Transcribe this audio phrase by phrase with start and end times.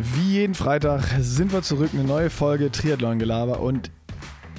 [0.00, 3.90] Wie jeden Freitag sind wir zurück, eine neue Folge Triathlon-Gelaber und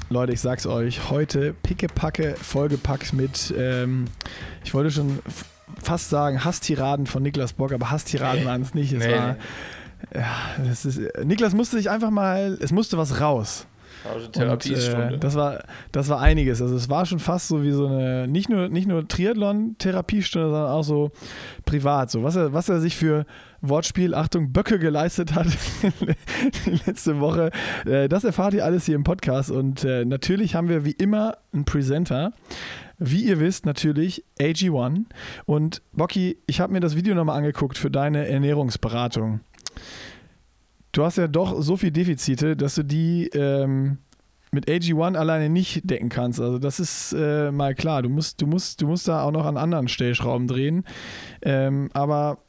[0.09, 4.05] Leute, ich sag's euch, heute pickepacke vollgepackt mit, ähm,
[4.65, 5.19] ich wollte schon
[5.81, 8.45] fast sagen Hasstiraden von Niklas Bock, aber Hasstiraden nee.
[8.47, 8.91] waren es nicht.
[8.91, 9.13] Es nee.
[9.13, 9.37] war,
[10.13, 10.35] ja,
[10.67, 13.65] das ist, Niklas musste sich einfach mal, es musste was raus.
[14.03, 15.07] Also Therapiestunde.
[15.07, 16.61] Und, äh, das, war, das war einiges.
[16.61, 20.71] Also es war schon fast so wie so eine, nicht nur, nicht nur Triathlon-Therapiestunde, sondern
[20.71, 21.11] auch so
[21.65, 22.09] privat.
[22.09, 23.25] So, was er, was er sich für
[23.61, 25.47] Wortspiel, Achtung, Böcke geleistet hat
[26.85, 27.51] letzte Woche.
[27.85, 29.51] Äh, das erfahrt ihr alles hier im Podcast.
[29.51, 32.31] Und äh, natürlich haben wir wie immer einen Presenter.
[32.97, 35.05] Wie ihr wisst, natürlich AG1.
[35.45, 39.41] Und Bocky, ich habe mir das Video nochmal angeguckt für deine Ernährungsberatung
[40.99, 43.99] du hast ja doch so viele Defizite, dass du die ähm,
[44.51, 46.41] mit AG1 alleine nicht decken kannst.
[46.41, 48.01] Also das ist äh, mal klar.
[48.01, 50.83] Du musst, du, musst, du musst da auch noch an anderen Stellschrauben drehen.
[51.41, 52.39] Ähm, aber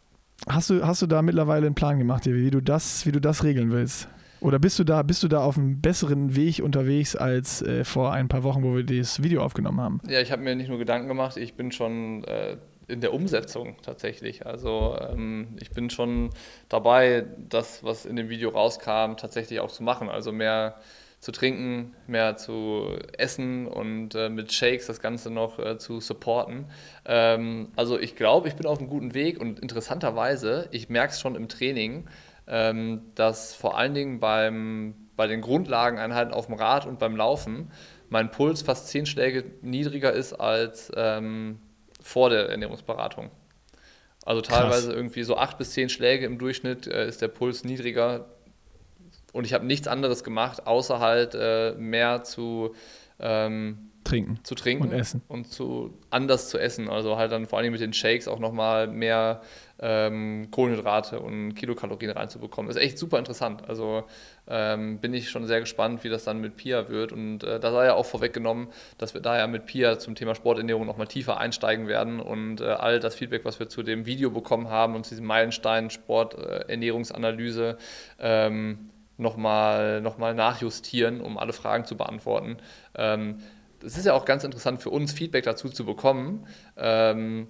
[0.48, 3.44] hast du, hast du da mittlerweile einen Plan gemacht, wie du das, wie du das
[3.44, 4.08] regeln willst?
[4.40, 8.12] Oder bist du da, bist du da auf einem besseren Weg unterwegs als äh, vor
[8.12, 10.00] ein paar Wochen, wo wir das Video aufgenommen haben?
[10.08, 12.56] Ja, ich habe mir nicht nur Gedanken gemacht, ich bin schon äh,
[12.90, 14.46] in der Umsetzung tatsächlich.
[14.46, 16.30] Also ähm, ich bin schon
[16.68, 20.08] dabei, das, was in dem Video rauskam, tatsächlich auch zu machen.
[20.08, 20.80] Also mehr
[21.20, 26.64] zu trinken, mehr zu essen und äh, mit Shakes das Ganze noch äh, zu supporten.
[27.04, 31.20] Ähm, also ich glaube, ich bin auf einem guten Weg und interessanterweise, ich merke es
[31.20, 32.08] schon im Training,
[32.46, 37.70] ähm, dass vor allen Dingen beim, bei den Grundlageneinheiten auf dem Rad und beim Laufen
[38.08, 41.60] mein Puls fast zehn Schläge niedriger ist als ähm,
[42.10, 43.30] vor der Ernährungsberatung.
[44.24, 44.96] Also teilweise Krass.
[44.96, 48.26] irgendwie so acht bis zehn Schläge im Durchschnitt äh, ist der Puls niedriger.
[49.32, 52.74] Und ich habe nichts anderes gemacht, außer halt äh, mehr zu
[53.20, 54.40] ähm, trinken.
[54.42, 55.22] Zu trinken und essen.
[55.28, 56.90] Und zu anders zu essen.
[56.90, 59.42] Also halt dann vor allem mit den Shakes auch nochmal mehr
[59.80, 62.68] ähm, Kohlenhydrate und Kilokalorien reinzubekommen.
[62.68, 63.68] Das ist echt super interessant.
[63.68, 64.04] Also
[64.46, 67.12] ähm, bin ich schon sehr gespannt, wie das dann mit Pia wird.
[67.12, 70.86] Und äh, da sei ja auch vorweggenommen, dass wir daher mit Pia zum Thema Sporternährung
[70.86, 74.68] nochmal tiefer einsteigen werden und äh, all das Feedback, was wir zu dem Video bekommen
[74.68, 77.78] haben und zu diesem Meilenstein Sporternährungsanalyse
[78.18, 82.56] äh, ähm, nochmal noch mal nachjustieren, um alle Fragen zu beantworten.
[82.94, 83.38] Ähm,
[83.82, 86.46] es ist ja auch ganz interessant für uns, Feedback dazu zu bekommen.
[86.76, 87.48] Ähm,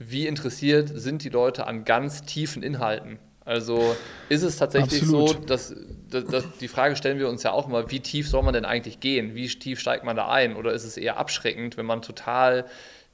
[0.00, 3.18] wie interessiert sind die Leute an ganz tiefen Inhalten?
[3.44, 3.94] Also
[4.30, 5.28] ist es tatsächlich Absolut.
[5.28, 5.74] so, dass,
[6.08, 8.64] dass, dass, die Frage stellen wir uns ja auch immer, wie tief soll man denn
[8.64, 9.34] eigentlich gehen?
[9.34, 10.56] Wie tief steigt man da ein?
[10.56, 12.64] Oder ist es eher abschreckend, wenn man total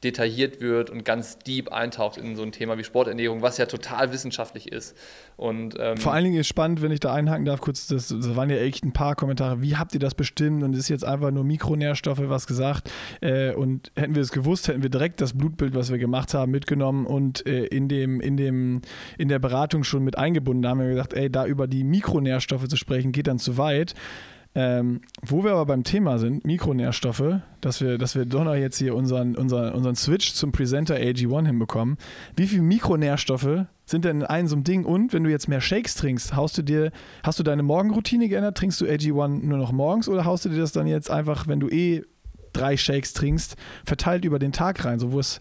[0.05, 4.13] detailliert wird und ganz deep eintaucht in so ein Thema wie Sporternährung, was ja total
[4.13, 4.95] wissenschaftlich ist.
[5.37, 8.37] Und, ähm Vor allen Dingen ist spannend, wenn ich da einhaken darf, kurz, das, das,
[8.37, 11.31] waren ja echt ein paar Kommentare, wie habt ihr das bestimmt und ist jetzt einfach
[11.31, 12.91] nur Mikronährstoffe, was gesagt
[13.23, 16.53] äh, und hätten wir es gewusst, hätten wir direkt das Blutbild, was wir gemacht haben,
[16.53, 18.83] mitgenommen und äh, in, dem, in, dem,
[19.17, 20.63] in der Beratung schon mit eingebunden.
[20.63, 23.95] Da haben wir gesagt, ey, da über die Mikronährstoffe zu sprechen, geht dann zu weit.
[24.59, 28.79] Ähm, wo wir aber beim Thema sind, Mikronährstoffe, dass wir, dass wir doch noch jetzt
[28.79, 31.99] hier unseren, unseren, unseren Switch zum Presenter AG1 hinbekommen.
[32.37, 34.87] Wie viele Mikronährstoffe sind denn in einem so einem Ding?
[34.87, 36.91] Und wenn du jetzt mehr Shakes trinkst, haust du dir,
[37.23, 38.57] hast du deine Morgenroutine geändert?
[38.57, 41.61] Trinkst du AG1 nur noch morgens oder haust du dir das dann jetzt einfach, wenn
[41.61, 42.05] du eh
[42.55, 44.99] drei Shakes trinkst, verteilt über den Tag rein?
[44.99, 45.39] So wo es,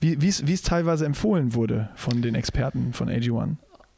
[0.00, 3.56] wie es teilweise empfohlen wurde von den Experten von AG1?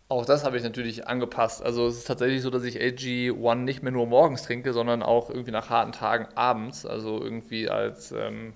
[0.09, 1.63] Auch das habe ich natürlich angepasst.
[1.63, 5.31] Also es ist tatsächlich so, dass ich AG1 nicht mehr nur morgens trinke, sondern auch
[5.31, 6.87] irgendwie nach harten Tagen abends.
[6.87, 8.55] Also irgendwie als ähm,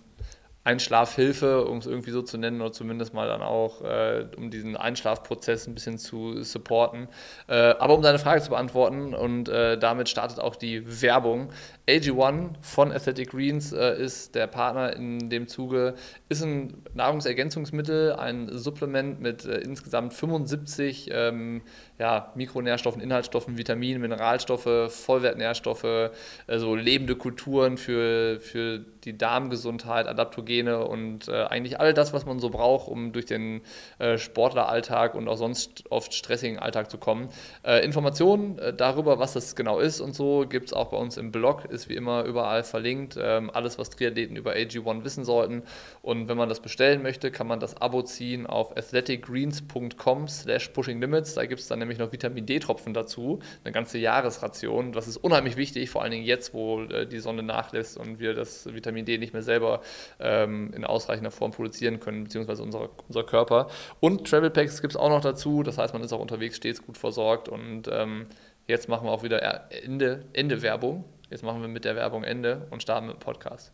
[0.62, 4.76] Einschlafhilfe, um es irgendwie so zu nennen, oder zumindest mal dann auch, äh, um diesen
[4.76, 7.08] Einschlafprozess ein bisschen zu supporten.
[7.48, 11.50] Äh, aber um deine Frage zu beantworten, und äh, damit startet auch die Werbung.
[11.88, 15.94] AG1 von Athletic Greens äh, ist der Partner in dem Zuge,
[16.28, 21.62] ist ein Nahrungsergänzungsmittel, ein Supplement mit äh, insgesamt 75 ähm,
[21.98, 26.10] ja, Mikronährstoffen, Inhaltsstoffen, Vitaminen, Mineralstoffe, Vollwertnährstoffe,
[26.46, 32.38] also lebende Kulturen für, für die Darmgesundheit, Adaptogene und äh, eigentlich all das, was man
[32.38, 33.62] so braucht, um durch den
[33.98, 37.28] äh, Sportleralltag und auch sonst oft stressigen Alltag zu kommen.
[37.62, 41.16] Äh, Informationen äh, darüber, was das genau ist und so, gibt es auch bei uns
[41.16, 43.18] im Blog, ist wie immer überall verlinkt.
[43.20, 45.62] Ähm, alles, was Triathleten über AG1 wissen sollten.
[46.02, 51.34] Und wenn man das bestellen möchte, kann man das Abo ziehen auf athleticgreens.com slash pushinglimits.
[51.34, 54.92] Da gibt es dann nämlich noch Vitamin D-Tropfen dazu, eine ganze Jahresration.
[54.92, 58.34] Das ist unheimlich wichtig, vor allen Dingen jetzt, wo äh, die Sonne nachlässt und wir
[58.34, 59.80] das Vitamin D nicht mehr selber
[60.18, 63.68] ähm, in ausreichender Form produzieren können, beziehungsweise unser, unser Körper.
[64.00, 65.62] Und Travel Packs gibt es auch noch dazu.
[65.62, 68.26] Das heißt, man ist auch unterwegs stets gut versorgt und ähm,
[68.70, 71.04] Jetzt machen wir auch wieder Ende, Ende Werbung.
[71.30, 73.72] Jetzt machen wir mit der Werbung Ende und starten mit dem Podcast.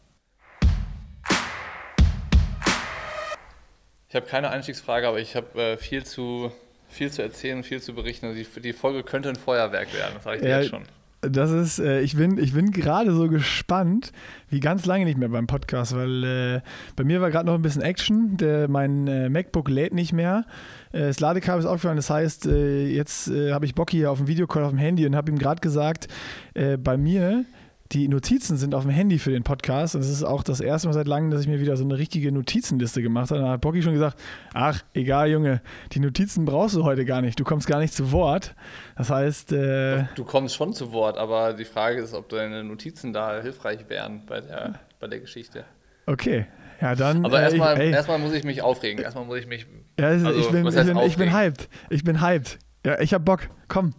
[4.09, 6.53] Ich habe keine Einstiegsfrage, aber ich habe äh, viel zu
[6.89, 8.27] Viel zu erzählen viel zu berichten.
[8.27, 10.85] Also die, die Folge könnte ein Feuerwerk werden, das sage ich dir Ja, jetzt schon.
[11.23, 14.13] Das ist, äh, ich bin, ich bin gerade so gespannt,
[14.49, 16.61] wie ganz lange nicht mehr beim Podcast, weil äh,
[16.95, 18.37] bei mir war gerade noch ein bisschen Action.
[18.37, 20.45] Der, mein äh, MacBook lädt nicht mehr.
[20.93, 21.97] Äh, das Ladekabel ist aufgefallen.
[21.97, 25.07] Das heißt, äh, jetzt äh, habe ich Bock hier auf dem Videocall auf dem Handy
[25.07, 26.09] und habe ihm gerade gesagt,
[26.55, 27.45] bei mir
[27.93, 29.95] die Notizen sind auf dem Handy für den Podcast.
[29.95, 31.99] Und es ist auch das erste Mal seit langem, dass ich mir wieder so eine
[31.99, 33.41] richtige Notizenliste gemacht habe.
[33.41, 34.19] Da hat Bocky schon gesagt:
[34.55, 35.61] Ach, egal, Junge,
[35.93, 37.39] die Notizen brauchst du heute gar nicht.
[37.39, 38.55] Du kommst gar nicht zu Wort.
[38.97, 43.13] Das heißt, äh, Du kommst schon zu Wort, aber die Frage ist, ob deine Notizen
[43.13, 45.65] da hilfreich wären bei der, bei der Geschichte.
[46.07, 46.47] okay.
[46.79, 47.25] Ja, dann.
[47.25, 49.03] Aber äh, erstmal, ey, erstmal muss ich mich aufregen.
[49.03, 49.67] Erstmal muss ich mich.
[49.99, 51.69] ja, also, ich, bin, ich, bin, ich bin hyped.
[51.89, 52.59] Ich bin hyped.
[52.85, 53.49] Ja, ich hab Bock.
[53.67, 53.95] Komm,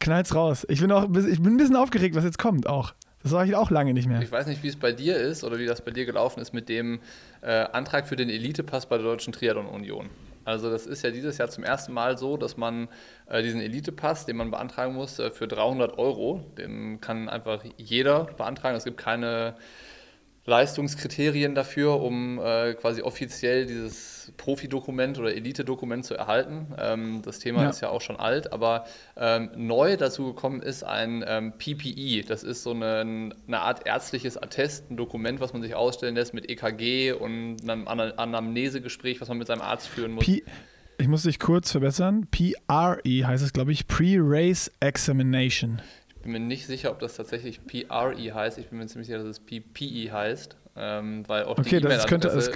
[0.00, 0.66] knall's raus.
[0.68, 2.94] Ich bin auch ich bin ein bisschen aufgeregt, was jetzt kommt auch.
[3.22, 4.22] Das war ich auch lange nicht mehr.
[4.22, 6.52] Ich weiß nicht, wie es bei dir ist oder wie das bei dir gelaufen ist
[6.52, 7.00] mit dem
[7.40, 10.10] äh, Antrag für den Elitepass bei der Deutschen Triathlon Union.
[10.44, 12.88] Also das ist ja dieses Jahr zum ersten Mal so, dass man
[13.28, 18.24] äh, diesen Elitepass, den man beantragen muss, äh, für 300 Euro, den kann einfach jeder
[18.24, 18.76] beantragen.
[18.76, 19.56] Es gibt keine
[20.46, 26.68] Leistungskriterien dafür, um äh, quasi offiziell dieses Profi-Dokument oder Elite-Dokument zu erhalten.
[26.78, 27.70] Ähm, das Thema Ja.
[27.70, 28.84] ist ja auch schon alt, aber
[29.16, 32.24] ähm, neu dazu gekommen ist ein ähm, PPE.
[32.26, 36.32] Das ist so eine, eine Art ärztliches Attest, ein Dokument, was man sich ausstellen lässt
[36.34, 40.24] mit EKG und einem Ana- Anamnesegespräch, was man mit seinem Arzt führen muss.
[40.24, 40.42] P
[40.98, 42.26] ich muss dich kurz verbessern.
[42.30, 45.82] PRE heißt es, glaube ich, Pre-Race Examination.
[46.26, 48.58] Ich bin mir nicht sicher, ob das tatsächlich PRE heißt.
[48.58, 52.50] Ich bin mir ziemlich sicher, dass es PPE heißt, ähm, weil auch Okay, die E-Mail-Adresse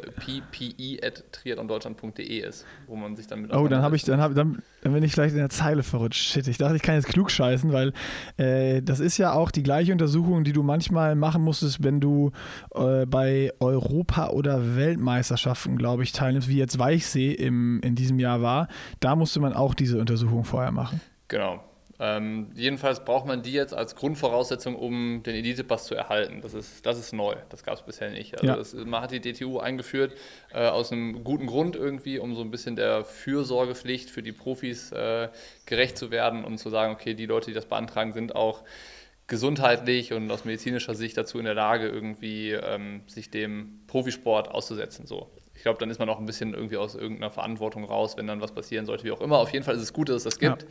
[0.51, 4.93] ppe.triathlondeutschland.de ist, wo man sich dann mit Oh, dann habe ich, dann, hab, dann, dann
[4.93, 6.21] bin ich vielleicht in der Zeile verrutscht.
[6.21, 7.93] Shit, ich dachte, ich kann jetzt klug scheißen, weil
[8.39, 12.33] äh, das ist ja auch die gleiche Untersuchung, die du manchmal machen musstest, wenn du
[12.75, 18.43] äh, bei Europa- oder Weltmeisterschaften, glaube ich, teilnimmst, wie jetzt Weichsee im, in diesem Jahr
[18.43, 18.67] war.
[18.99, 21.01] Da musste man auch diese Untersuchung vorher machen.
[21.29, 21.63] Genau.
[22.03, 26.41] Ähm, jedenfalls braucht man die jetzt als Grundvoraussetzung, um den Elitepass zu erhalten.
[26.41, 27.37] Das ist, das ist neu.
[27.51, 28.35] Das gab es bisher nicht.
[28.37, 28.57] Also Ja.
[28.57, 30.15] das, man hat die DTU eingeführt
[30.51, 34.93] äh, aus einem guten Grund irgendwie, um so ein bisschen der Fürsorgepflicht für die Profis
[34.93, 35.29] äh,
[35.67, 38.65] gerecht zu werden und zu sagen, okay, die Leute, die das beantragen, sind auch
[39.27, 45.07] gesundheitlich und aus medizinischer Sicht dazu in der Lage, irgendwie ähm, sich dem Profisport auszusetzen.
[45.07, 45.31] So.
[45.61, 48.41] Ich glaube, dann ist man auch ein bisschen irgendwie aus irgendeiner Verantwortung raus, wenn dann
[48.41, 49.37] was passieren sollte, wie auch immer.
[49.37, 50.65] Auf jeden Fall ist es gut, dass es das gibt.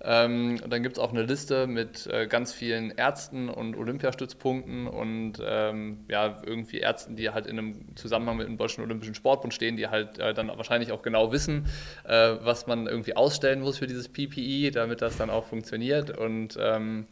[0.00, 4.86] Ähm, und dann gibt es auch eine Liste mit äh, ganz vielen Ärzten und Olympiastützpunkten
[4.86, 9.52] und ähm, ja, irgendwie Ärzten, die halt in einem Zusammenhang mit dem Deutschen Olympischen Sportbund
[9.52, 11.66] stehen, die halt äh, dann wahrscheinlich auch genau wissen,
[12.04, 16.16] äh, was man irgendwie ausstellen muss für dieses PPE, damit das dann auch funktioniert.
[16.16, 17.08] Und ähm,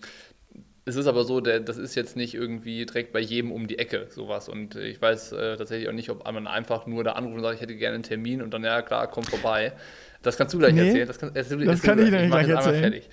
[0.87, 3.79] es ist aber so, der, das ist jetzt nicht irgendwie direkt bei jedem um die
[3.79, 4.49] Ecke, sowas.
[4.49, 7.55] Und ich weiß äh, tatsächlich auch nicht, ob man einfach nur da anruft und sagt,
[7.57, 9.73] ich hätte gerne einen Termin und dann, ja klar, komm vorbei.
[10.23, 11.07] Das kannst du gleich Nee, erzählen.
[11.07, 12.49] Das, kann, erzähl, das erzähl kann du ich gleich.
[12.49, 12.81] erzählen.
[12.81, 13.09] fertig.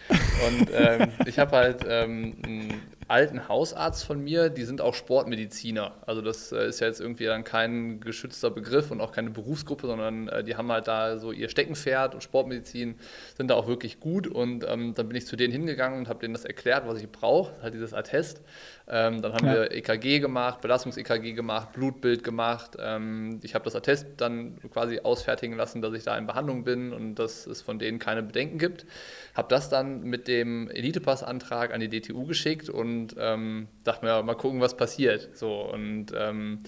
[0.48, 2.82] Und ähm, ich habe halt ähm, einen
[3.12, 5.94] alten Hausarzt von mir, die sind auch Sportmediziner.
[6.06, 9.86] Also das äh, ist ja jetzt irgendwie dann kein geschützter Begriff und auch keine Berufsgruppe,
[9.86, 12.96] sondern äh, die haben halt da so ihr Steckenpferd und Sportmedizin
[13.36, 14.28] sind da auch wirklich gut.
[14.28, 17.12] Und ähm, dann bin ich zu denen hingegangen und habe denen das erklärt, was ich
[17.12, 18.42] brauche, halt dieses Attest.
[18.94, 19.54] Ähm, dann haben Ja.
[19.54, 22.76] wir EKG gemacht, Belastungs-EKG gemacht, Blutbild gemacht.
[22.78, 26.92] Ähm, ich habe das Attest dann quasi ausfertigen lassen, dass ich da in Behandlung bin
[26.92, 28.86] und dass es von denen keine Bedenken gibt.
[29.34, 34.36] Habe das dann mit dem Elitepass-Antrag an die DTU geschickt und ähm, dachte mir, mal
[34.36, 35.30] gucken, was passiert.
[35.38, 36.60] So und ähm,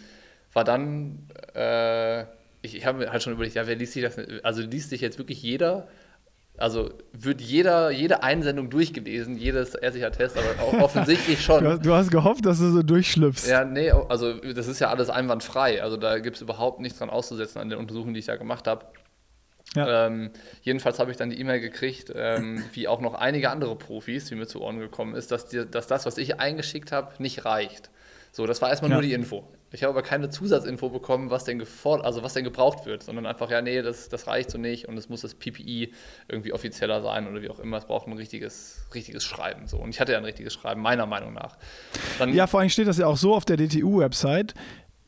[0.54, 2.22] war dann, äh,
[2.62, 4.18] ich, ich habe mir halt schon überlegt, ja, wer liest sich das?
[4.44, 5.90] Also liest sich jetzt wirklich jeder?
[6.58, 11.64] Also wird jeder, jede Einsendung durchgelesen, jedes ärztliche Attest, aber auch offensichtlich schon.
[11.64, 13.48] Du hast, du hast gehofft, dass du so durchschlüpfst.
[13.48, 15.82] Ja, nee, also das ist ja alles einwandfrei.
[15.82, 18.68] Also da gibt es überhaupt nichts dran auszusetzen an den Untersuchungen, die ich da gemacht
[18.68, 18.86] habe.
[19.76, 20.06] Ja.
[20.06, 20.30] Ähm,
[20.62, 24.36] jedenfalls habe ich dann die E-Mail gekriegt, ähm, wie auch noch einige andere Profis, die
[24.36, 27.90] mir zu Ohren gekommen ist, dass, die, dass das, was ich eingeschickt habe, nicht reicht.
[28.32, 28.98] So, das war erstmal Ja.
[28.98, 29.48] nur die Info.
[29.74, 33.26] Ich habe aber keine Zusatzinfo bekommen, was denn gefordert, also was denn gebraucht wird, sondern
[33.26, 35.92] einfach, ja, nee, das, das reicht so nicht und es muss das PPI
[36.28, 37.78] irgendwie offizieller sein oder wie auch immer.
[37.78, 39.68] Es braucht ein richtiges, richtiges Schreiben.
[39.68, 39.78] So.
[39.78, 41.58] Und ich hatte ja ein richtiges Schreiben, meiner Meinung nach.
[42.20, 44.54] Dann, Ja, vor allem steht das ja auch so auf der DTU-Website.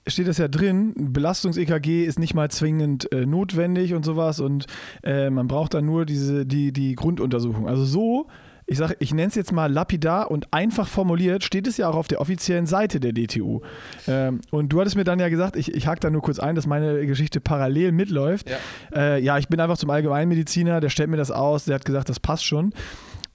[0.07, 4.65] Steht das ja drin, Belastungs-EKG ist nicht mal zwingend äh, notwendig und sowas und
[5.03, 7.67] äh, man braucht dann nur diese, die, die Grunduntersuchung.
[7.67, 8.27] Also so,
[8.67, 11.95] ich sage, ich nenne es jetzt mal lapidar und einfach formuliert, steht es ja auch
[11.95, 13.61] auf der offiziellen Seite der DTU.
[14.07, 16.55] Ähm, und du hattest mir dann ja gesagt, ich, ich hake da nur kurz ein,
[16.55, 18.49] dass meine Geschichte parallel mitläuft.
[18.49, 18.57] Ja.
[18.95, 22.09] Äh, ja, ich bin einfach zum Allgemeinmediziner, der stellt mir das aus, der hat gesagt,
[22.09, 22.73] das passt schon.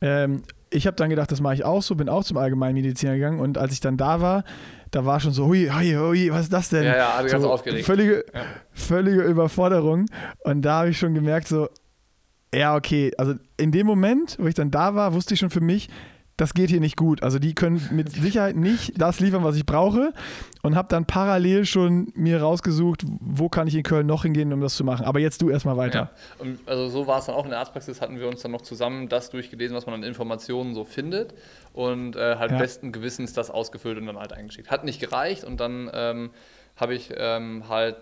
[0.00, 3.40] Ähm, ich habe dann gedacht, das mache ich auch so, bin auch zum Allgemeinmediziner gegangen
[3.40, 4.44] und als ich dann da war,
[4.92, 6.84] da war schon so, hui, hui, hui, was ist das denn?
[6.84, 7.84] Ja, ja, ganz so aufgeregt.
[7.86, 8.40] Völlige, Ja.
[8.72, 10.06] völlige Überforderung.
[10.40, 11.68] Und da habe ich schon gemerkt, so,
[12.54, 15.60] ja, okay, also in dem Moment, wo ich dann da war, wusste ich schon für
[15.60, 15.88] mich,
[16.40, 17.22] das geht hier nicht gut.
[17.22, 20.14] Also die können mit Sicherheit nicht das liefern, was ich brauche
[20.62, 24.60] und habe dann parallel schon mir rausgesucht, wo kann ich in Köln noch hingehen, um
[24.60, 25.04] das zu machen.
[25.04, 26.10] Aber jetzt du erstmal weiter.
[26.40, 26.46] Ja.
[26.64, 29.08] Also so war es dann auch in der Arztpraxis, hatten wir uns dann noch zusammen
[29.08, 31.34] das durchgelesen, was man an Informationen so findet
[31.74, 32.58] und äh, halt ja.
[32.58, 34.70] besten Gewissens das ausgefüllt und dann halt eingeschickt.
[34.70, 36.30] Hat nicht gereicht und dann ähm,
[36.76, 37.96] habe ich ähm, halt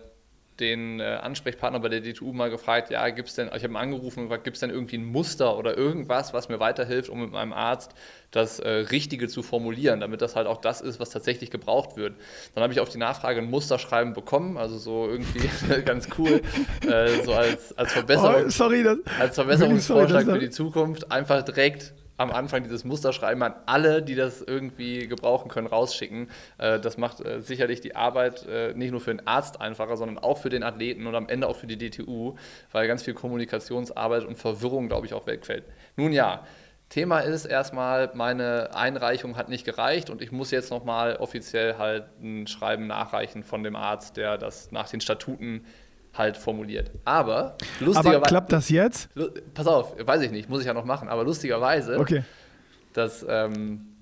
[0.61, 3.77] den äh, Ansprechpartner bei der DTU mal gefragt, ja, gibt es denn, ich habe ihn
[3.77, 7.21] angerufen und gefragt, gibt es denn irgendwie ein Muster oder irgendwas, was mir weiterhilft, um
[7.21, 7.95] mit meinem Arzt
[8.31, 12.15] das äh, Richtige zu formulieren, damit das halt auch das ist, was tatsächlich gebraucht wird.
[12.55, 15.49] Dann habe ich auf die Nachfrage ein Musterschreiben bekommen, also so irgendwie
[15.85, 16.43] ganz cool,
[16.87, 21.43] äh, so als, als, Verbesserung, oh, sorry, das, als Verbesserungsvorschlag sorry, für die Zukunft, einfach
[21.43, 26.29] direkt am Anfang dieses Musterschreiben an alle, die das irgendwie gebrauchen können, rausschicken.
[26.59, 30.19] Äh, das macht äh, sicherlich die Arbeit äh, nicht nur für den Arzt einfacher, sondern
[30.19, 32.37] auch für den Athleten und am Ende auch für die DTU,
[32.73, 35.65] weil ganz viel Kommunikationsarbeit und Verwirrung, glaube ich, auch wegfällt.
[35.97, 36.45] Nun ja,
[36.89, 42.07] Thema ist erstmal, meine Einreichung hat nicht gereicht und ich muss jetzt nochmal offiziell halt
[42.21, 45.67] ein Schreiben nachreichen von dem Arzt, der das nach den Statuten
[46.19, 46.91] halt formuliert.
[47.05, 48.17] Aber lustigerweise.
[48.17, 49.09] Aber klappt das jetzt?
[49.55, 52.25] Pass auf, weiß ich nicht, muss ich ja noch machen, aber lustigerweise, okay.
[52.93, 53.97] dass ähm,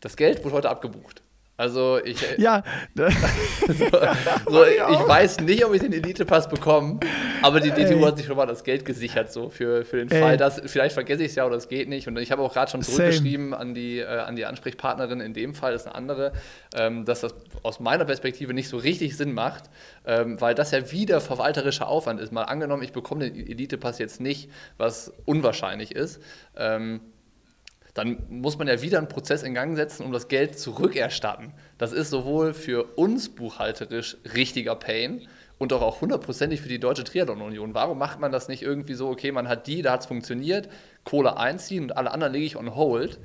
[0.00, 1.23] das Geld wurde heute abgebucht.
[1.56, 2.64] Also ich, äh, ja.
[2.96, 3.04] so,
[4.50, 6.98] so, ich weiß nicht, ob ich den Elite-Pass bekomme,
[7.42, 8.02] aber die DTU Ey.
[8.02, 10.20] hat sich schon mal das Geld gesichert, so für, für den Ey.
[10.20, 12.08] Fall, dass vielleicht vergesse ich es ja oder es geht nicht.
[12.08, 15.54] Und ich habe auch gerade schon zurückgeschrieben an die, äh, an die Ansprechpartnerin, in dem
[15.54, 16.32] Fall ist eine andere,
[16.74, 19.70] ähm, dass das aus meiner Perspektive nicht so richtig Sinn macht,
[20.06, 22.32] ähm, weil das ja wieder verwalterischer Aufwand ist.
[22.32, 26.20] Mal angenommen, ich bekomme den Elite-Pass jetzt nicht, was unwahrscheinlich ist.
[26.56, 27.00] Ähm,
[27.94, 31.52] dann muss man ja wieder einen Prozess in Gang setzen, um das Geld zurückerstatten.
[31.78, 35.22] Das ist sowohl für uns buchhalterisch richtiger Pain
[35.58, 37.72] und auch, auch hundertprozentig für die Deutsche Triathlon-Union.
[37.74, 40.68] Warum macht man das nicht irgendwie so, okay, man hat die, da hat es funktioniert,
[41.04, 43.20] Kohle einziehen und alle anderen lege ich on hold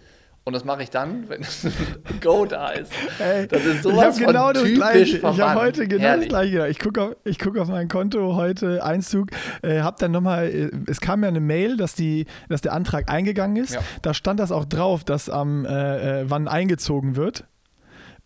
[0.46, 1.46] und das mache ich dann, wenn
[2.22, 2.92] Go da ist.
[3.20, 5.18] Ey, das ist sowas ich genau das Gleiche.
[5.18, 6.30] Ich habe heute genau Herrlich.
[6.30, 6.70] das Gleiche gedacht.
[6.70, 9.30] Ich gucke auf, guck auf mein Konto heute, Einzug,
[9.62, 13.12] äh, habe dann nochmal, äh, es kam ja eine Mail, dass, die, dass der Antrag
[13.12, 13.76] eingegangen ist.
[13.76, 13.82] Ja.
[14.02, 17.46] Da stand das auch drauf, dass am, äh, äh wann eingezogen wird.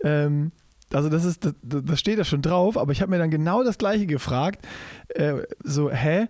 [0.04, 0.52] Ähm,
[0.94, 3.64] also das ist, das, das steht da schon drauf, aber ich habe mir dann genau
[3.64, 4.66] das Gleiche gefragt.
[5.10, 6.28] Äh, so, hä?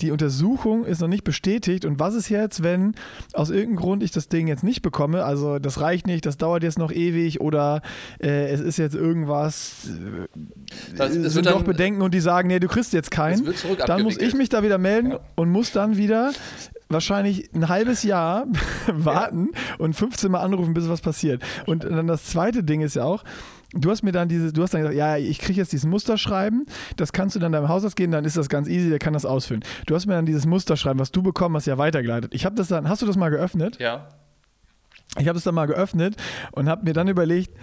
[0.00, 1.84] Die Untersuchung ist noch nicht bestätigt.
[1.84, 2.94] Und was ist jetzt, wenn
[3.32, 5.24] aus irgendeinem Grund ich das Ding jetzt nicht bekomme?
[5.24, 7.82] Also das reicht nicht, das dauert jetzt noch ewig oder
[8.20, 12.60] äh, es ist jetzt irgendwas, äh, das, es sind doch Bedenken und die sagen, nee,
[12.60, 13.52] du kriegst jetzt keinen.
[13.86, 15.20] Dann muss ich mich da wieder melden ja.
[15.34, 16.32] und muss dann wieder
[16.88, 18.46] wahrscheinlich ein halbes Jahr
[18.86, 19.76] warten ja.
[19.78, 21.42] und 15 Mal anrufen, bis was passiert.
[21.66, 23.24] Und dann das zweite Ding ist ja auch,
[23.72, 26.66] du hast mir dann diese, du hast dann gesagt, ja, ich kriege jetzt dieses Musterschreiben,
[26.96, 29.26] das kannst du dann deinem Hausarzt gehen, dann ist das ganz easy, der kann das
[29.26, 29.62] ausfüllen.
[29.86, 32.34] Du hast mir dann dieses Musterschreiben, was du bekommen hast, ja weitergeleitet.
[32.34, 33.78] Ich habe das dann, hast du das mal geöffnet?
[33.78, 34.08] Ja.
[35.18, 36.16] Ich habe das dann mal geöffnet
[36.52, 37.54] und habe mir dann überlegt,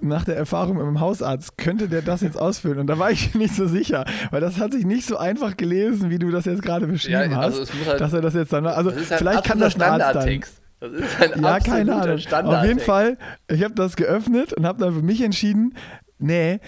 [0.00, 2.78] nach der Erfahrung mit dem Hausarzt, könnte der das jetzt ausfüllen?
[2.78, 6.10] Und da war ich nicht so sicher, weil das hat sich nicht so einfach gelesen,
[6.10, 8.66] wie du das jetzt gerade beschrieben ja, also hast, halt, dass er das jetzt dann,
[8.66, 10.40] also halt vielleicht kann das ein Arzt dann.
[10.80, 12.18] Das ist ein ja, keine Ahnung.
[12.18, 12.60] Standard.
[12.60, 13.18] Auf jeden Fall,
[13.48, 15.74] ich habe das geöffnet und habe dann für mich entschieden,
[16.18, 16.60] nee,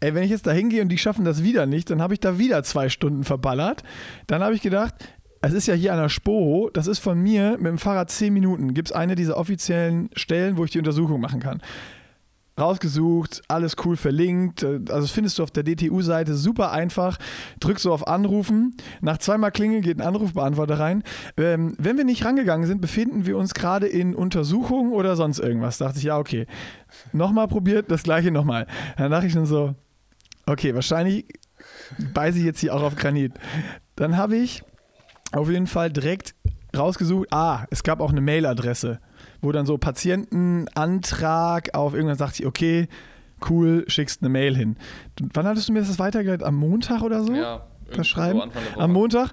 [0.00, 2.20] ey, wenn ich jetzt da hingehe und die schaffen das wieder nicht, dann habe ich
[2.20, 3.82] da wieder zwei Stunden verballert.
[4.26, 4.94] Dann habe ich gedacht,
[5.40, 8.32] es ist ja hier an der Spoho, das ist von mir mit dem Fahrrad zehn
[8.32, 11.60] Minuten, gibt es eine dieser offiziellen Stellen, wo ich die Untersuchung machen kann
[12.58, 14.64] rausgesucht, alles cool verlinkt.
[14.64, 17.18] Also das findest du auf der DTU-Seite super einfach.
[17.60, 18.76] Drückst so auf Anrufen.
[19.00, 21.02] Nach zweimal Klingel geht ein Anrufbeantworter rein.
[21.36, 25.78] Ähm, wenn wir nicht rangegangen sind, befinden wir uns gerade in Untersuchung oder sonst irgendwas.
[25.78, 26.46] Da dachte ich, ja, okay.
[27.12, 28.66] Nochmal probiert, das gleiche nochmal.
[28.96, 29.74] Dann dachte ich schon so,
[30.46, 31.26] okay, wahrscheinlich
[32.14, 33.32] beiße ich jetzt hier auch auf Granit.
[33.96, 34.62] Dann habe ich
[35.32, 36.34] auf jeden Fall direkt
[36.76, 39.00] rausgesucht, ah, es gab auch eine Mailadresse
[39.40, 42.88] wo dann so Patientenantrag auf irgendwann sagt sie, okay,
[43.48, 44.76] cool, schickst eine Mail hin.
[45.32, 46.46] Wann hattest du mir das weitergeleitet?
[46.46, 47.32] Am Montag oder so?
[47.34, 48.50] Ja, das Schreiben?
[48.74, 49.32] So Am Montag?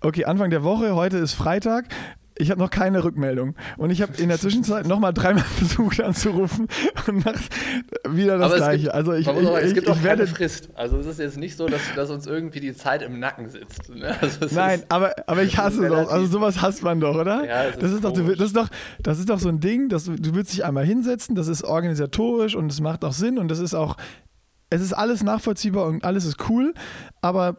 [0.00, 1.86] Okay, Anfang der Woche, heute ist Freitag.
[2.42, 3.54] Ich habe noch keine Rückmeldung.
[3.76, 6.66] Und ich habe in der Zwischenzeit nochmal dreimal versucht anzurufen
[7.06, 7.34] und nach,
[8.08, 8.82] wieder das Gleiche.
[8.84, 10.70] Gibt, also ich, ich, sagen, es gibt auch keine Frist.
[10.74, 13.88] Also es ist jetzt nicht so, dass, dass uns irgendwie die Zeit im Nacken sitzt.
[13.94, 14.16] Ne?
[14.20, 16.10] Also Nein, ist, aber, aber ich hasse es auch.
[16.10, 17.44] Also sowas hasst man doch, oder?
[17.46, 18.68] Ja, das, das ist, doch, das, ist doch,
[19.02, 21.62] das ist doch so ein Ding, dass du, du willst dich einmal hinsetzen, das ist
[21.62, 23.96] organisatorisch und es macht auch Sinn und das ist auch,
[24.70, 26.74] es ist alles nachvollziehbar und alles ist cool,
[27.20, 27.56] aber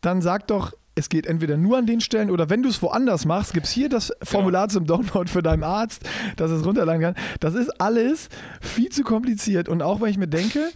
[0.00, 3.24] dann sag doch, es geht entweder nur an den Stellen oder wenn du es woanders
[3.24, 4.30] machst, gibt es hier das genau.
[4.30, 4.78] Formular genau.
[4.78, 6.02] zum Download für deinen Arzt,
[6.36, 7.14] dass es runterladen kann.
[7.40, 8.28] Das ist alles
[8.60, 10.70] viel zu kompliziert und auch wenn ich mir denke,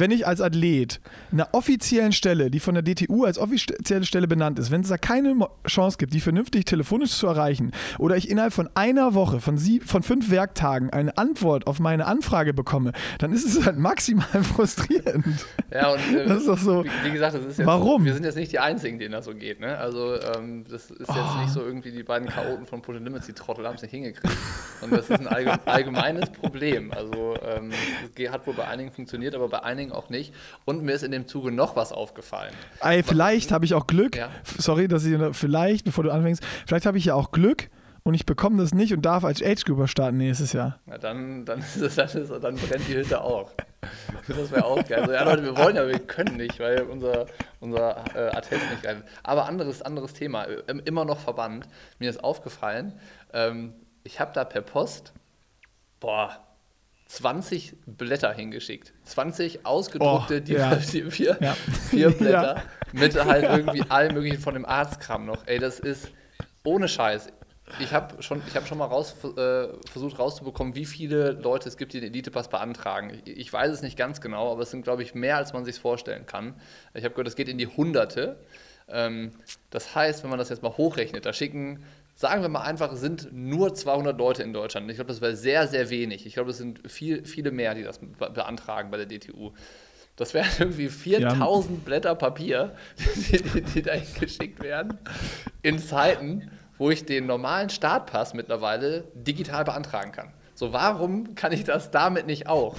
[0.00, 1.00] wenn ich als Athlet
[1.32, 4.98] einer offiziellen Stelle, die von der DTU als offizielle Stelle benannt ist, wenn es da
[4.98, 9.58] keine Chance gibt, die vernünftig telefonisch zu erreichen, oder ich innerhalb von einer Woche, von,
[9.58, 14.26] sie, von fünf Werktagen eine Antwort auf meine Anfrage bekomme, dann ist es halt maximal
[14.42, 15.46] frustrierend.
[15.72, 16.84] Ja, und äh, das ist doch so.
[16.84, 18.04] Wie, wie, gesagt, das ist jetzt, Warum?
[18.04, 19.60] Wir sind jetzt nicht die Einzigen, denen das so geht.
[19.60, 19.76] Ne?
[19.76, 21.40] Also ähm, das ist jetzt Oh.
[21.42, 24.34] nicht so irgendwie die beiden Chaoten von Push Limits, die Trottel haben es nicht hingekriegt.
[24.80, 26.92] Und das ist ein allge- allgemeines Problem.
[26.92, 27.70] Also ähm,
[28.30, 30.34] hat wohl bei einigen funktioniert, aber bei einigen auch nicht.
[30.64, 32.52] Und mir ist in dem Zuge noch was aufgefallen.
[32.80, 34.16] Ey, vielleicht habe ich auch Glück.
[34.16, 34.30] Ja.
[34.44, 37.68] Sorry, dass ich vielleicht, bevor du anfängst, vielleicht habe ich ja auch Glück
[38.02, 40.78] und ich bekomme das nicht und darf als Age Grouper starten nächstes Jahr.
[40.86, 43.52] Na, dann, dann, ist es, dann, ist, dann brennt die Hütte auch.
[44.26, 45.00] Das wäre auch geil.
[45.00, 47.26] Also, ja, Leute, wir wollen ja, wir können nicht, weil unser,
[47.60, 49.04] unser äh, Attest nicht greift.
[49.22, 51.66] Aber anderes, anderes Thema, immer noch Verband.
[51.98, 52.98] Mir ist aufgefallen,
[53.32, 55.12] ähm, ich habe da per Post,
[56.00, 56.38] boah,
[57.10, 58.92] 20 Blätter hingeschickt.
[59.02, 60.74] 20 ausgedruckte, Oh, die, ja.
[60.92, 61.56] die vier, Ja.
[61.90, 62.62] vier Blätter Ja.
[62.92, 65.44] mit halt irgendwie allem möglichen von dem Arztkram noch.
[65.46, 66.12] Ey, das ist
[66.62, 67.32] ohne Scheiß.
[67.80, 71.76] Ich habe schon, ich hab schon mal raus, äh, versucht rauszubekommen, wie viele Leute es
[71.76, 73.20] gibt, die den Elitepass beantragen.
[73.24, 75.64] Ich, ich weiß es nicht ganz genau, aber es sind, glaube ich, mehr, als man
[75.64, 76.54] sich vorstellen kann.
[76.94, 78.38] Ich habe gehört, es geht in die Hunderte.
[78.88, 79.32] Ähm,
[79.70, 81.84] das heißt, wenn man das jetzt mal hochrechnet, da schicken,
[82.20, 84.90] sagen wir mal einfach, es sind nur 200 Leute in Deutschland.
[84.90, 86.26] Ich glaube, das wäre sehr, sehr wenig.
[86.26, 89.52] Ich glaube, es sind viel, viele mehr, die das be beantragen bei der DTU.
[90.16, 92.76] Das wären irgendwie 4000 Blätter Papier,
[93.16, 94.98] die, die, die da geschickt werden,
[95.62, 100.34] in Zeiten, wo ich den normalen Startpass mittlerweile digital beantragen kann.
[100.54, 102.76] So, warum kann ich das damit nicht auch?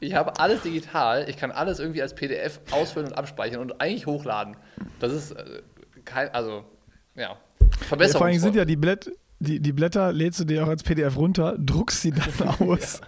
[0.00, 4.06] Ich habe alles digital, ich kann alles irgendwie als PDF ausfüllen und abspeichern und eigentlich
[4.06, 4.56] hochladen.
[4.98, 5.62] Das ist äh,
[6.04, 6.64] kein, also,
[7.14, 7.22] ja.
[7.22, 8.38] Ja, vor allem Verbesserung.
[8.38, 12.02] sind ja die, Blätt, die, die Blätter, lädst du dir auch als PDF runter, druckst
[12.02, 13.00] sie dann aus.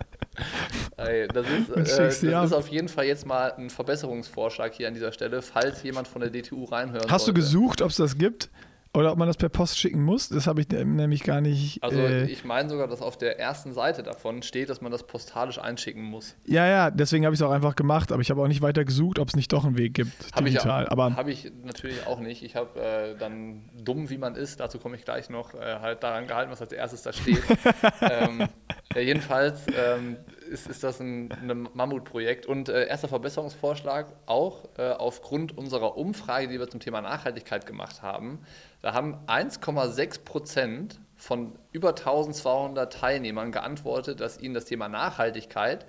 [0.97, 5.13] Das ist, äh, das ist auf jeden Fall jetzt mal ein Verbesserungsvorschlag hier an dieser
[5.13, 7.41] Stelle, falls jemand von der DTU reinhören Hast du sollte.
[7.41, 8.51] gesucht, ob es das gibt?
[8.95, 10.29] Oder ob man das per Post schicken muss?
[10.29, 11.83] Das habe ich nämlich gar nicht.
[11.83, 15.07] Also äh, ich meine sogar, dass auf der ersten Seite davon steht, dass man das
[15.07, 16.37] postalisch einschicken muss.
[16.45, 18.85] ja, ja, deswegen habe ich es auch einfach gemacht, aber ich habe auch nicht weiter
[18.85, 20.87] gesucht, ob es nicht doch einen Weg gibt, Habe ich, digital.
[20.87, 22.43] auch- aber hab ich natürlich auch nicht.
[22.43, 26.03] Ich habe äh, dann, dumm wie man ist, dazu komme ich gleich noch, äh, halt
[26.03, 27.43] daran gehalten, was als erstes da steht.
[28.03, 28.47] ähm,
[28.95, 30.19] ja, jedenfalls ähm,
[30.53, 32.47] ist, ist das ein, ein Mammutprojekt.
[32.47, 38.03] Und äh, erster Verbesserungsvorschlag auch äh, aufgrund unserer Umfrage, die wir zum Thema Nachhaltigkeit gemacht
[38.03, 38.41] haben.
[38.83, 45.87] Da haben 1,6 Prozent von über 1200 Teilnehmern geantwortet, dass ihnen das Thema Nachhaltigkeit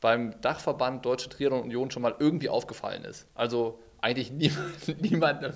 [0.00, 3.28] beim Dachverband Deutsche Triathlon Union schon mal irgendwie aufgefallen ist.
[3.34, 5.52] Also eigentlich niemand, niemandem.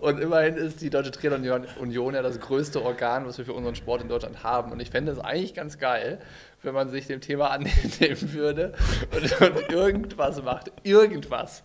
[0.00, 3.74] Und immerhin ist die Deutsche Triathlon Union ja das größte Organ, was wir für unseren
[3.74, 4.72] Sport in Deutschland haben.
[4.72, 6.20] Und ich fände es eigentlich ganz geil,
[6.62, 8.74] wenn man sich dem Thema annehmen würde
[9.14, 10.72] und, und irgendwas macht.
[10.82, 11.62] Irgendwas.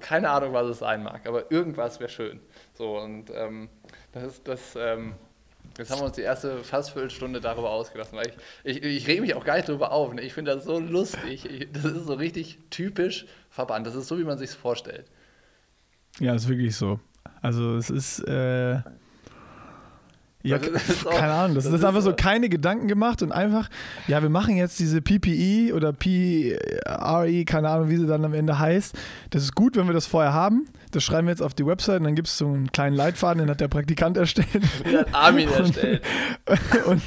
[0.00, 2.40] Keine Ahnung, was es sein mag, aber irgendwas wäre schön.
[2.74, 3.68] So, und ähm,
[4.12, 4.76] das ist das.
[4.76, 5.14] Ähm,
[5.78, 8.16] Jetzt haben wir uns die erste fast Viertelstunde darüber ausgelassen.
[8.16, 8.32] Weil
[8.64, 10.14] ich, ich, ich rege mich auch gar nicht darüber auf.
[10.14, 10.22] Ne?
[10.22, 11.44] Ich finde das so lustig.
[11.44, 13.86] Ich, das ist so richtig typisch Verband.
[13.86, 15.06] Das ist so, wie man sich vorstellt.
[16.18, 16.98] ja, ist wirklich so.
[17.42, 18.20] Also es ist.
[18.20, 18.80] Äh,
[20.48, 20.56] ja,
[21.04, 23.68] auch- keine Ahnung, das, das ist ist einfach so keine Gedanken gemacht und einfach,
[24.08, 28.58] ja, wir machen jetzt diese PPE oder PRE, keine Ahnung, wie sie dann am Ende
[28.58, 28.94] heißt.
[29.30, 30.66] Das ist gut, wenn wir das vorher haben.
[30.92, 33.40] Das schreiben wir jetzt auf die Website und dann gibt es so einen kleinen Leitfaden,
[33.40, 34.48] den hat der Praktikant erstellt.
[34.84, 36.02] Den hat Armin Und- erstellt.
[36.86, 37.02] und,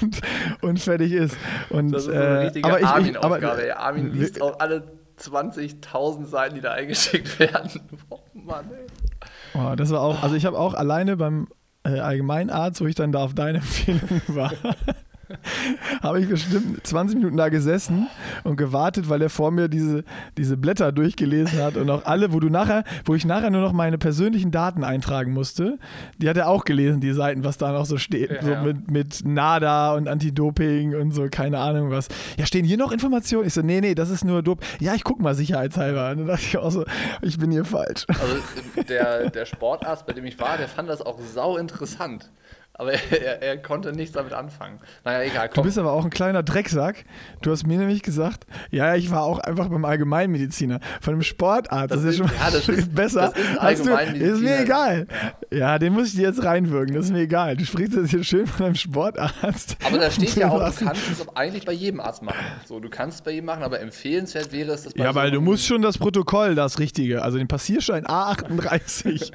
[0.61, 1.35] und fertig ist.
[1.69, 3.77] Und, Das ist so eine äh, richtige ich, ich, Armin-Aufgabe.
[3.77, 4.83] Armin liest auch alle
[5.19, 7.81] 20.000 Seiten, die da eingeschickt werden.
[8.09, 8.85] Oh Mann, ey.
[9.53, 11.47] Oh, das war auch, also ich habe auch alleine beim
[11.83, 14.53] Allgemeinarzt, wo ich dann da auf deine Empfehlung war,
[16.01, 18.07] habe ich bestimmt 20 Minuten da gesessen
[18.43, 20.03] und gewartet, weil er vor mir diese,
[20.37, 23.73] diese Blätter durchgelesen hat und auch alle, wo du nachher, wo ich nachher nur noch
[23.73, 25.77] meine persönlichen Daten eintragen musste,
[26.17, 28.31] die hat er auch gelesen, die Seiten, was da noch so steht.
[28.31, 28.63] Ja, so ja.
[28.63, 32.07] mit, mit NADA und Anti-Doping und so, keine Ahnung was.
[32.37, 33.47] Ja, stehen hier noch Informationen?
[33.47, 34.61] Ich so, nee, nee, das ist nur Dop.
[34.79, 36.11] Ja, ich guck mal sicherheitshalber.
[36.11, 36.85] Und dann dachte ich auch so,
[37.21, 38.05] ich bin hier falsch.
[38.07, 42.29] Also der, der Sportarzt, bei dem ich war, der fand das auch sau interessant.
[42.79, 44.79] Aber er, er konnte nichts damit anfangen.
[45.03, 45.63] Naja, egal, Du komm.
[45.65, 47.03] bist aber auch ein kleiner Drecksack.
[47.41, 50.79] Du hast mir nämlich gesagt, ja, ich war auch einfach beim Allgemeinmediziner.
[51.01, 51.91] Von einem Sportarzt.
[51.91, 53.33] Das, Das ist ja schon ja, das ist- besser.
[53.61, 55.07] das ist du, ist mir egal.
[55.51, 55.77] Ja.
[55.77, 56.95] den muss ich dir jetzt reinwirken.
[56.95, 57.57] Das ist mir egal.
[57.57, 59.75] Du sprichst jetzt hier schön von einem Sportarzt.
[59.85, 62.37] Aber da steht ja auch, du kannst es eigentlich bei jedem Arzt machen.
[62.65, 65.15] So, du kannst es bei jedem machen, aber empfehlenswert wäre es, das bei Ja, so
[65.19, 69.31] weil du einem- musst schon das Protokoll, das Richtige, also den Passierschein A38,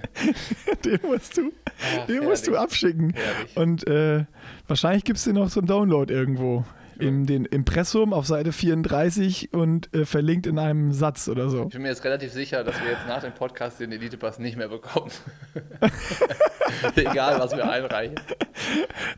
[0.85, 1.53] den musst du,
[2.01, 3.15] Ach, den musst du abschicken.
[3.37, 3.57] Herrlich.
[3.57, 4.25] Und äh,
[4.67, 6.65] wahrscheinlich gibt es den noch zum Download irgendwo.
[6.99, 11.65] in den Impressum auf Seite 34 und äh, verlinkt in einem Satz oder so.
[11.65, 14.57] Ich bin mir jetzt relativ sicher, dass wir jetzt nach dem Podcast den Elite-Pass nicht
[14.57, 15.11] mehr bekommen.
[16.95, 18.15] Egal, was wir einreichen.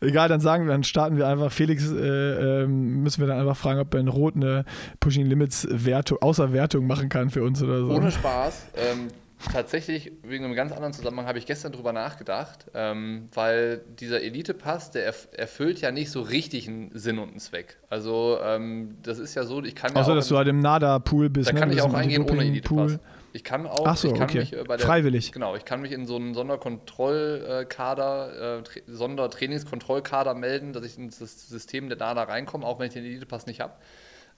[0.01, 1.53] Egal, dann sagen wir, dann starten wir einfach.
[1.53, 4.65] Felix äh, ähm, müssen wir dann einfach fragen, ob er in Rot eine
[5.01, 7.91] Pushing Limits Wertung, außer Wertung machen kann für uns oder so.
[7.91, 8.67] Ohne Spaß.
[8.77, 9.09] Ähm,
[9.53, 14.91] tatsächlich, wegen einem ganz anderen Zusammenhang, habe ich gestern drüber nachgedacht, ähm, weil dieser Elite-Pass,
[14.91, 17.79] der erf erfüllt ja nicht so richtig einen Sinn und einen Zweck.
[17.91, 21.31] Also, ähm, das ist ja so, ich kann ja Außer, dass du halt im NADA-Pool
[21.31, 21.49] bist.
[21.49, 21.61] Da ne?
[21.61, 22.43] kann ich auch ein eingehen ohne.
[22.43, 22.99] Elite-Pass.
[23.33, 24.39] Ich kann auch, Ach so, ich kann okay.
[24.39, 25.31] mich äh, der, Freiwillig.
[25.33, 31.19] Genau, ich kann mich in so einen Sonderkontrollkader, äh, Tra- Sondertrainingskontrollkader melden, dass ich ins
[31.19, 33.75] das System der NADA reinkomme, auch wenn ich den Elite-Pass nicht habe.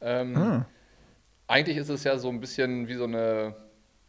[0.01, 0.67] Ähm, Ah.
[1.47, 3.55] Eigentlich ist es ja so ein bisschen wie so eine,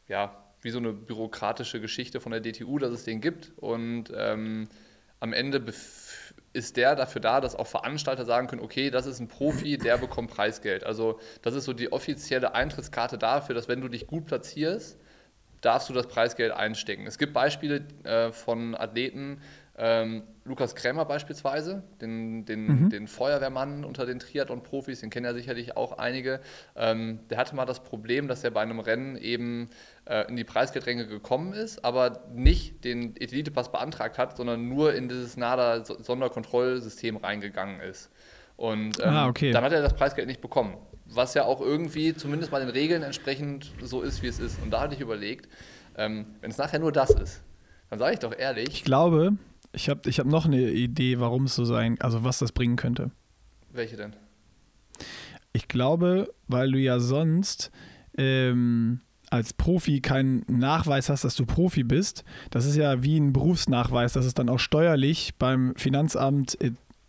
[0.07, 3.51] ja, wie so eine bürokratische Geschichte von der DTU, dass es den gibt.
[3.57, 4.67] Und ähm,
[5.19, 5.63] am Ende
[6.53, 9.97] ist der dafür da, dass auch Veranstalter sagen können, okay, das ist ein Profi, der
[9.97, 10.83] bekommt Preisgeld.
[10.83, 14.97] Also das ist so die offizielle Eintrittskarte dafür, dass wenn du dich gut platzierst,
[15.61, 17.05] darfst du das Preisgeld einstecken.
[17.05, 19.41] Es gibt Beispiele äh, von Athleten,
[19.81, 25.77] ähm, Lukas Krämer beispielsweise, den, den, den Feuerwehrmann unter den Triathlon-Profis, den kennen ja sicherlich
[25.77, 26.41] auch einige.
[26.75, 29.69] Ähm, der hatte mal das Problem, dass er bei einem Rennen eben
[30.05, 35.07] äh, in die Preisgeldränge gekommen ist, aber nicht den Elite-Pass beantragt hat, sondern nur in
[35.07, 38.09] dieses NADA-Sonderkontrollsystem reingegangen ist.
[38.57, 39.51] Und ähm, Ah, okay.
[39.51, 40.75] dann hat er das Preisgeld nicht bekommen.
[41.05, 44.61] Was ja auch irgendwie zumindest mal den Regeln entsprechend so ist, wie es ist.
[44.61, 45.47] Und da hatte ich überlegt,
[45.97, 47.41] ähm, wenn es nachher nur das ist,
[47.89, 49.33] dann sage ich doch Ich ehrlich, glaube,
[49.73, 52.75] ich habe ich hab noch eine Idee, warum es so sein, also was das bringen
[52.75, 53.11] könnte.
[53.71, 54.15] welche denn?
[55.53, 57.71] Ich glaube, weil du ja sonst
[58.17, 62.23] ähm, als Profi keinen Nachweis hast, dass du Profi bist.
[62.49, 66.57] Das ist ja wie ein Berufsnachweis, dass es dann auch steuerlich beim Finanzamt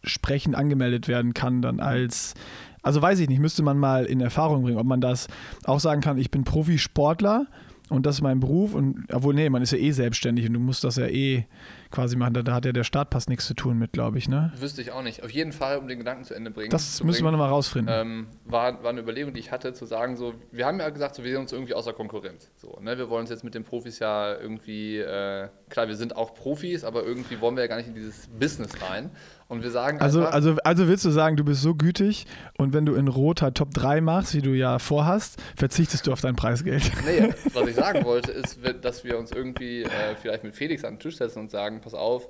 [0.02, 2.34] entsprechend angemeldet werden kann, dann als,
[2.82, 5.28] also weiß ich nicht, müsste man mal in Erfahrung bringen, ob man das
[5.64, 7.46] auch sagen kann, ich bin Profisportler
[7.90, 10.61] und das ist mein Beruf und, obwohl, nee, man ist ja eh selbstständig und du
[10.61, 11.46] musst das ja eh
[11.90, 14.53] quasi machen, da, da hat ja der Startpass nichts zu tun mit, glaube ich, ne?
[14.59, 15.22] Wüsste ich auch nicht.
[15.24, 16.70] Auf jeden Fall, um den Gedanken zu Ende bringen.
[16.70, 17.92] Das müssen wir nochmal rausfinden.
[17.94, 21.16] ähm, war, war eine Überlegung, die ich hatte, zu sagen, so, wir haben ja gesagt,
[21.16, 22.50] so, wir sehen uns irgendwie außer Konkurrenz.
[22.57, 22.96] So, ne?
[22.96, 26.85] Wir wollen uns jetzt mit den Profis ja irgendwie, äh, klar, wir sind auch Profis,
[26.85, 29.11] aber irgendwie wollen wir ja gar nicht in dieses Business rein.
[29.50, 32.24] Und wir sagen Also, einfach, also, also willst du sagen, du bist so gütig
[32.56, 36.12] und wenn du in Rot halt Top 3 machst, wie du ja vorhast, verzichtest du
[36.12, 36.88] auf dein Preisgeld.
[37.04, 40.94] Nee, was ich sagen wollte, ist, dass wir uns irgendwie äh, vielleicht mit Felix an
[40.94, 42.28] den Tisch setzen und sagen, pass auf,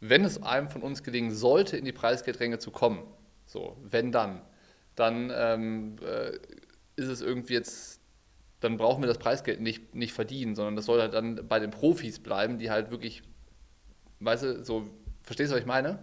[0.00, 3.02] wenn es einem von uns gelingen sollte, in die Preisgeldränge zu kommen,
[3.46, 4.42] so, wenn dann,
[4.94, 6.36] dann ähm, äh,
[6.96, 7.98] ist es irgendwie jetzt,
[8.60, 11.70] dann brauchen wir das Preisgeld nicht, nicht verdienen, sondern das soll halt dann bei den
[11.70, 13.22] Profis bleiben, die halt wirklich,
[14.20, 14.90] weißt du, so,
[15.22, 15.98] verstehst du, was ich meine?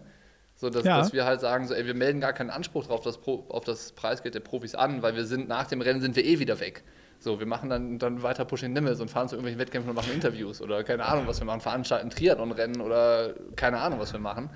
[0.55, 0.97] So, dass, Ja.
[0.99, 3.65] dass wir halt sagen, so, ey, wir melden gar keinen Anspruch drauf, das Pro, auf
[3.65, 6.59] das Preisgeld der Profis an, weil wir sind nach dem Rennen sind wir eh wieder
[6.59, 6.83] weg.
[7.19, 10.13] So, wir machen dann, dann weiter Pushing Limits und fahren zu irgendwelchen Wettkämpfen und machen
[10.13, 14.49] Interviews oder keine Ahnung, was wir machen, veranstalten Triathlon-Rennen oder keine Ahnung, was wir machen.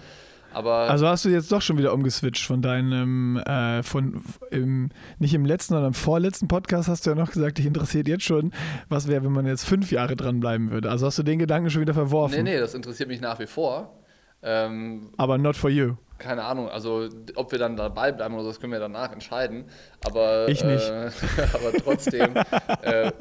[0.51, 5.33] Aber Also hast du jetzt doch schon wieder umgeswitcht von deinem, äh, von im, nicht
[5.35, 8.51] im letzten, sondern im vorletzten Podcast hast du ja noch gesagt, dich interessiert jetzt schon,
[8.87, 10.89] was wäre, wenn man jetzt fünf Jahre dranbleiben würde.
[10.89, 12.35] Also hast du den Gedanken schon wieder verworfen.
[12.43, 13.98] nee, nee, das interessiert mich nach wie vor.
[14.41, 15.95] Ähm, Aber not for you.
[16.17, 19.65] keine Ahnung, also ob wir dann dabei bleiben oder so, das können wir danach entscheiden.
[20.05, 20.89] Aber, Ich nicht.
[20.89, 21.09] Äh,
[21.53, 22.35] aber trotzdem,
[22.81, 23.11] äh,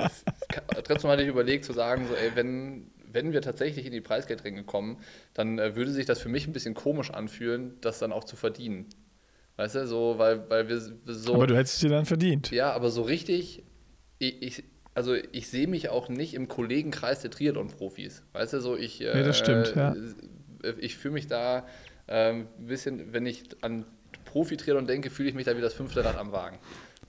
[0.85, 4.65] trotzdem hatte ich überlegt zu sagen, so, ey, wenn, wenn wir tatsächlich in die Preisgeldränge
[4.65, 4.99] kommen,
[5.35, 8.37] dann äh, würde sich das für mich ein bisschen komisch anfühlen, das dann auch zu
[8.37, 8.87] verdienen.
[9.57, 11.35] Weißt du, so, weil, weil wir so.
[11.35, 12.53] Aber du hättest es dir dann verdient.
[12.53, 13.65] Ja, aber so richtig,
[14.21, 18.23] ich, ich, also ich sehe mich auch nicht im Kollegenkreis der Triathlon-Profis.
[18.33, 19.01] Weißt du, so ich.
[19.01, 19.97] Ja, das stimmt, ja.
[20.79, 21.67] Ich fühle mich da
[22.09, 23.85] ähm, ein bisschen, wenn ich an
[24.25, 26.59] Profi-Triathlon denke, fühle ich mich da wie das fünfte Rad am Wagen.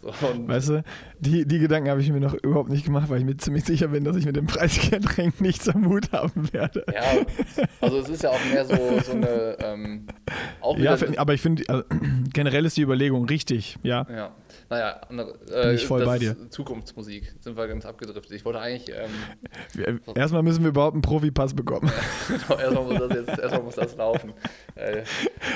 [0.33, 0.83] Und Weißt du,
[1.19, 3.89] die, die Gedanken habe ich mir noch überhaupt nicht gemacht, weil ich mir ziemlich sicher
[3.89, 6.85] bin, dass ich mit dem Preisgeldrängen nichts am Hut haben werde.
[6.93, 7.03] ja,
[7.81, 9.57] also es ist ja auch mehr so, so eine.
[9.59, 10.07] Ähm,
[10.77, 11.83] Ja, aber ich finde, also,
[12.33, 14.07] generell ist die Überlegung richtig, ja.
[14.09, 14.35] Ja,
[14.69, 17.33] naja, andere, Bin äh, ich voll bei ist Zukunftsmusik.
[17.39, 18.31] Sind wir ganz abgedriftet.
[18.35, 18.95] Ich wollte eigentlich.
[18.95, 21.91] Ähm, Erstmal müssen wir überhaupt einen Profipass bekommen.
[22.27, 24.33] genau, erstmal, muss das jetzt, erstmal muss das laufen.
[24.75, 25.03] Äh,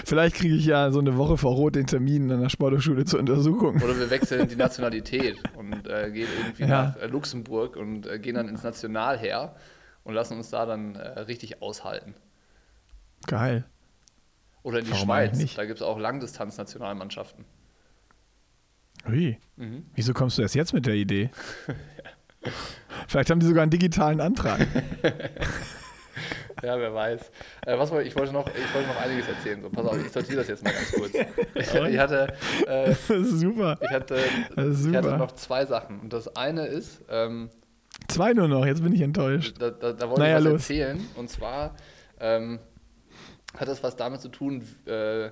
[0.05, 3.19] Vielleicht kriege ich ja so eine Woche vor Rot den Termin an der Sporthochschule zur
[3.19, 3.75] Untersuchung.
[3.75, 6.67] Oder wir wechseln die Nationalität und äh, gehen irgendwie Ja.
[6.67, 9.55] nach äh, Luxemburg und äh, gehen dann ins Nationalheer
[10.03, 12.13] und lassen uns da dann äh, richtig aushalten.
[13.27, 13.65] Geil.
[14.63, 15.37] Oder in die Warum Schweiz.
[15.37, 15.57] nicht?
[15.57, 17.45] Da gibt es auch Langdistanz-Nationalmannschaften.
[19.07, 19.37] Ui.
[19.57, 19.85] Mhm.
[19.95, 21.29] Wieso kommst du erst jetzt mit der Idee?
[23.07, 24.65] Vielleicht haben die sogar einen digitalen Antrag.
[26.63, 27.31] Ja, wer weiß.
[27.65, 29.61] Äh, was ich, wollte noch, ich wollte noch einiges erzählen.
[29.61, 31.11] So, pass auf, ich sortiere das jetzt mal ganz kurz.
[31.55, 32.33] Ich, ich hatte,
[32.67, 33.77] äh, Das ist super.
[33.81, 35.17] ich, hatte, ist ich hatte super.
[35.17, 35.99] noch zwei Sachen.
[35.99, 37.49] Und das eine ist, ähm,
[38.07, 39.55] Zwei nur noch, jetzt bin ich enttäuscht.
[39.59, 40.61] da, da, da wollte Naja, ich was los.
[40.61, 41.05] erzählen.
[41.15, 41.75] Und zwar
[42.19, 42.59] ähm,
[43.57, 45.29] hat das was damit zu tun, äh,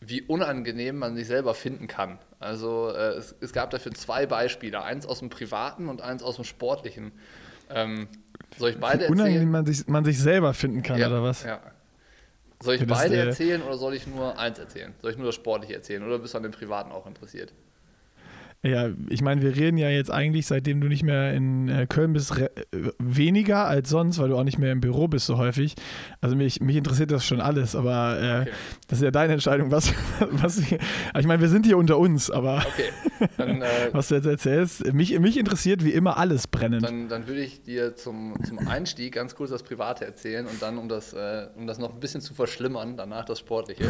[0.00, 2.18] wie unangenehm man sich selber finden kann.
[2.40, 6.36] Also äh, es, es gab dafür zwei Beispiele, eins aus dem Privaten und eins aus
[6.36, 7.12] dem Sportlichen.
[7.70, 8.08] Ähm,
[8.58, 9.50] soll ich beide Wie unangenehm erzählen?
[9.50, 11.44] man sich, man sich selber finden kann, ja, oder was?
[11.44, 11.60] Ja.
[12.60, 14.94] Soll ich das, beide äh, erzählen oder soll ich nur eins erzählen?
[15.02, 17.52] Soll ich nur das Sportliche erzählen oder bist du an dem Privaten auch interessiert?
[18.64, 22.14] Ja, ich meine, wir reden ja jetzt eigentlich, seitdem du nicht mehr in äh, Köln
[22.14, 22.48] bist, äh,
[22.98, 25.74] weniger als sonst, weil du auch nicht mehr im Büro bist so häufig.
[26.22, 28.50] Also mich, mich interessiert das schon alles, aber äh, Okay.
[28.88, 29.92] das ist ja deine Entscheidung, was,
[30.30, 34.26] was ich meine, wir sind hier unter uns, aber Okay, dann, äh, was du jetzt
[34.26, 36.84] erzählst, mich, mich interessiert wie immer alles brennend.
[36.84, 40.78] dann, dann würde ich dir zum, zum Einstieg ganz kurz das Private erzählen und dann,
[40.78, 43.84] um das, äh, um das noch ein bisschen zu verschlimmern, danach das Sportliche.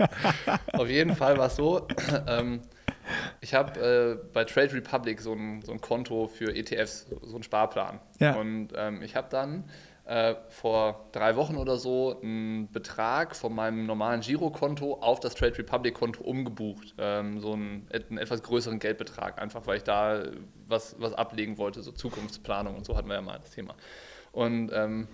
[0.72, 1.86] Auf jeden Fall war es so,
[2.26, 2.60] ähm,
[3.40, 7.42] ich habe äh, bei Trade Republic so ein, so ein Konto für ETFs, so, einen
[7.42, 8.00] Sparplan.
[8.18, 8.34] Ja.
[8.34, 9.64] Und ähm, ich habe dann
[10.04, 15.56] äh, vor drei Wochen oder so einen Betrag von meinem normalen Girokonto auf das Trade
[15.58, 16.94] Republic Konto umgebucht.
[16.98, 20.24] Ähm, so einen, einen etwas größeren Geldbetrag, einfach weil ich da
[20.66, 23.74] was, was ablegen wollte, so Zukunftsplanung und so hatten wir ja mal das Thema.
[24.32, 25.08] Und ähm,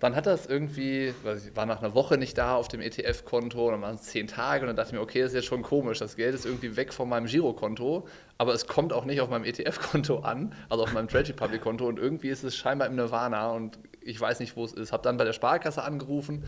[0.00, 3.82] dann hat das irgendwie, ich war nach einer Woche nicht da auf dem ETF-Konto, dann
[3.82, 5.98] waren es zehn Tage und dann dachte ich mir, okay, das ist jetzt schon komisch,
[5.98, 8.08] das Geld ist irgendwie weg von meinem Girokonto,
[8.38, 11.98] aber es kommt auch nicht auf meinem ETF-Konto an, also auf meinem Trade Republic-Konto und
[11.98, 14.92] irgendwie ist es scheinbar im Nirvana und ich weiß nicht, wo es ist.
[14.92, 16.44] Habe dann bei der Sparkasse angerufen,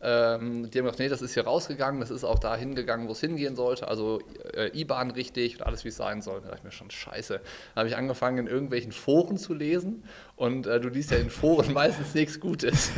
[0.00, 3.12] ähm, die haben gesagt, nee, das ist hier rausgegangen, das ist auch da hingegangen, wo
[3.12, 4.20] es hingehen sollte, also
[4.54, 6.40] äh, IBAN richtig und alles, wie es sein soll.
[6.40, 7.34] Da dachte ich mir schon, scheiße.
[7.34, 10.04] Dann habe ich angefangen, in irgendwelchen Foren zu lesen
[10.36, 12.90] und äh, du liest ja in Foren meistens nichts Gutes.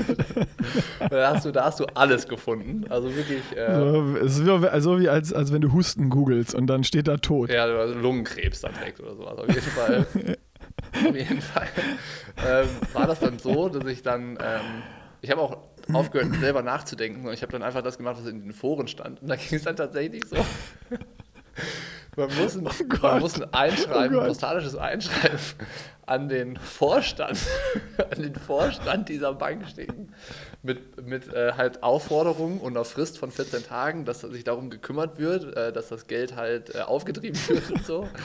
[1.10, 3.42] da, hast du, da hast du alles gefunden, also wirklich...
[3.56, 6.84] Äh, so, es ist so, also wie als, als wenn du Husten googelst und dann
[6.84, 7.50] steht da tot.
[7.50, 9.38] Ja, oder Lungenkrebs dann direkt oder sowas.
[9.38, 10.06] Auf jeden Fall,
[10.92, 11.68] auf jeden Fall
[12.46, 14.82] ähm, war das dann so, dass ich dann, ähm,
[15.20, 15.58] ich habe auch
[15.92, 19.22] aufgehört, selber nachzudenken und ich habe dann einfach das gemacht, was in den Foren stand.
[19.22, 20.36] Und da ging es dann tatsächlich so.
[22.16, 23.02] Man muss ein, Gott.
[23.02, 25.38] man muss ein Einschreiben, Oh ein postalisches Einschreiben
[26.04, 27.38] an den Vorstand,
[28.10, 30.12] an den Vorstand dieser Bank schicken.
[30.60, 35.16] Mit, mit äh, halt Aufforderungen und einer Frist von 14 Tagen, dass sich darum gekümmert
[35.16, 38.08] wird, äh, dass das Geld halt äh, aufgetrieben wird und so.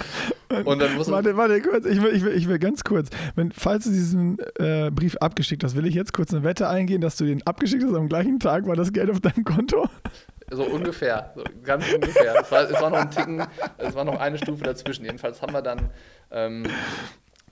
[0.65, 3.52] Und dann muss Warte, warte, kurz, ich will, ich will, ich will ganz kurz, wenn,
[3.52, 7.15] falls du diesen äh, Brief abgeschickt hast, will ich jetzt kurz eine Wette eingehen, dass
[7.15, 9.89] du den abgeschickt hast am gleichen Tag, war das Geld auf deinem Konto?
[10.52, 12.36] So ungefähr, so ganz ungefähr.
[12.41, 13.43] Es war, es war noch ein Ticken,
[13.78, 15.06] es war noch eine Stufe dazwischen.
[15.06, 15.89] Jedenfalls haben wir dann
[16.30, 16.67] ähm,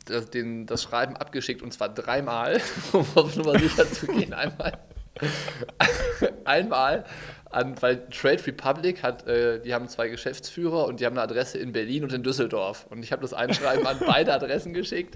[0.05, 2.59] das, den, das Schreiben abgeschickt und zwar dreimal,
[2.93, 4.33] um auf Nummer sicher zu gehen.
[4.33, 4.77] Einmal,
[6.45, 7.05] einmal
[7.49, 11.57] an, weil Trade Republic hat, äh, die haben zwei Geschäftsführer und die haben eine Adresse
[11.57, 12.87] in Berlin und in Düsseldorf.
[12.89, 15.15] Und ich habe das Einschreiben an beide Adressen geschickt.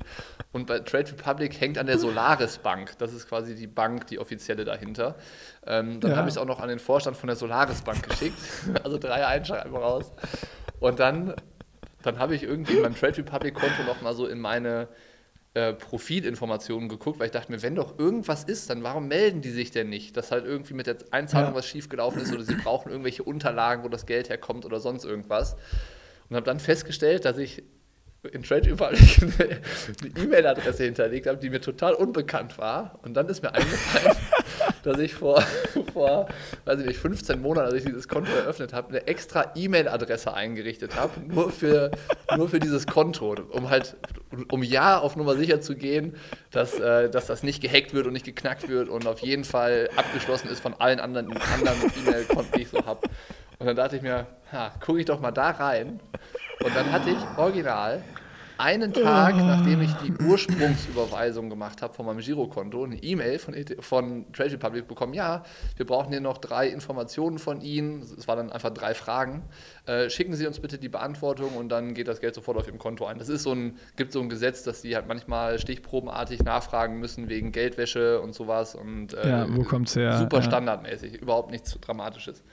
[0.52, 2.98] Und bei Trade Republic hängt an der Solaris Bank.
[2.98, 5.16] Das ist quasi die Bank, die offizielle dahinter.
[5.66, 6.18] Ähm, dann Ja.
[6.18, 8.38] habe ich es auch noch an den Vorstand von der Solaris Bank geschickt.
[8.84, 10.12] Also drei Einschreiben raus.
[10.82, 11.34] Und dann,
[12.06, 14.88] dann habe ich irgendwie in meinem Trade Republic Konto noch mal so in meine
[15.54, 19.52] äh, Profilinformationen geguckt, weil ich dachte mir, wenn doch irgendwas ist, dann warum melden die
[19.52, 20.16] sich denn nicht?
[20.18, 21.56] Dass halt irgendwie mit der Einzahlung Ja.
[21.56, 25.56] was schiefgelaufen ist oder sie brauchen irgendwelche Unterlagen, wo das Geld herkommt oder sonst irgendwas.
[26.30, 27.64] Und habe dann festgestellt, dass ich
[28.32, 33.00] in Trade Republic eine E-Mail-Adresse hinterlegt habe, die mir total unbekannt war.
[33.04, 34.18] Und dann ist mir eingefallen,
[34.86, 35.42] dass ich vor,
[35.94, 36.28] vor,
[36.66, 40.96] weiß ich nicht, 15 Monaten, als ich dieses Konto eröffnet habe, eine extra E-Mail-Adresse eingerichtet
[40.96, 41.92] habe, nur für,
[42.36, 43.96] nur für dieses Konto, um halt,
[44.50, 46.16] um ja auf Nummer sicher zu gehen,
[46.52, 49.90] dass, äh, dass das nicht gehackt wird und nicht geknackt wird und auf jeden Fall
[49.96, 53.08] abgeschlossen ist von allen anderen, anderen E-Mail-Konten, die ich so habe.
[53.58, 56.00] Und dann dachte ich mir, ha, gucke ich doch mal da rein.
[56.64, 58.04] Und dann hatte ich original
[58.58, 63.76] einen Tag, nachdem ich die Ursprungsüberweisung gemacht habe von meinem Girokonto, eine E-Mail von, ET
[63.84, 65.44] von Trade Republic bekommen, ja,
[65.76, 68.02] wir brauchen hier noch drei Informationen von Ihnen.
[68.02, 69.44] Es waren dann einfach drei Fragen.
[69.86, 72.80] Äh, schicken Sie uns bitte die Beantwortung und dann geht das Geld sofort auf Ihrem
[72.80, 73.18] Konto ein.
[73.20, 77.30] Das ist so ein, gibt so ein Gesetz, dass die halt manchmal stichprobenartig nachfragen müssen
[77.30, 78.76] wegen Geldwäsche und sowas.
[78.76, 80.18] Und, äh, Ja, wo kommt's her?
[80.18, 80.44] Super Ja.
[80.44, 82.44] standardmäßig, überhaupt nichts Dramatisches.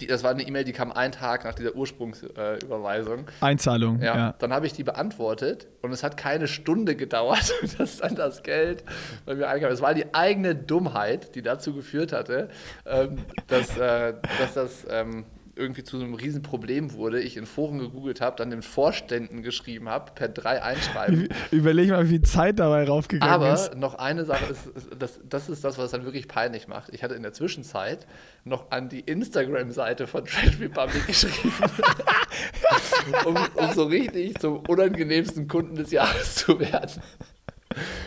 [0.00, 3.26] Die, das war eine E-Mail, die kam einen Tag nach dieser Ursprungsüberweisung.
[3.40, 4.34] Einzahlung, Ja, ja.
[4.38, 8.84] dann habe ich die beantwortet und es hat keine Stunde gedauert, dass dann das Geld
[9.26, 9.70] bei mir einkam.
[9.70, 12.48] Es war die eigene Dummheit, die dazu geführt hatte,
[12.86, 13.18] ähm,
[13.48, 18.36] dass, äh, dass das, ähm, irgendwie zu einem Riesenproblem wurde, ich in Foren gegoogelt habe,
[18.36, 21.28] dann den Vorständen geschrieben habe, per drei einschreiben.
[21.50, 23.70] Überleg mal, wie viel Zeit dabei raufgegangen Aber ist.
[23.70, 26.94] Aber noch eine Sache ist, das, das ist das, was dann wirklich peinlich macht.
[26.94, 28.06] Ich hatte in der Zwischenzeit
[28.44, 31.52] noch an die Instagram-Seite von Trash Republic geschrieben,
[33.26, 37.02] um, um so richtig zum unangenehmsten Kunden des Jahres zu werden.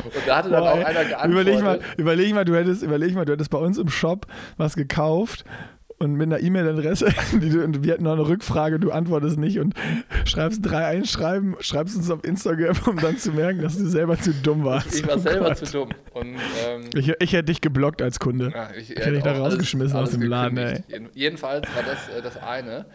[0.03, 1.31] Und da hatte dann Boah, auch einer geantwortet.
[1.31, 4.27] Überleg mal, überleg mal, du hättest, überleg mal, du hättest bei uns im Shop
[4.57, 5.45] was gekauft
[5.97, 7.05] und mit einer E-Mail-Adresse,
[7.39, 9.73] wir hatten noch eine Rückfrage, du antwortest nicht und
[10.25, 14.33] schreibst drei Einschreiben, schreibst uns auf Instagram, um dann zu merken, dass du selber zu
[14.33, 14.93] dumm warst.
[14.99, 15.57] Ich war Oh selber Gott.
[15.57, 15.89] zu dumm.
[16.13, 16.35] Und,
[16.67, 18.51] ähm, Ich, ich hätte dich geblockt als Kunde.
[18.53, 20.83] Ja, ich, hätte dich da auch alles- rausgeschmissen aus dem Laden.
[20.87, 22.85] Jeden- Jedenfalls war das äh, das eine,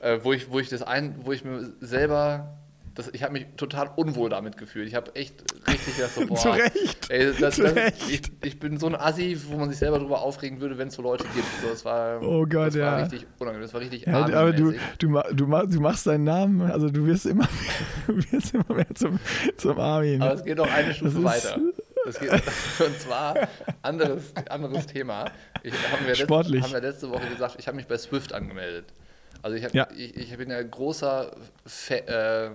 [0.00, 2.56] äh, wo, ich, wo ich das ein, wo ich mir selber,
[2.98, 4.88] das, ich habe mich total unwohl damit gefühlt.
[4.88, 5.34] Ich habe echt
[5.68, 7.10] richtig gedacht, so, boah, Zu Recht.
[7.10, 8.10] Ey, das, Zu das, Recht.
[8.10, 10.94] ich, ich bin so ein Assi, wo man sich selber drüber aufregen würde, wenn es
[10.94, 11.46] so Leute gibt.
[11.62, 12.96] So, das war, Oh Gott, das war ja.
[12.98, 16.90] richtig unangenehm, das war richtig Ja, aber du, du, du, du machst deinen Namen, also
[16.90, 17.48] du wirst immer,
[18.08, 19.20] wirst immer mehr zum,
[19.56, 20.20] zum Armin.
[20.20, 21.58] Aber es geht noch eine Stufe weiter.
[22.20, 23.48] Geht, und zwar
[23.82, 25.30] anderes, anderes Thema.
[25.62, 26.62] Ich, haben, wir Sportlich.
[26.62, 28.86] Letzte, haben wir letzte Woche gesagt, ich habe mich bei Swift angemeldet.
[29.42, 29.86] Also ich, hab, Ja.
[29.96, 31.30] ich, ich bin ja großer
[31.66, 32.50] Fe äh,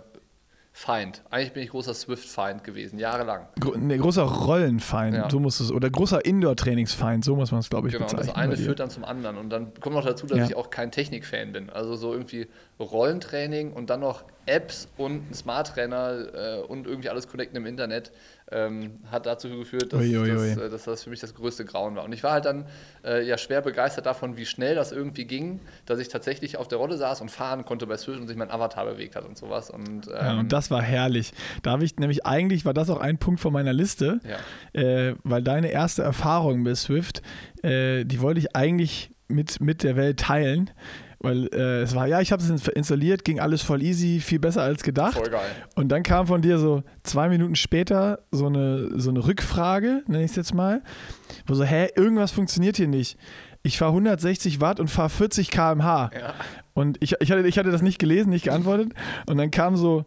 [0.76, 1.22] Feind.
[1.30, 3.46] Eigentlich bin ich großer Swift-Feind gewesen, jahrelang.
[3.60, 5.30] Gro nee, großer Rollenfeind, Ja.
[5.30, 8.28] so muss es, oder großer Indoor-Trainingsfeind, so muss man es, glaube ich, Genau, bezeichnen.
[8.28, 9.38] das eine führt dann zum anderen.
[9.38, 10.46] Und dann kommt noch dazu, dass Ja.
[10.46, 11.70] ich auch kein Technik-Fan bin.
[11.70, 12.48] Also so irgendwie
[12.80, 18.12] Rollentraining und dann noch Apps und ein Smart-Trainer äh, und irgendwie alles connecten im Internet
[18.52, 20.56] ähm, hat dazu geführt, dass, Ui, ui, ui.
[20.56, 22.04] dass, äh, dass das für mich das größte Grauen war.
[22.04, 22.66] Und ich war halt dann
[23.04, 26.78] äh, ja schwer begeistert davon, wie schnell das irgendwie ging, dass ich tatsächlich auf der
[26.78, 29.70] Rolle saß und fahren konnte bei Swift und sich mein Avatar bewegt hat und sowas.
[29.70, 31.34] Und, ähm, Ja, und das war herrlich.
[31.62, 34.80] Da habe ich nämlich eigentlich, war das auch ein Punkt von meiner Liste, ja.
[34.80, 37.22] äh, weil deine erste Erfahrung bei Swift,
[37.64, 40.70] äh, die wollte ich eigentlich mit, mit der Welt teilen.
[41.24, 44.62] Weil äh, es war, ja, ich habe es installiert, ging alles voll easy, viel besser
[44.62, 45.14] als gedacht.
[45.14, 45.50] voll geil.
[45.74, 50.26] Und dann kam von dir so zwei Minuten später so eine, so eine Rückfrage, nenne
[50.26, 50.82] ich es jetzt mal,
[51.48, 53.18] wo so, hä, irgendwas funktioniert hier nicht.
[53.62, 56.12] Ich fahre 160 Watt und fahre 40 km/h.
[56.14, 56.34] Ja.
[56.74, 58.92] Und ich, ich, hatte, ich hatte das nicht gelesen, nicht geantwortet.
[59.26, 60.04] Und dann kam so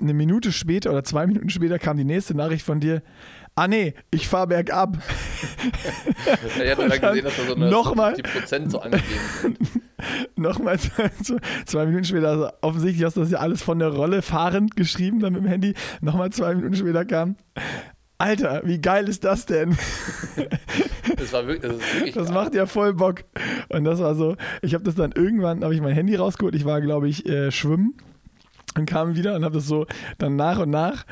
[0.00, 3.02] eine Minute später oder zwei Minuten später kam die nächste Nachricht von dir.
[3.54, 4.98] Ah nee, ich fahre bergab.
[6.32, 8.14] Ich hatte dann gesehen, dass da so eine, Nochmal.
[8.14, 9.58] die Prozent so angegeben sind.
[10.36, 10.78] Nochmal
[11.66, 15.20] zwei, Minuten später, also offensichtlich hast du das ja alles von der Rolle fahrend geschrieben,
[15.20, 15.74] dann mit dem Handy.
[16.00, 17.36] Nochmal zwei Minuten später kam,
[18.16, 19.76] Alter, wie geil ist das denn?
[21.16, 23.24] Das, war wirklich, das ist wirklich Das macht ja voll Bock.
[23.70, 26.64] Und das war so, ich habe das dann irgendwann, habe ich mein Handy rausgeholt, ich
[26.64, 27.94] war, glaube ich, äh, schwimmen
[28.76, 29.86] und kam wieder und habe das so
[30.18, 31.04] dann nach und nach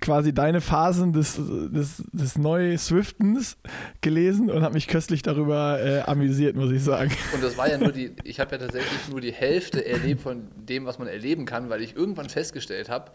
[0.00, 3.56] quasi deine Phasen des, des, des Neu-Swiftens
[4.00, 7.10] gelesen und habe mich köstlich darüber äh, amüsiert, muss ich sagen.
[7.32, 10.48] Und das war ja nur die, ich habe ja tatsächlich nur die Hälfte erlebt von
[10.54, 13.10] dem, was man erleben kann, weil ich irgendwann festgestellt habe,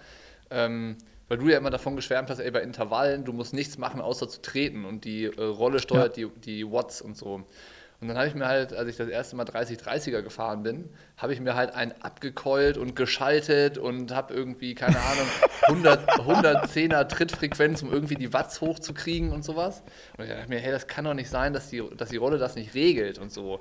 [0.50, 4.02] ähm, weil du ja immer davon geschwärmt hast, ey, bei Intervallen, du musst nichts machen,
[4.02, 7.44] außer zu treten und die äh, Rolle steuert die, die Watts und so.
[8.02, 11.34] Und dann habe ich mir halt, als ich das erste Mal 30-30er gefahren bin, habe
[11.34, 15.28] ich mir halt einen abgekeult und geschaltet und habe irgendwie, keine Ahnung,
[15.68, 19.84] 100, 110er Trittfrequenz, um irgendwie die Watts hochzukriegen und sowas.
[20.18, 22.40] Und ich dachte mir, hey, das kann doch nicht sein, dass die, dass die Rolle
[22.40, 23.60] das nicht regelt und so.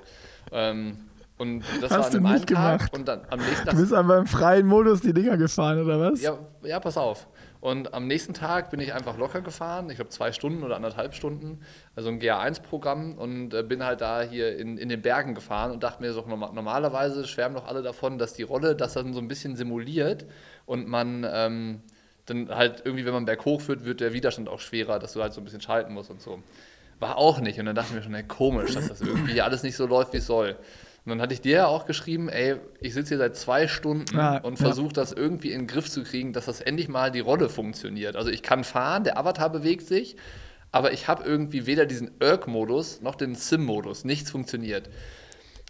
[0.51, 0.97] Ähm,
[1.37, 2.93] und das Hast war an du einem Tag gemacht?
[2.93, 5.99] und dann am nächsten Tag Du bist aber im freien Modus die Dinger gefahren, oder
[5.99, 6.19] was?
[6.21, 7.27] ja, ja, pass auf.
[7.61, 11.13] Und am nächsten Tag bin ich einfach locker gefahren, ich glaube zwei Stunden oder anderthalb
[11.13, 11.61] Stunden,
[11.95, 15.83] also ein GA1-Programm und äh, bin halt da hier in, in den Bergen gefahren und
[15.83, 19.19] dachte mir so, norma- normalerweise schwärmen doch alle davon, dass die Rolle das dann so
[19.19, 20.25] ein bisschen simuliert
[20.65, 21.81] und man ähm,
[22.25, 25.33] dann halt irgendwie, wenn man berghoch führt, wird der Widerstand auch schwerer, dass du halt
[25.33, 26.41] so ein bisschen schalten musst und so.
[26.99, 27.59] War auch nicht.
[27.59, 30.13] Und dann dachte ich mir schon, ey, komisch, dass das irgendwie alles nicht so läuft,
[30.13, 30.55] wie es soll.
[31.03, 34.15] Und dann hatte ich dir ja auch geschrieben, ey, ich sitze hier seit zwei Stunden
[34.17, 34.65] Ah, und ja.
[34.65, 38.15] versuche das irgendwie in den Griff zu kriegen, dass das endlich mal die Rolle funktioniert.
[38.15, 40.15] Also ich kann fahren, der Avatar bewegt sich,
[40.71, 44.05] aber ich habe irgendwie weder diesen Erg-Modus noch den Sim-Modus.
[44.05, 44.89] Nichts funktioniert.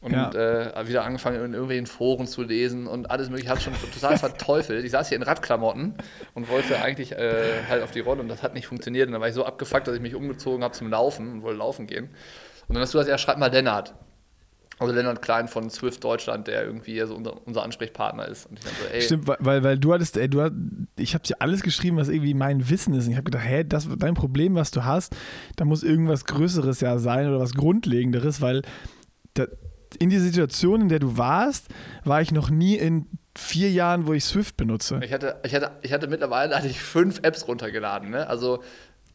[0.01, 0.31] Und Ja.
[0.31, 3.45] äh, wieder angefangen, in irgendwelchen Foren zu lesen und alles mögliche.
[3.45, 4.83] Ich habe schon total verteufelt.
[4.83, 5.93] Ich saß hier in Radklamotten
[6.33, 9.07] und wollte eigentlich äh, halt auf die Rolle und das hat nicht funktioniert.
[9.07, 11.59] Und dann war ich so abgefuckt, dass ich mich umgezogen habe zum Laufen und wollte
[11.59, 12.09] laufen gehen.
[12.67, 13.93] Und dann hast du gesagt, ja, schreib mal Lennart.
[14.81, 18.47] Also Lennart Klein von Swift Deutschland, der irgendwie so unser, unser Ansprechpartner ist.
[18.47, 20.53] Und ich dachte, ey, Stimmt, weil- weil, du hattest, ey, du hat,
[20.97, 23.05] ich habe dir alles geschrieben, was irgendwie mein Wissen ist.
[23.05, 25.15] Und ich habe gedacht, hä, das dein Problem, was du hast,
[25.55, 28.63] da muss irgendwas Größeres ja sein oder was Grundlegenderes, weil
[29.35, 29.45] da,
[29.99, 31.67] in die Situation, in der du warst,
[32.03, 33.05] war ich noch nie in
[33.37, 34.99] vier Jahren, wo ich Swift benutze.
[35.03, 38.09] Ich hatte, ich hatte, ich hatte mittlerweile hatte ich fünf Apps runtergeladen.
[38.09, 38.27] Ne?
[38.27, 38.63] Also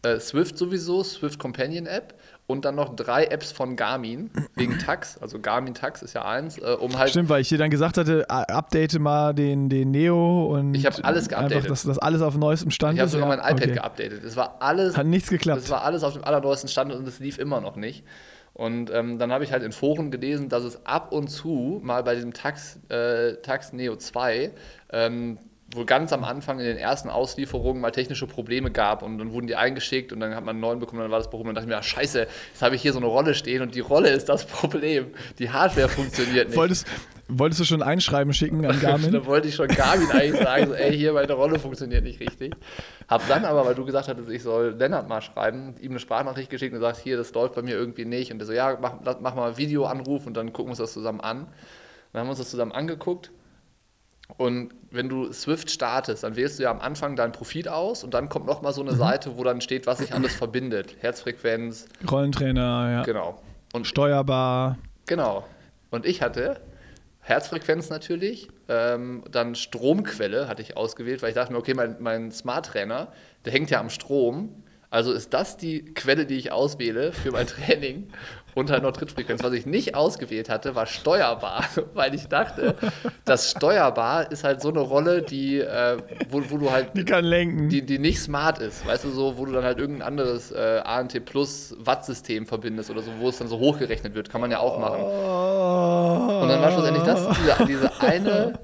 [0.03, 2.15] äh, Swift sowieso, Swift Companion App
[2.47, 5.19] und dann noch drei Apps von Garmin wegen Tax.
[5.19, 7.11] Also Garmin Tax ist ja eins, äh, um halt.
[7.11, 11.05] Stimmt, weil ich dir dann gesagt hatte, update mal den, den Neo und Ich hab
[11.05, 11.57] alles geupdatet.
[11.57, 13.13] Einfach, dass das alles auf neuestem Stand Ich habe ist.
[13.13, 13.37] sogar ja.
[13.37, 13.75] mein iPad okay.
[13.75, 14.25] geupdatet.
[14.25, 15.63] Es war alles Hat nichts geklappt.
[15.63, 18.05] Das war alles auf dem allerneuesten Stand und es lief immer noch nicht.
[18.53, 22.03] Und ähm, dann habe ich halt in Foren gelesen, dass es ab und zu mal
[22.03, 24.51] bei diesem Tax, äh, Tax Neo 2
[24.93, 25.39] ähm,
[25.73, 29.49] wohl ganz am Anfang in den ersten Auslieferungen mal technische Probleme gab und dann wurden
[29.49, 31.49] die eingeschickt und dann hat man einen neuen bekommen, dann war das Problem.
[31.49, 33.63] Und dann dachte ich mir, ah, scheiße, jetzt habe ich hier so eine Rolle stehen
[33.63, 35.09] und die Rolle ist das Problem.
[35.39, 36.57] Die Hardware funktioniert nicht.
[36.57, 36.87] Wolltest,
[37.27, 39.11] wolltest du schon ein Einschreiben schicken an Garmin?
[39.11, 42.55] Da wollte ich schon Garmin eigentlich sagen, so, ey, hier meine Rolle funktioniert nicht richtig.
[43.09, 46.49] Hab dann aber, weil du gesagt hattest, ich soll Lennart mal schreiben, ihm eine Sprachnachricht
[46.49, 48.31] geschickt und gesagt, hier, das läuft bei mir irgendwie nicht.
[48.31, 50.93] Und der so, ja, mach, mach mal einen Videoanruf und dann gucken wir uns das
[50.93, 51.49] zusammen an.
[52.13, 53.33] Dann haben wir uns das zusammen angeguckt.
[54.37, 58.13] Und wenn du Swift startest, dann wählst du ja am Anfang dein Profil aus und
[58.13, 60.97] dann kommt nochmal so eine Seite, wo dann steht, was sich alles verbindet.
[61.01, 63.03] Herzfrequenz, Rollentrainer, ja.
[63.03, 63.41] genau.
[63.73, 64.79] Und Steuerbar.
[65.07, 65.47] Genau.
[65.91, 66.61] Und ich hatte
[67.21, 72.31] Herzfrequenz natürlich, ähm, dann Stromquelle hatte ich ausgewählt, weil ich dachte mir, okay, mein, mein
[72.31, 73.09] Smart Trainer,
[73.45, 74.63] der hängt ja am Strom.
[74.91, 78.09] Also ist das die Quelle, die ich auswähle für mein Training
[78.57, 79.43] und halt noch Trittfrequenz.
[79.45, 82.75] Was ich nicht ausgewählt hatte, war steuerbar, weil ich dachte,
[83.27, 85.99] das steuerbar ist halt so eine Rolle, die, äh,
[86.31, 87.69] wo, wo du halt Die kann lenken.
[87.69, 90.81] die, die nicht smart ist, weißt du, so, wo du dann halt irgendein anderes äh,
[90.85, 94.59] ANT Plus Watt-System verbindest oder so, wo es dann so hochgerechnet wird, kann man ja
[94.59, 95.03] auch machen.
[95.03, 96.43] Oh.
[96.43, 98.59] Und dann war schlussendlich das, diese, diese eine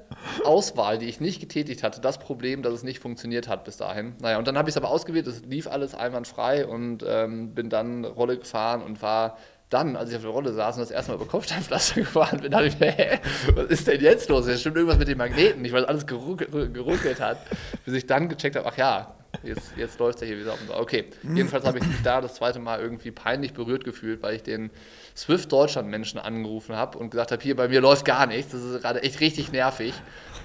[0.45, 4.14] Auswahl, die ich nicht getätigt hatte, das Problem, dass es nicht funktioniert hat bis dahin.
[4.20, 7.68] Naja, und dann habe ich es aber ausgewählt, es lief alles einwandfrei und ähm, bin
[7.68, 9.36] dann Rolle gefahren und war
[9.72, 12.50] dann, als ich auf der Rolle saß und das erste Mal über Kopfsteinpflaster gefahren bin,
[12.50, 13.18] dachte ich mir, hä,
[13.54, 14.46] was ist denn jetzt los?
[14.46, 17.38] Es stimmt irgendwas mit den Magneten nicht, weil alles geruckelt, geruckelt hat,
[17.84, 20.60] bis ich dann gecheckt habe, ach ja, jetzt, jetzt läuft es ja hier wieder auf.
[20.60, 20.76] und so.
[20.76, 24.42] Okay, jedenfalls habe ich mich da das zweite Mal irgendwie peinlich berührt gefühlt, weil ich
[24.42, 24.70] den
[25.16, 28.62] Swift Deutschland Menschen angerufen habe und gesagt habe, hier bei mir läuft gar nichts, das
[28.62, 29.94] ist gerade echt richtig nervig.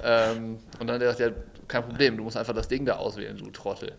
[0.03, 1.30] Ähm, und dann hat er gesagt, ja,
[1.67, 3.91] kein Problem, du musst einfach das Ding da auswählen, du Trottel.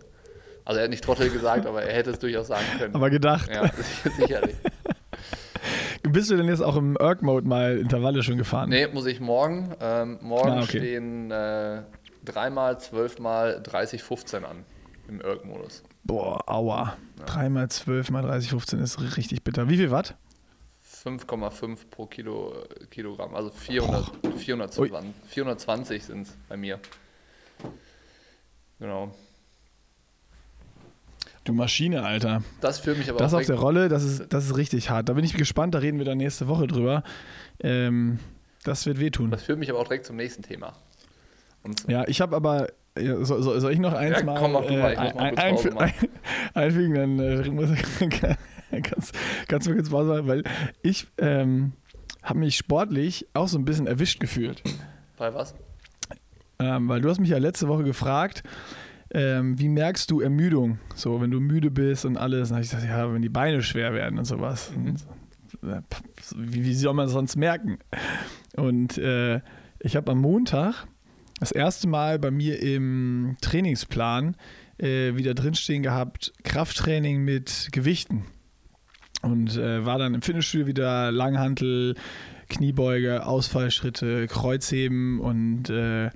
[0.64, 2.94] Also er hat nicht Trottel gesagt, aber er hätte es durchaus sagen können.
[2.94, 3.48] Aber gedacht.
[3.50, 3.70] ja,
[4.18, 4.54] sicherlich.
[6.02, 8.70] Bist du denn jetzt auch im Erg-Mode mal Intervalle schon gefahren?
[8.70, 9.74] Nee, muss ich morgen.
[9.80, 10.78] Ähm, morgen Ah, okay.
[10.78, 11.82] stehen äh,
[12.24, 14.64] dreimal, zwölfmal 30, 15 an
[15.08, 15.82] im Erg-Modus.
[16.04, 16.96] Boah, aua.
[17.26, 19.68] 3 mal 12 mal 30, 15 ist richtig bitter.
[19.68, 20.16] Wie viel Watt?
[21.04, 22.54] 5,5 pro Kilo,
[22.90, 26.78] Kilogramm, also 400, 420, 420 sind es bei mir.
[28.80, 29.14] Genau.
[31.48, 32.42] Du Maschine, Alter.
[32.60, 35.08] Das führt mich aber Das auf der Rolle, das ist, das ist richtig hart.
[35.08, 37.02] Da bin ich gespannt, da reden wir dann nächste Woche drüber.
[37.60, 38.18] Ähm,
[38.64, 39.30] das wird wehtun.
[39.30, 40.74] Das führt mich aber auch direkt zum nächsten Thema.
[41.62, 42.66] Und Ja, ich habe aber.
[42.98, 45.64] Ja, soll, soll soll ich noch eins Ja, mal, komm, mach du mal, ich muss
[45.72, 45.94] mal ein,
[46.52, 46.94] einfügen?
[46.94, 48.10] Dann äh, muss ich,
[48.82, 49.14] kannst,
[49.48, 50.44] kannst du kurz Pause machen, weil
[50.82, 51.72] ich ähm,
[52.22, 54.62] habe mich sportlich auch so ein bisschen erwischt gefühlt.
[55.16, 55.54] bei was?
[56.58, 58.42] Ähm, weil du hast mich ja letzte Woche gefragt,
[59.12, 60.78] ähm, wie merkst du Ermüdung?
[60.94, 62.48] So, wenn du müde bist und alles.
[62.48, 64.70] Dann habe ich gesagt, ja, wenn die Beine schwer werden und sowas.
[64.76, 64.86] Mhm.
[64.86, 64.98] Und,
[65.92, 67.78] pff, wie, wie soll man das sonst merken?
[68.56, 69.40] Und äh,
[69.80, 70.86] ich habe am Montag
[71.40, 74.36] das erste Mal bei mir im Trainingsplan
[74.78, 78.24] äh, wieder drinstehen gehabt, Krafttraining mit Gewichten.
[79.22, 81.94] Und äh, war dann im Fitnessstudio wieder Langhantel,
[82.48, 86.10] Kniebeuge, Ausfallschritte, Kreuzheben und äh,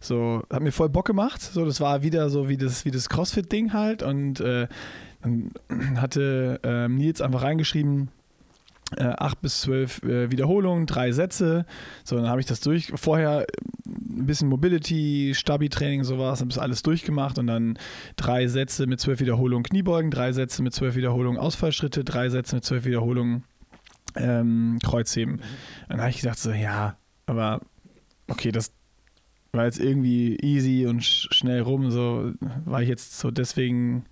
[0.00, 1.40] so, hat mir voll Bock gemacht.
[1.40, 4.02] So, das war wieder so wie das, wie das CrossFit-Ding halt.
[4.02, 4.68] Und äh,
[5.22, 5.50] dann
[5.96, 8.08] hatte ähm, Nils einfach reingeschrieben,
[8.96, 11.66] äh, 8 bis 12 äh, Wiederholungen, drei Sätze.
[12.04, 12.92] So, dann habe ich das durch.
[12.94, 13.46] Vorher
[13.86, 17.78] ein bisschen Mobility, Stabi-Training, sowas, habe das alles durchgemacht und dann
[18.16, 22.64] drei Sätze mit zwölf Wiederholungen Kniebeugen, drei Sätze mit zwölf Wiederholungen Ausfallschritte, drei Sätze mit
[22.64, 23.44] zwölf Wiederholungen
[24.16, 25.42] ähm, Kreuzheben.
[25.88, 26.96] Dann habe ich gedacht, so, ja,
[27.26, 27.60] aber
[28.28, 28.72] okay, das
[29.52, 32.32] war jetzt irgendwie easy und sch schnell rum, so
[32.64, 34.04] war ich jetzt so deswegen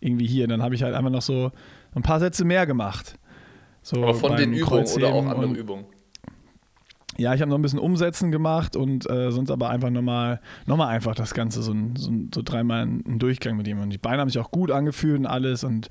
[0.00, 0.46] irgendwie hier.
[0.48, 1.50] Dann habe ich halt einfach noch so
[1.94, 3.18] ein paar Sätze mehr gemacht.
[3.82, 5.84] So Aber von den Übungen oder auch Kreuzheben andere und- Übungen?
[7.18, 10.76] ja, ich habe noch ein bisschen Umsetzen gemacht und äh, sonst aber einfach nochmal noch
[10.78, 13.80] mal einfach das Ganze, so, ein, so, ein, so dreimal einen Durchgang mit ihm.
[13.80, 15.62] Und die Beine haben sich auch gut angefühlt und alles.
[15.62, 15.88] Und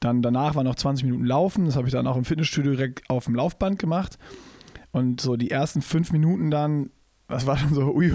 [0.00, 1.66] dann danach war noch 20 Minuten Laufen.
[1.66, 4.18] Das habe ich dann auch im Fitnessstudio direkt auf dem Laufband gemacht.
[4.90, 6.90] Und so die ersten fünf Minuten dann,
[7.28, 8.10] das war schon so, ui,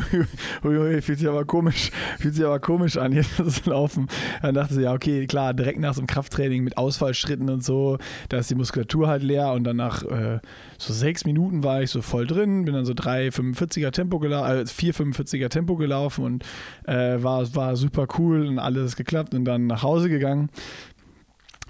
[0.64, 4.08] ui, ui, fühlt sich aber komisch, fühlt sich aber komisch an, jetzt das Laufen.
[4.42, 8.00] Dann dachte ich, ja, okay, klar, direkt nach so einem Krafttraining mit Ausfallschritten und so,
[8.30, 10.40] da ist die Muskulatur halt leer und dann nach äh,
[10.80, 14.64] so sechs Minuten war ich so voll drin, bin dann so 3,45er Tempo gelaufen, äh,
[14.64, 16.46] 4,45er Tempo gelaufen und
[16.86, 20.50] äh, war, war super cool und alles geklappt und dann nach Hause gegangen.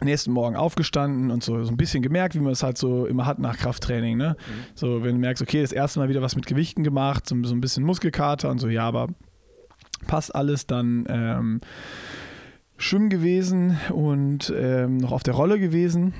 [0.05, 3.25] Nächsten Morgen aufgestanden und so, so ein bisschen gemerkt, wie man es halt so immer
[3.25, 4.17] hat nach Krafttraining.
[4.17, 4.35] Ne?
[4.37, 4.53] Mhm.
[4.75, 7.53] So, wenn du merkst, okay, das erste Mal wieder was mit Gewichten gemacht, so, so
[7.53, 9.07] ein bisschen Muskelkater und so, ja, aber
[10.07, 11.61] passt alles, dann ähm,
[12.77, 16.13] schwimmen gewesen und ähm, noch auf der Rolle gewesen.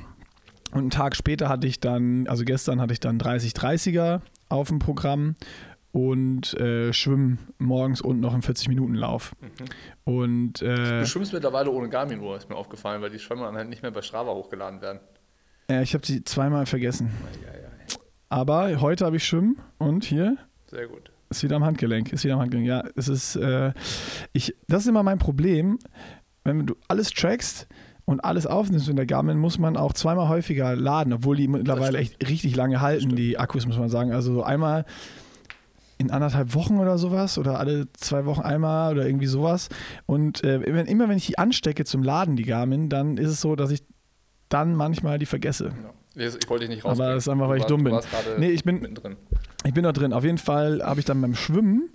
[0.71, 4.79] Und einen Tag später hatte ich dann, also gestern hatte ich dann 30-30er auf dem
[4.79, 5.35] Programm
[5.93, 9.33] und äh, schwimmen morgens und noch im 40-Minuten-Lauf.
[9.39, 9.49] Mhm.
[10.11, 13.69] Und, äh, du schwimmst mittlerweile ohne Garmin-Uhr, ist mir aufgefallen, weil die Schwimmer dann halt
[13.69, 14.99] nicht mehr bei Strava hochgeladen werden.
[15.69, 17.11] Ja, ich habe sie zweimal vergessen.
[18.27, 20.37] Aber heute habe ich Schwimmen und hier.
[20.65, 21.11] Sehr gut.
[21.29, 22.11] Ist wieder am Handgelenk.
[22.11, 22.67] Ist wieder am Handgelenk.
[22.67, 23.35] Ja, es ist.
[23.35, 23.73] Äh,
[24.33, 25.77] ich, das ist immer mein Problem.
[26.43, 27.67] Wenn du alles trackst,
[28.05, 31.99] und alles aufnimmst in der Garmin, muss man auch zweimal häufiger laden, obwohl die mittlerweile
[31.99, 34.11] echt richtig lange halten, die Akkus, muss man sagen.
[34.11, 34.85] Also einmal
[36.03, 39.69] in anderthalb Wochen oder sowas oder alle zwei Wochen einmal oder irgendwie sowas.
[40.05, 43.55] Und äh, immer wenn ich die anstecke zum Laden, die Garmin, dann ist es so,
[43.55, 43.83] dass ich
[44.49, 45.71] dann manchmal die vergesse.
[46.15, 46.27] Ja.
[46.27, 46.99] Ich wollte dich nicht raus.
[46.99, 47.99] Aber das ist einfach, weil ich dumm bin.
[48.37, 49.15] Nee, ich bin, mittendrin.
[49.65, 50.13] ich bin da drin.
[50.13, 51.89] Auf jeden Fall habe ich dann beim Schwimmen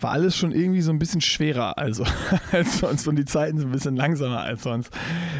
[0.00, 2.04] war alles schon irgendwie so ein bisschen schwerer also,
[2.52, 4.90] als sonst und die Zeiten so ein bisschen langsamer als sonst.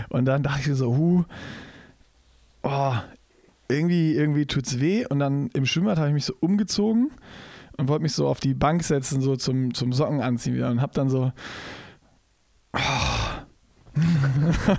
[0.08, 1.24] Und dann dachte ich so, huh,
[2.62, 2.94] oh,
[3.68, 5.04] irgendwie, irgendwie tut's weh.
[5.06, 7.10] Und dann im Schwimmbad habe ich mich so umgezogen
[7.76, 10.80] und wollte mich so auf die Bank setzen, so zum, zum Socken anziehen wieder und
[10.80, 11.32] habe dann so.
[12.72, 12.80] Oh.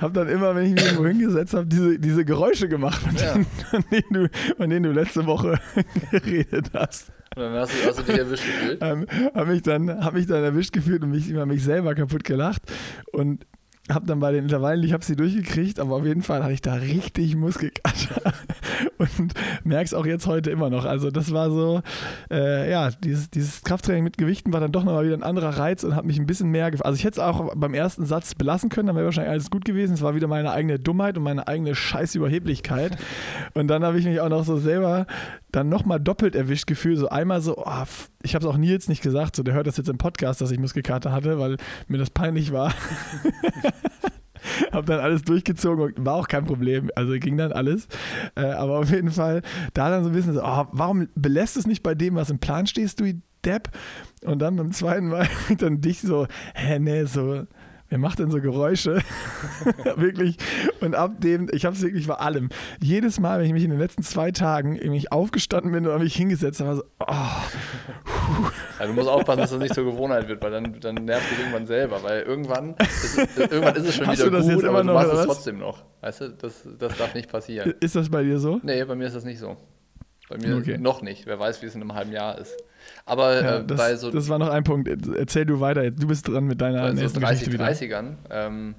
[0.00, 3.34] hab dann immer, wenn ich mich irgendwo hingesetzt habe, diese, diese Geräusche gemacht, von, ja.
[3.34, 5.58] denen, von, denen du, von denen du letzte Woche
[6.10, 7.12] geredet hast.
[7.36, 8.78] Und dann hast du, hast du dich erwischt gefühlt?
[8.82, 12.24] Ähm, habe mich, dann, hab mich dann erwischt gefühlt und mich über mich selber kaputt
[12.24, 12.62] gelacht.
[13.12, 13.46] Und
[13.90, 16.62] habe dann bei den Intervallen, ich habe sie durchgekriegt, aber auf jeden Fall hatte ich
[16.62, 18.32] da richtig Muskelkater
[18.98, 20.84] und merke es auch jetzt heute immer noch.
[20.84, 21.82] Also das war so,
[22.30, 25.82] äh, ja, dieses, dieses Krafttraining mit Gewichten war dann doch nochmal wieder ein anderer Reiz
[25.82, 28.70] und hat mich ein bisschen mehr, also ich hätte es auch beim ersten Satz belassen
[28.70, 29.94] können, dann wäre wahrscheinlich alles gut gewesen.
[29.94, 32.96] Es war wieder meine eigene Dummheit und meine eigene Scheißüberheblichkeit
[33.54, 35.06] und dann habe ich mich auch noch so selber
[35.52, 37.84] dann nochmal doppelt erwischt gefühlt, so einmal so, oh,
[38.22, 40.50] ich habe es auch Nils nicht gesagt, so der hört das jetzt im Podcast, dass
[40.50, 42.74] ich Muskelkater hatte, weil mir das peinlich war.
[44.72, 46.90] habe dann alles durchgezogen und war auch kein Problem.
[46.96, 47.86] Also ging dann alles.
[48.34, 49.42] Äh, aber auf jeden Fall
[49.74, 52.38] da dann so ein bisschen so, oh, warum belässt es nicht bei dem, was im
[52.38, 53.70] Plan stehst, du Depp?
[54.24, 55.28] Und dann beim zweiten Mal
[55.58, 57.46] dann dich so, hä, nee, so
[57.92, 59.02] wer macht denn so Geräusche?
[59.96, 60.38] wirklich.
[60.80, 62.48] Und ab dem, ich habe es wirklich bei allem.
[62.80, 66.16] Jedes Mal, wenn ich mich in den letzten zwei Tagen mich aufgestanden bin und mich
[66.16, 68.80] hingesetzt habe, war so, oh.
[68.80, 71.38] Ja, du musst aufpassen, dass das nicht zur Gewohnheit wird, weil dann, dann nervt dich
[71.38, 75.12] irgendwann selber, weil irgendwann ist, irgendwann ist es schon Hast wieder gut, aber du machst
[75.12, 75.84] es trotzdem noch.
[76.00, 77.74] Weißt du, das, das darf nicht passieren.
[77.80, 78.58] Ist das bei dir so?
[78.62, 79.58] Nee, bei mir ist das nicht so.
[80.30, 80.78] Bei mir okay.
[80.78, 81.26] noch nicht.
[81.26, 82.56] Wer weiß, wie es in einem halben Jahr ist.
[83.04, 84.10] Aber ja, äh, das, bei so.
[84.10, 84.88] Das war noch ein Punkt.
[85.16, 85.90] Erzähl du weiter.
[85.90, 88.14] Du bist dran mit deiner bei nächsten so 30, Geschichte 30ern.
[88.30, 88.74] Ähm,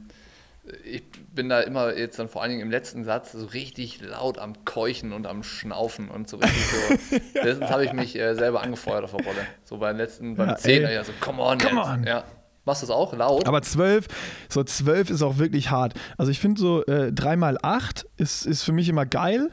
[0.85, 1.03] ich
[1.33, 4.63] bin da immer jetzt dann vor allen Dingen im letzten Satz so richtig laut am
[4.63, 7.15] Keuchen und am Schnaufen und so richtig so.
[7.43, 9.41] Letztens habe ich mich äh, selber angefeuert auf der Rolle.
[9.65, 11.89] So beim letzten, beim ja, Zehner, ja, so, come on, come jetzt.
[11.89, 12.03] on.
[12.05, 12.23] Ja.
[12.65, 13.45] Machst du das auch laut?
[13.45, 14.07] Aber zwölf,
[14.47, 15.95] so zwölf ist auch wirklich hart.
[16.17, 19.49] Also ich finde so äh, 3x8 ist, ist für mich immer geil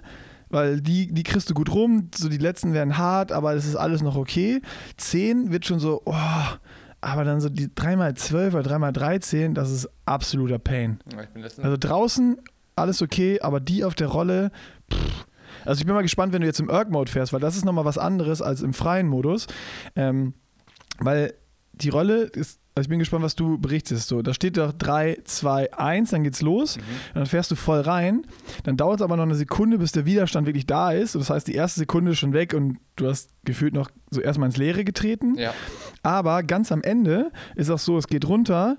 [0.50, 3.76] weil die, die kriegst du gut rum, so die letzten werden hart, aber es ist
[3.76, 4.60] alles noch okay.
[4.96, 6.14] 10 wird schon so, oh,
[7.00, 10.98] aber dann so die 3x12 oder 3x13, das ist absoluter Pain.
[11.62, 12.36] also draußen
[12.76, 14.50] alles okay, aber die auf der Rolle,
[14.92, 15.26] pff.
[15.64, 17.84] Also ich bin mal gespannt, wenn du jetzt im Erg-Mode fährst, weil das ist nochmal
[17.84, 19.46] was anderes als im freien Modus.
[19.94, 20.32] Ähm,
[20.98, 21.34] weil
[21.72, 24.08] die Rolle ist also ich bin gespannt, was du berichtest.
[24.08, 26.78] So, da steht doch 3, 2, 1, dann geht's los.
[26.78, 26.80] Mhm.
[27.12, 28.22] dann fährst du voll rein.
[28.64, 31.14] Dann dauert es aber noch eine Sekunde, bis der Widerstand wirklich da ist.
[31.14, 34.22] Und das heißt, die erste Sekunde ist schon weg und du hast gefühlt noch so
[34.22, 35.36] erstmal ins Leere getreten.
[35.36, 35.52] Ja.
[36.02, 38.78] Aber ganz am Ende ist auch so, es geht runter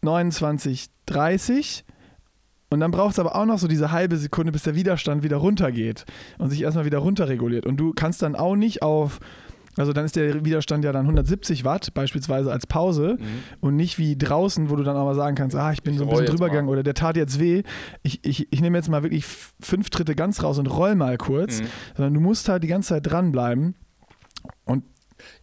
[0.00, 1.84] 29, 30.
[2.70, 5.36] Und dann braucht es aber auch noch so diese halbe Sekunde, bis der Widerstand wieder
[5.36, 6.06] runtergeht
[6.38, 7.66] und sich erstmal wieder runterreguliert.
[7.66, 9.20] Und du kannst dann auch nicht auf
[9.78, 13.24] also dann ist der Widerstand ja dann 170 Watt beispielsweise als Pause mhm.
[13.60, 16.04] und nicht wie draußen, wo du dann mal sagen kannst, ah, ich bin ich so
[16.04, 17.62] ein bisschen drüber gegangen oder der tat jetzt weh.
[18.02, 19.24] Ich, ich, ich nehme jetzt mal wirklich
[19.60, 21.66] fünf Tritte ganz raus und roll mal kurz, mhm.
[21.96, 23.74] sondern du musst halt die ganze Zeit dranbleiben.
[24.64, 24.84] Und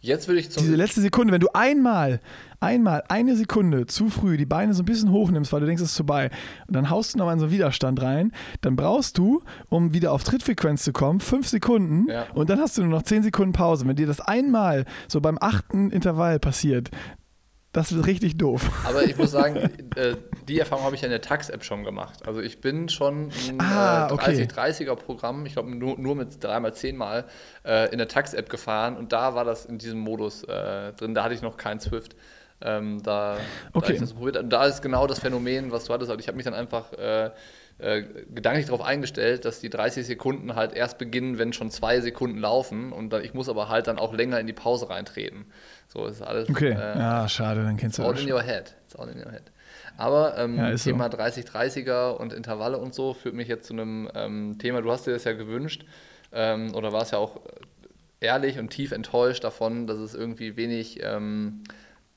[0.00, 2.20] Jetzt würde ich Diese letzte Sekunde, wenn du einmal,
[2.60, 5.90] einmal eine Sekunde zu früh die Beine so ein bisschen hochnimmst, weil du denkst, es
[5.90, 6.30] ist vorbei,
[6.66, 10.12] und dann haust du nochmal in so einen Widerstand rein, dann brauchst du, um wieder
[10.12, 12.26] auf Trittfrequenz zu kommen, fünf Sekunden ja.
[12.34, 13.86] und dann hast du nur noch zehn Sekunden Pause.
[13.86, 16.90] Wenn dir das einmal so beim achten Intervall passiert,
[17.76, 18.62] das ist richtig doof.
[18.86, 19.56] Aber ich muss sagen,
[19.96, 20.16] äh,
[20.48, 22.26] die Erfahrung habe ich ja in der Tax-App schon gemacht.
[22.26, 24.48] Also ich bin schon ein ah, okay.
[24.48, 27.26] 30-30er-Programm, ich glaube nur, nur mit dreimal zehnmal
[27.66, 31.14] äh, in der Tax-App gefahren und da war das in diesem Modus äh, drin.
[31.14, 32.16] Da hatte ich noch kein Swift.
[32.62, 33.36] Ähm, da,
[33.74, 33.92] okay.
[33.92, 36.10] da, das probiert, da ist genau das Phänomen, was du hattest.
[36.10, 37.30] Also ich habe mich dann einfach äh,
[37.78, 38.02] äh,
[38.34, 42.92] gedanklich darauf eingestellt, dass die 30 Sekunden halt erst beginnen, wenn schon zwei Sekunden laufen
[42.92, 45.46] und dann, ich muss aber halt dann auch länger in die Pause reintreten.
[45.88, 46.48] So ist alles.
[46.48, 48.74] Okay, äh, ja, schade, dann kennst du all in your head.
[48.86, 49.52] It's all in your head.
[49.98, 50.90] Aber ähm, Ja, ist so.
[50.90, 55.06] Thema 30-30er und Intervalle und so führt mich jetzt zu einem ähm, Thema, du hast
[55.06, 55.84] dir das ja gewünscht
[56.32, 57.40] ähm, oder warst ja auch
[58.20, 61.64] ehrlich und tief enttäuscht davon, dass es irgendwie wenig ähm,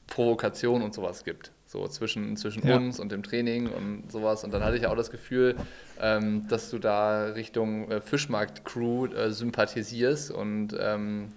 [0.07, 1.51] Provokation und sowas gibt.
[1.71, 2.77] So zwischen, zwischen Ja.
[2.77, 4.43] uns und dem Training und sowas.
[4.43, 5.55] Und dann hatte ich ja auch das Gefühl,
[6.01, 11.27] ähm, dass du da Richtung äh, Fischmarkt-Crew äh, sympathisierst und ähm,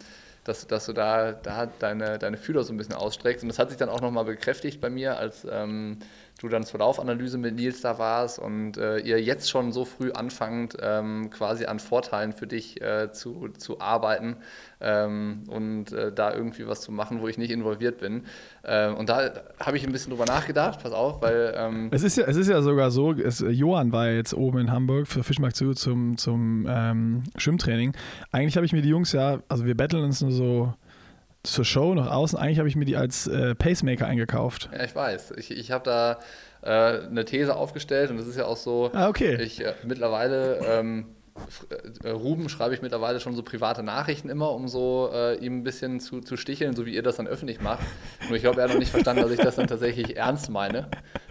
[0.44, 3.42] dass, dass du da, da deine, deine Fühler so ein bisschen ausstreckst.
[3.44, 5.98] Und das hat sich dann auch nochmal bekräftigt bei mir, als ähm,
[6.43, 10.11] du dann zur Laufanalyse mit Nils da warst und äh, ihr jetzt schon so früh
[10.12, 14.36] anfangt, ähm, quasi an Vorteilen für dich äh, zu, zu arbeiten
[14.80, 18.24] ähm, und äh, da irgendwie was zu machen, wo ich nicht involviert bin.
[18.64, 22.16] Ähm, und da habe ich ein bisschen drüber nachgedacht, pass auf, weil ähm, Es ist
[22.16, 25.57] ja, es ist ja sogar so, es, Johann war jetzt oben in Hamburg für Fischmarkt
[25.57, 27.93] zu zum, zum ähm, Schwimmtraining.
[28.32, 30.74] Eigentlich habe ich mir die Jungs ja, also wir battlen uns nur so
[31.43, 34.68] zur Show nach außen, eigentlich habe ich mir die als äh, Pacemaker eingekauft.
[34.72, 35.32] Ja, ich weiß.
[35.36, 36.18] Ich, ich habe da
[36.62, 38.90] äh, eine These aufgestellt und das ist ja auch so.
[38.93, 39.40] Ah, okay.
[39.43, 41.07] Ich äh, mittlerweile, ähm,
[42.05, 45.64] äh, Ruben schreibe ich mittlerweile schon so private Nachrichten immer, um so äh, ihm ein
[45.64, 47.82] bisschen zu, zu sticheln, so wie ihr das dann öffentlich macht.
[48.28, 50.88] Nur ich glaube, er hat noch nicht verstanden, dass ich das dann tatsächlich ernst meine,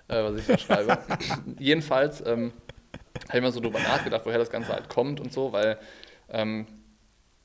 [0.10, 0.98] äh, was ich da schreibe.
[1.58, 2.52] Jedenfalls ähm,
[3.30, 5.78] habe ich mal so drüber nachgedacht, woher das Ganze halt kommt und so, weil
[6.30, 6.66] ähm,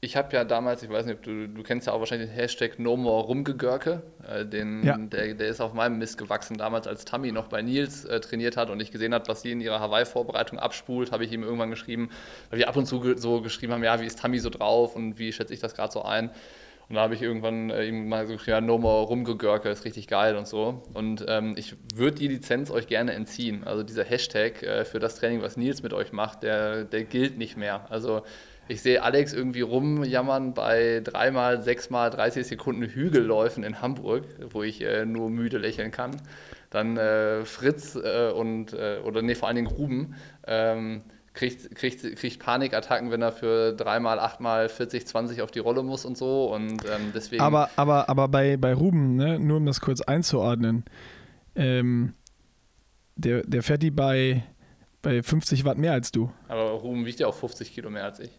[0.00, 2.36] ich habe ja damals, ich weiß nicht, ob du, du kennst ja auch wahrscheinlich den
[2.36, 4.02] Hashtag No More Rumgegörke.
[4.28, 4.96] Äh, den, Ja.
[4.98, 6.58] der, der ist auf meinem Mist gewachsen.
[6.58, 9.52] Damals, als Tammy noch bei Nils äh, trainiert hat und ich gesehen hat, was sie
[9.52, 12.10] in ihrer Hawaii-Vorbereitung abspult, habe ich ihm irgendwann geschrieben,
[12.50, 14.94] weil wir ab und zu ge so geschrieben haben, ja, wie ist Tammy so drauf
[14.96, 16.30] und wie schätze ich das gerade so ein.
[16.88, 19.84] Und da habe ich irgendwann äh, ihm mal so geschrieben, ja, No More Rumgegörke ist
[19.84, 20.82] richtig geil und so.
[20.94, 23.64] Und ähm, ich würde die Lizenz euch gerne entziehen.
[23.64, 27.38] Also dieser Hashtag äh, für das Training, was Nils mit euch macht, der, der gilt
[27.38, 27.86] nicht mehr.
[27.90, 28.22] Also
[28.68, 34.82] ich sehe Alex irgendwie rumjammern bei dreimal, sechsmal 30 Sekunden Hügelläufen in Hamburg, wo ich
[34.82, 36.20] äh, nur müde lächeln kann.
[36.70, 40.14] Dann äh, Fritz äh, und, äh, oder nee, vor allen Dingen Ruben
[40.46, 41.02] ähm,
[41.32, 46.04] kriegt, kriegt, kriegt Panikattacken, wenn er für dreimal, achtmal 40, 20 auf die Rolle muss
[46.04, 46.52] und so.
[46.52, 47.42] Und ähm, deswegen.
[47.42, 50.84] Aber, aber, aber bei, bei Ruben, ne, nur um das kurz einzuordnen,
[51.54, 52.14] ähm,
[53.14, 54.42] der, der fährt die bei,
[55.02, 56.30] bei 50 Watt mehr als du.
[56.48, 58.30] aber Ruben wiegt ja auch 50 Kilo mehr als ich.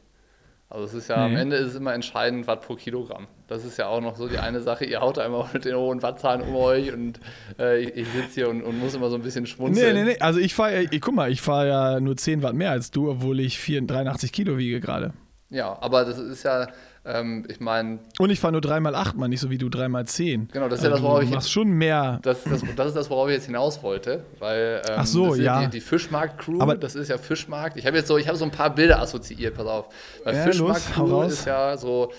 [0.70, 1.39] Also es ist ja, am Nee.
[1.39, 3.28] Ende ist es immer entscheidend, Watt pro Kilogramm.
[3.47, 4.84] Das ist ja auch noch so die eine Sache.
[4.84, 7.22] Ihr haut einmal mit den hohen Wattzahlen um euch und
[7.57, 9.95] äh, ich, ich sitze hier und, und muss immer so ein bisschen Nee, schmunzeln.
[9.95, 10.20] nee, nee.
[10.20, 13.09] Also ich fahre, ich, guck mal, ich fahre ja nur 10 Watt mehr als du,
[13.09, 15.13] obwohl ich 4, 83 Kilo wiege gerade.
[15.49, 16.68] Ja, aber das ist ja,
[17.08, 20.51] ähm, ich meine, Und ich fahre nur 3x8, mal nicht so wie du 3x10.
[20.51, 22.20] Genau, das ist ja also das, worauf du ich- machst schon mehr.
[22.24, 25.62] das, das, das ist das, worauf ich jetzt hinaus wollte, weil ähm, Ach so, ja.
[25.62, 27.78] die, die Fischmarkt-Crew, Aber- das ist ja Fischmarkt.
[27.78, 29.86] Ich habe jetzt so, ich habe so ein paar Bilder assoziiert, pass auf.
[30.24, 32.12] Weil Ja, Fischmarkt-Crew ist ja so,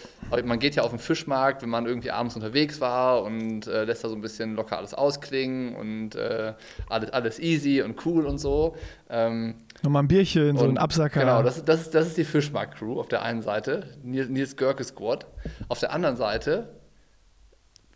[0.45, 4.05] man geht ja auf den Fischmarkt, wenn man irgendwie abends unterwegs war und äh, lässt
[4.05, 6.53] da so ein bisschen locker alles ausklingen und äh,
[6.89, 8.77] alles, alles easy und cool und so.
[9.09, 11.21] Ähm, Nochmal ein Bierchen, so und- ein Absacker.
[11.21, 14.57] Genau, das, ist- das, ist- das ist die Fischmarkt-Crew auf der einen Seite, Nils, Nils
[14.57, 15.27] Görke Squad.
[15.69, 16.69] Auf der anderen Seite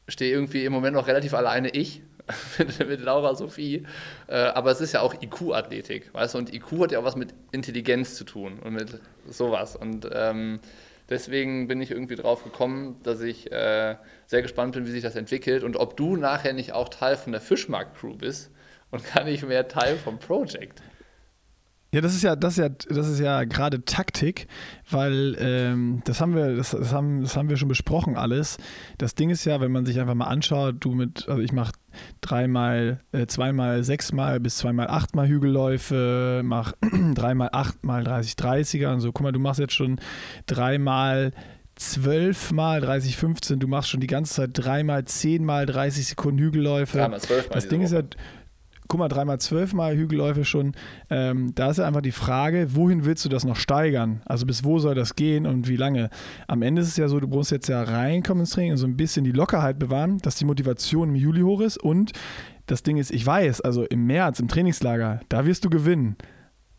[0.09, 2.03] stehe irgendwie im Moment noch relativ alleine ich
[2.59, 3.85] mit, mit Laura Sophie.
[4.29, 6.39] Äh, aber es ist ja auch IQ-Athletik, weißt du?
[6.39, 9.77] Und IQ hat ja auch was mit Intelligenz zu tun und mit sowas.
[9.77, 10.61] Und ähm,
[11.09, 13.97] deswegen bin ich irgendwie drauf gekommen, dass ich äh,
[14.27, 17.33] sehr gespannt bin, wie sich das entwickelt und ob du nachher nicht auch Teil von
[17.33, 18.51] der Fischmarkt-Crew bist
[18.91, 20.83] und gar nicht mehr Teil vom Project.
[21.95, 24.47] Ja, das ist ja, das ist ja, das ist ja gerade Taktik,
[24.91, 28.57] weil ähm, das haben wir, das, das, haben, das haben wir schon besprochen alles.
[28.97, 31.73] Das Ding ist ja, wenn man sich einfach mal anschaut, du mit, also ich mache
[32.23, 36.73] dreimal, äh, zweimal, sechsmal bis zweimal achtmal Hügelläufe, mach
[37.15, 39.13] dreimal achtmal 30, 30er und so.
[39.13, 40.01] Guck mal, du machst jetzt schon
[40.47, 41.33] dreimal
[41.75, 46.99] zwölfmal 30, 15, du machst schon die ganze Zeit dreimal, zehnmal 30 Sekunden Hügelläufe.
[46.99, 48.05] Dreimal zwölfmal Das Ding ist Woche.
[48.13, 48.19] ja,
[48.89, 50.73] guck mal, dreimal zwölfmal Hügelläufe schon.
[51.11, 54.23] Ähm, da ist ja einfach die Frage, wohin willst du das noch steigern?
[54.27, 56.11] Also bis wo soll das gehen und wie lange?
[56.49, 58.87] Am Ende ist es ja so, du musst jetzt ja reinkommen ins Training und so
[58.87, 62.13] ein bisschen die Lockerheit bewahren, dass die Motivation im Juli hoch ist und
[62.67, 66.17] das Ding ist, ich weiß, also im März, im Trainingslager, da wirst du gewinnen,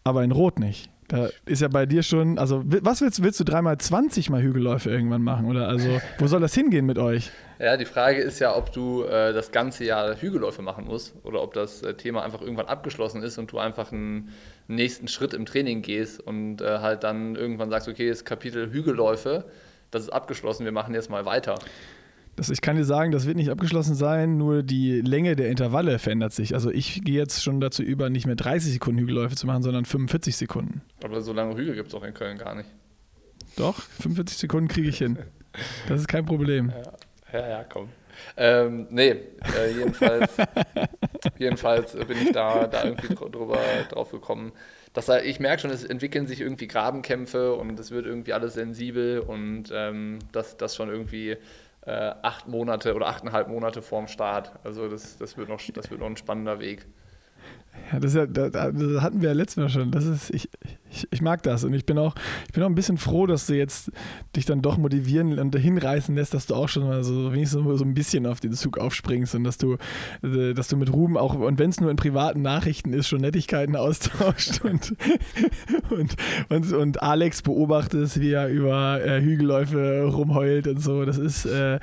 [0.03, 0.92] aber in Rot nicht.
[1.13, 4.89] Da ist ja bei dir schon, also was willst, willst du dreimal 20 mal Hügelläufe
[4.89, 5.45] irgendwann machen?
[5.45, 7.29] Oder also, wo soll das hingehen mit euch?
[7.59, 11.43] Ja, die Frage ist ja, ob du äh, das ganze Jahr Hügelläufe machen musst oder
[11.43, 14.29] ob das äh, Thema einfach irgendwann abgeschlossen ist und du einfach einen
[14.67, 19.45] nächsten Schritt im Training gehst und äh, halt dann irgendwann sagst, okay, das Kapitel Hügelläufe,
[19.91, 21.59] das ist abgeschlossen, wir machen jetzt mal weiter.
[22.35, 25.99] Das, ich kann dir sagen, das wird nicht abgeschlossen sein, nur die Länge der Intervalle
[25.99, 26.55] verändert sich.
[26.55, 29.85] Also ich gehe jetzt schon dazu über, nicht mehr 30 Sekunden Hügelläufe zu machen, sondern
[29.85, 30.81] 45 Sekunden.
[31.03, 32.69] Aber so lange Hügel gibt es auch in Köln gar nicht.
[33.55, 35.19] Doch, 45 Sekunden kriege ich hin.
[35.87, 36.73] Das ist kein Problem.
[37.31, 37.89] Ja, ja, ja komm.
[38.37, 40.31] Ähm, nee, äh, jedenfalls,
[41.37, 43.59] jedenfalls bin ich da, da irgendwie drüber,
[43.89, 44.51] drauf gekommen.
[44.93, 48.53] Dass da, ich merke schon, es entwickeln sich irgendwie Grabenkämpfe und es wird irgendwie alles
[48.53, 51.37] sensibel und ähm, das, das schon irgendwie
[51.85, 54.53] äh, acht Monate oder achteinhalb Monate vorm Start.
[54.63, 56.85] Also das, das, wird noch, das wird noch ein spannender Weg.
[57.91, 58.53] Ja, das, ja, das,
[59.01, 59.91] hatten wir ja letztes Mal schon.
[59.91, 60.77] Das ist, ich, ich,
[61.11, 62.15] ich, mag das und ich bin, auch,
[62.47, 63.91] ich bin auch ein bisschen froh, dass du jetzt
[64.35, 67.83] dich dann doch motivieren und hinreißen lässt, dass du auch schon mal so wenigstens so
[67.83, 69.77] ein bisschen auf den Zug aufspringst und dass du,
[70.23, 73.21] äh, dass du mit Ruben auch, und wenn es nur in privaten Nachrichten ist, schon
[73.21, 74.95] Nettigkeiten austauscht und,
[75.89, 76.15] und,
[76.49, 81.05] und, und Alex beobachtest, wie er über äh, Hügelläufe rumheult und so.
[81.05, 81.79] Das ist, äh,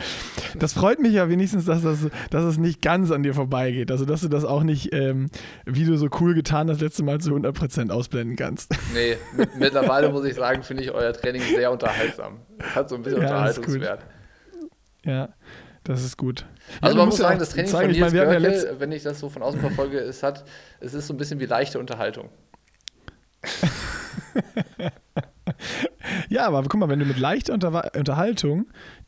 [0.59, 3.91] das freut mich ja wenigstens, dass, das, dass es nicht ganz an dir vorbeigeht.
[3.91, 5.31] Also, dass du das auch nicht, ähm,
[5.67, 8.75] wie du so cool getan das letzte Mal zu 100% ausblenden kannst.
[8.95, 9.00] Nee,
[9.37, 12.41] mit, mittlerweile muss ich sagen, finde ich euer Training sehr unterhaltsam.
[12.75, 14.01] Hat so ein bisschen ja, Unterhaltungswert.
[15.05, 15.29] Ja,
[15.85, 16.47] das ist gut.
[16.81, 19.29] Also ja, man muss sagen, das Training von Nils meine, Görke, wenn ich das so
[19.29, 20.45] von außen verfolge, es, hat,
[20.81, 22.29] es ist so ein bisschen wie leichte Unterhaltung.
[26.29, 28.67] ja, aber guck mal, wenn du mit leichter Unter Unterhaltung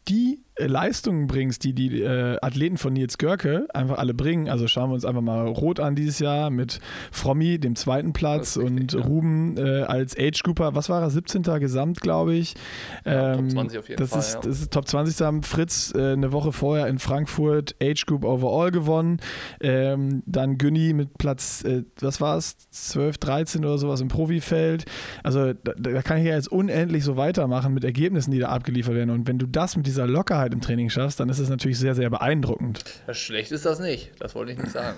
[0.08, 4.48] die Leistungen bringst, die die äh, Athleten von Nils Görke einfach alle bringen.
[4.48, 6.80] Also schauen wir uns einfach mal Rot an dieses Jahr mit
[7.10, 9.00] Frommi, dem zweiten Platz, richtig, und ja.
[9.00, 11.42] Ruben äh, als Age Grouper, was war er, 17.
[11.42, 12.54] Gesamt, glaube ich.
[13.04, 14.20] Ja, ähm, Top 20 auf jeden das Fall.
[14.20, 14.40] Ist, ja.
[14.40, 18.24] Das ist Top 20, da haben Fritz äh, eine Woche vorher in Frankfurt Age Group
[18.24, 19.18] Overall gewonnen.
[19.60, 24.84] Ähm, dann Günni mit Platz, äh, was war es, 12, 13 oder sowas im Profifeld.
[25.22, 28.94] Also da, da kann ich ja jetzt unendlich so weitermachen mit Ergebnissen, die da abgeliefert
[28.94, 29.10] werden.
[29.10, 31.94] Und wenn du das mit dieser Lockerheit im Training schaffst, dann ist es natürlich sehr,
[31.94, 32.84] sehr beeindruckend.
[33.12, 34.96] Schlecht ist das nicht, das wollte ich nicht sagen.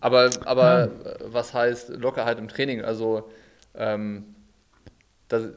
[0.00, 0.90] Aber, aber ja.
[1.26, 2.82] was heißt Lockerheit im Training?
[2.82, 3.30] Also,
[3.74, 4.34] ähm,
[5.28, 5.48] das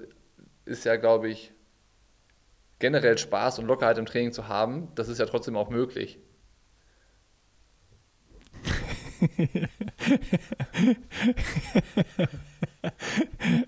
[0.66, 1.54] ist ja, glaube ich,
[2.80, 6.20] generell Spaß und Lockerheit im Training zu haben, das ist ja trotzdem auch möglich.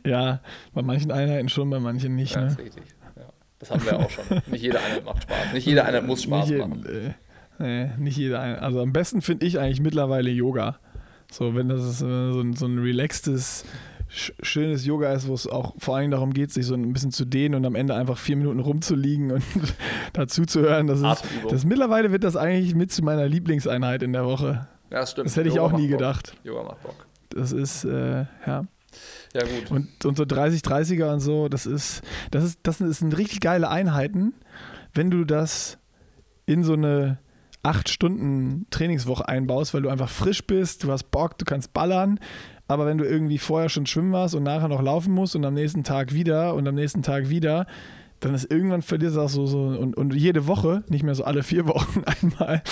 [0.06, 0.42] ja,
[0.74, 2.36] bei manchen Einheiten schon, bei manchen nicht.
[2.36, 2.58] Ja, ne?
[2.58, 2.84] richtig.
[3.60, 4.26] Das haben wir auch schon.
[4.48, 5.54] Nicht jede Einheit macht Spaß.
[5.54, 6.86] Nicht jede Einheit muss Spaß nicht machen.
[6.86, 7.14] Äh,
[7.60, 8.62] nee, nicht jede Einheit.
[8.62, 10.78] Also am besten finde ich eigentlich mittlerweile Yoga.
[11.32, 12.06] So, wenn das ist, so,
[12.42, 13.66] ein, so ein relaxtes,
[14.10, 17.26] schönes Yoga ist, wo es auch vor allem darum geht, sich so ein bisschen zu
[17.26, 19.44] dehnen und am Ende einfach vier Minuten rumzuliegen und
[20.14, 20.88] dazu zu hören.
[20.88, 24.68] Das ist, das mittlerweile wird das eigentlich mit zu meiner Lieblingseinheit in der Woche.
[24.92, 25.28] Ja, das stimmt.
[25.28, 26.36] Das hätte ich Yoga auch nie gedacht.
[26.44, 27.06] Yoga macht Bock.
[27.30, 28.66] Das ist, äh, ja.
[29.34, 29.72] Ja, gut.
[29.72, 34.34] Und, und so 30-30er und so, das ist, das ist, das sind richtig geile Einheiten,
[34.94, 35.78] wenn du das
[36.46, 37.20] in so eine
[37.64, 42.20] acht Stunden Trainingswoche einbaust, weil du einfach frisch bist, du hast Bock, du kannst ballern.
[42.68, 45.54] Aber wenn du irgendwie vorher schon schwimmen warst und nachher noch laufen musst und am
[45.54, 47.68] nächsten Tag wieder und am nächsten Tag wieder,
[48.26, 51.24] dann ist irgendwann verliert es auch so, so und, und jede Woche, nicht mehr so
[51.24, 52.64] alle vier Wochen einmal,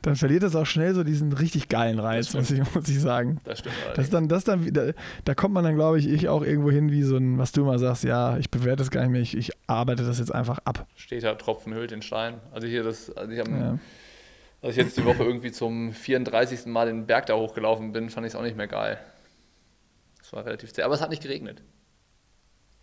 [0.00, 3.38] dann verliert es auch schnell so diesen richtig geilen Reiz, muss ich, muss ich sagen.
[3.44, 3.74] Das stimmt.
[3.94, 4.94] Das dann, das dann wieder,
[5.26, 7.62] da kommt man dann, glaube ich, ich auch irgendwo hin, wie so ein, was du
[7.64, 10.60] mal sagst, ja, ich bewerte es gar nicht mehr, ich, ich arbeite das jetzt einfach
[10.64, 10.86] ab.
[10.94, 12.40] Steht da Tropfen hüllt den Stein.
[12.50, 13.78] Also hier das, also ich habe ja.
[14.62, 16.66] Als ich jetzt die Woche irgendwie zum 34.
[16.66, 18.98] Mal den Berg da hochgelaufen bin, fand ich es auch nicht mehr geil.
[20.22, 21.62] Es war relativ zäh, aber es hat nicht geregnet.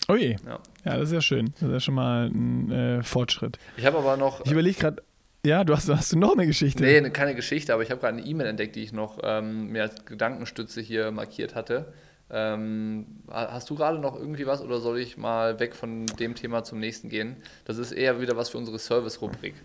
[0.10, 0.36] Oh je.
[0.46, 0.60] Ja.
[0.86, 1.54] ja, das ist ja schön.
[1.54, 3.60] Das ist ja schon mal ein äh, Fortschritt.
[3.78, 4.44] Ich habe aber noch.
[4.44, 5.04] Ich überlege gerade.
[5.46, 6.84] Ja, du hast, hast du noch eine Geschichte?
[6.84, 9.84] Nee, keine Geschichte, aber ich habe gerade eine E-Mail entdeckt, die ich noch ähm, mir
[9.84, 11.94] als Gedankenstütze hier markiert hatte.
[12.30, 16.64] Ähm, hast du gerade noch irgendwie was oder soll ich mal weg von dem Thema
[16.64, 17.38] zum nächsten gehen?
[17.64, 19.56] Das ist eher wieder was für unsere Service-Rubrik.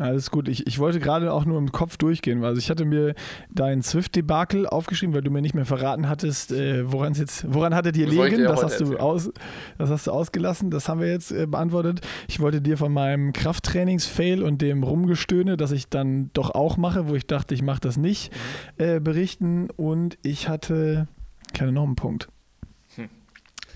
[0.00, 0.48] Alles gut.
[0.48, 3.14] Ich, ich wollte gerade auch nur im Kopf durchgehen, weil also ich hatte mir
[3.50, 7.96] dein Swift-Debakel aufgeschrieben, weil du mir nicht mehr verraten hattest, äh, woran jetzt, woran hattet
[7.96, 8.44] ihr liegen?
[8.44, 9.30] Das hast, du aus,
[9.76, 12.00] das hast du ausgelassen, das haben wir jetzt äh, beantwortet.
[12.28, 17.08] Ich wollte dir von meinem Krafttrainings-Fail und dem Rumgestöhne, das ich dann doch auch mache,
[17.08, 18.32] wo ich dachte, ich mache das nicht,
[18.78, 18.84] mhm.
[18.84, 19.68] äh, berichten.
[19.76, 21.08] Und ich hatte,
[21.54, 22.28] keine noch einen Punkt.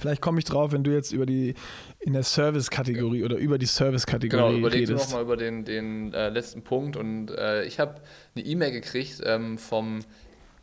[0.03, 1.55] Vielleicht komme ich drauf, wenn du jetzt über die
[2.01, 5.05] in der Service-Kategorie oder über die Service-Kategorie Genau, überleg redest.
[5.05, 6.97] du nochmal über den, den äh, letzten Punkt.
[6.97, 8.01] Und äh, ich habe
[8.35, 10.01] eine E-Mail gekriegt ähm, vom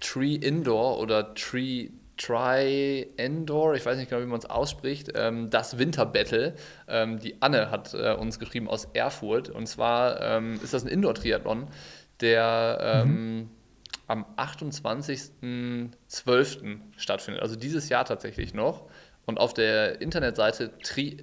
[0.02, 5.50] Tree Indoor oder Tree Try Endor, ich weiß nicht genau, wie man es ausspricht, ähm,
[5.50, 6.56] das Winterbattle.
[6.90, 9.48] Ähm, die Anne hat äh, uns geschrieben aus Erfurt.
[9.48, 11.70] Und zwar ähm, ist das ein Indoor-Triathlon,
[12.20, 13.50] der ähm, mhm.
[14.08, 16.80] am 28.12.
[16.98, 17.42] stattfindet.
[17.42, 18.90] Also dieses Jahr tatsächlich noch.
[19.30, 21.18] Und auf der Internetseite tri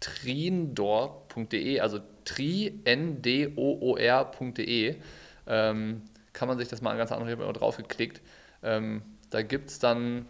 [0.00, 3.36] triendor.de, also tri-n-d-o-o-r.de,
[5.46, 6.02] ähm,
[6.32, 8.22] kann man sich das mal ganz anders, ich habe drauf geklickt.
[8.64, 10.26] Ähm, da gibt es dann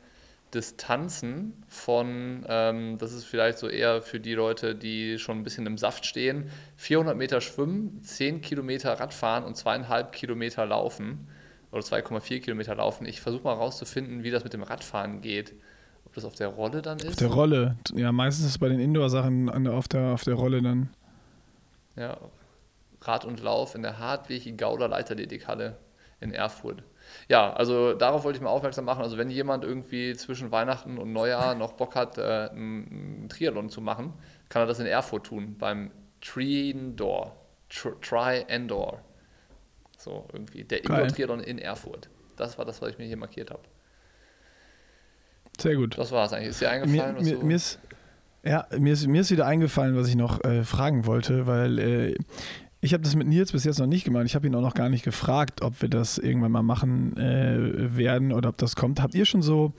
[0.52, 5.64] Distanzen von, ähm, das ist vielleicht so eher für die Leute, die schon ein bisschen
[5.64, 11.26] im Saft stehen, 400 Meter schwimmen, 10 Kilometer Radfahren und zweieinhalb Kilometer laufen
[11.72, 13.06] oder 2,4 Kilometer laufen.
[13.06, 15.54] Ich versuche mal rauszufinden, wie das mit dem Radfahren geht.
[16.14, 17.08] Ob das auf der Rolle dann ist?
[17.08, 17.76] Auf der Rolle.
[17.92, 20.90] Ja, meistens ist es bei den Indoor-Sachen auf der, auf der Rolle dann.
[21.96, 22.16] Ja,
[23.00, 25.76] Rad und Lauf in der Hartwig Gauder Leichtathletikhalle
[26.20, 26.84] in Erfurt.
[27.28, 29.02] Ja, also darauf wollte ich mal aufmerksam machen.
[29.02, 33.80] Also wenn jemand irgendwie zwischen Weihnachten und Neujahr noch Bock hat, äh, einen Triathlon zu
[33.80, 34.12] machen,
[34.48, 35.90] kann er das in Erfurt tun, beim.
[36.20, 37.36] Tri-Endor.
[39.98, 40.62] So irgendwie.
[40.62, 42.08] Der Indoor-Triathlon in Erfurt.
[42.36, 43.62] Das war das, was ich mir hier markiert habe.
[45.60, 45.98] Sehr gut.
[45.98, 46.50] Das war es eigentlich.
[46.50, 47.16] Ist dir eingefallen?
[47.22, 47.78] Mir, mir, mir ist,
[48.44, 52.14] ja, mir ist, mir ist wieder eingefallen, was ich noch äh, fragen wollte, weil äh,
[52.80, 54.26] ich habe das mit Nils bis jetzt noch nicht gemacht.
[54.26, 57.96] Ich habe ihn auch noch gar nicht gefragt, ob wir das irgendwann mal machen äh,
[57.96, 59.00] werden oder ob das kommt.
[59.00, 59.72] Habt ihr schon so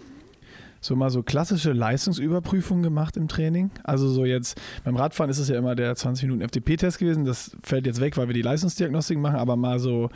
[0.85, 3.71] so mal so klassische Leistungsüberprüfungen gemacht im Training?
[3.83, 7.55] Also so jetzt, beim Radfahren ist es ja immer der 20 Minuten FDP-Test gewesen, das
[7.63, 10.09] fällt jetzt weg, weil wir die Leistungsdiagnostik machen, aber mal so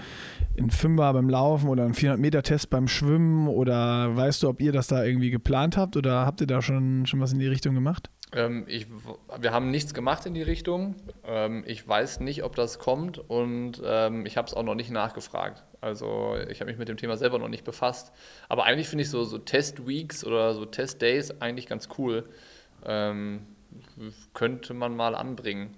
[0.58, 4.88] ein Fünfer beim Laufen oder ein 400-Meter-Test beim Schwimmen oder weißt du, ob ihr das
[4.88, 8.10] da irgendwie geplant habt oder habt ihr da schon, schon was in die Richtung gemacht?
[8.34, 8.88] Ähm, ich,
[9.40, 10.96] wir haben nichts gemacht in die Richtung.
[11.26, 14.92] Ähm, ich weiß nicht, ob das kommt und ähm, ich habe es auch noch nicht
[14.92, 15.64] nachgefragt.
[15.82, 18.12] Also ich habe mich mit dem Thema selber noch nicht befasst.
[18.48, 22.26] Aber eigentlich finde ich so, so Test-Weeks oder so Test-Days eigentlich ganz cool.
[22.86, 23.48] Ähm,
[24.34, 25.76] könnte man mal anbringen.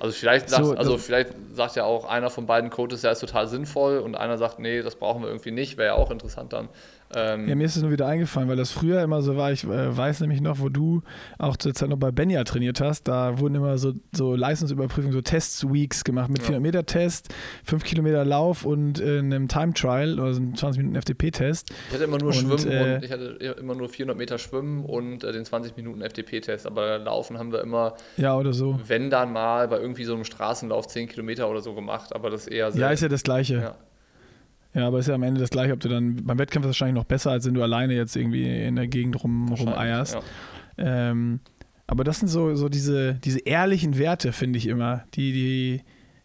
[0.00, 3.18] Also vielleicht, sagt, so, also vielleicht sagt ja auch einer von beiden Coaches, ja, ist
[3.18, 6.52] total sinnvoll und einer sagt, nee, das brauchen wir irgendwie nicht, wäre ja auch interessant
[6.52, 6.68] dann.
[7.14, 9.52] Ähm ja, mir ist es nur wieder eingefallen, weil das früher immer so war.
[9.52, 11.02] Ich äh, weiß nämlich noch, wo du
[11.38, 13.08] auch zur Zeit noch bei Benja trainiert hast.
[13.08, 16.56] Da wurden immer so, so Leistungsüberprüfungen, so Tests-Weeks gemacht mit ja.
[16.56, 17.28] 400-Meter-Test,
[17.64, 21.70] 5 Kilometer Lauf und äh, einem Time-Trial oder so einem 20 Minuten FDP-Test.
[21.88, 24.84] Ich hatte immer nur und, Schwimmen äh, und ich hatte immer nur 400 Meter Schwimmen
[24.84, 26.66] und äh, den 20 Minuten FDP-Test.
[26.66, 28.78] Aber Laufen haben wir immer, ja, oder so.
[28.86, 32.14] wenn dann mal bei irgendwie so einem Straßenlauf 10 Kilometer oder so gemacht.
[32.14, 32.82] Aber das eher sehr.
[32.82, 33.54] Ja, ist ja das Gleiche.
[33.54, 33.74] Ja.
[34.78, 36.94] Ja, aber ist ja am Ende das gleiche, ob du dann beim Wettkampf ist wahrscheinlich
[36.94, 40.14] noch besser, als wenn du alleine jetzt irgendwie in der Gegend rum, rumeierst.
[40.14, 41.10] Ja.
[41.10, 41.40] Ähm,
[41.88, 45.82] aber das sind so, so diese, diese ehrlichen Werte, finde ich immer, die, die,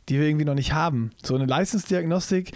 [0.07, 1.09] die wir irgendwie noch nicht haben.
[1.23, 2.51] So eine Leistungsdiagnostik,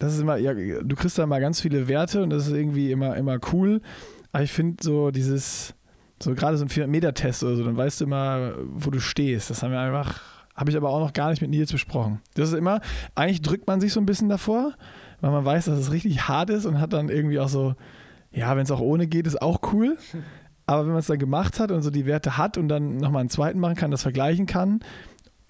[0.00, 2.90] das ist immer, ja, du kriegst da mal ganz viele Werte und das ist irgendwie
[2.90, 3.80] immer, immer cool.
[4.32, 5.72] Aber ich finde so dieses,
[6.20, 9.50] so gerade so ein 400-Meter-Test oder so, dann weißt du immer, wo du stehst.
[9.50, 10.20] Das haben wir einfach,
[10.56, 12.20] habe ich aber auch noch gar nicht mit Nils besprochen.
[12.34, 12.80] Das ist immer,
[13.14, 14.74] eigentlich drückt man sich so ein bisschen davor,
[15.22, 17.74] weil man weiß, dass es richtig hart ist und hat dann irgendwie auch so,
[18.32, 19.96] ja, wenn es auch ohne geht, ist auch cool.
[20.66, 23.20] Aber wenn man es dann gemacht hat und so die Werte hat und dann nochmal
[23.20, 24.80] einen zweiten machen kann, das vergleichen kann,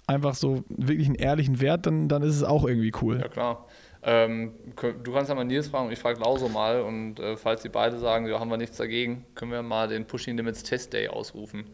[0.06, 3.18] einfach so wirklich einen ehrlichen Wert, dann, dann ist es auch irgendwie cool.
[3.20, 3.66] Ja, klar.
[4.02, 6.82] Ähm, du kannst ja mal Nils fragen und ich frage Lauso mal.
[6.82, 10.06] Und äh, falls die beide sagen, ja, haben wir nichts dagegen, können wir mal den
[10.06, 11.64] Pushing Limits Test Day ausrufen.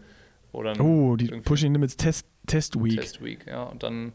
[0.53, 3.01] oh, die Pushing Limits Test, Test Week.
[3.01, 3.65] Test Week, ja.
[3.65, 4.13] Und dann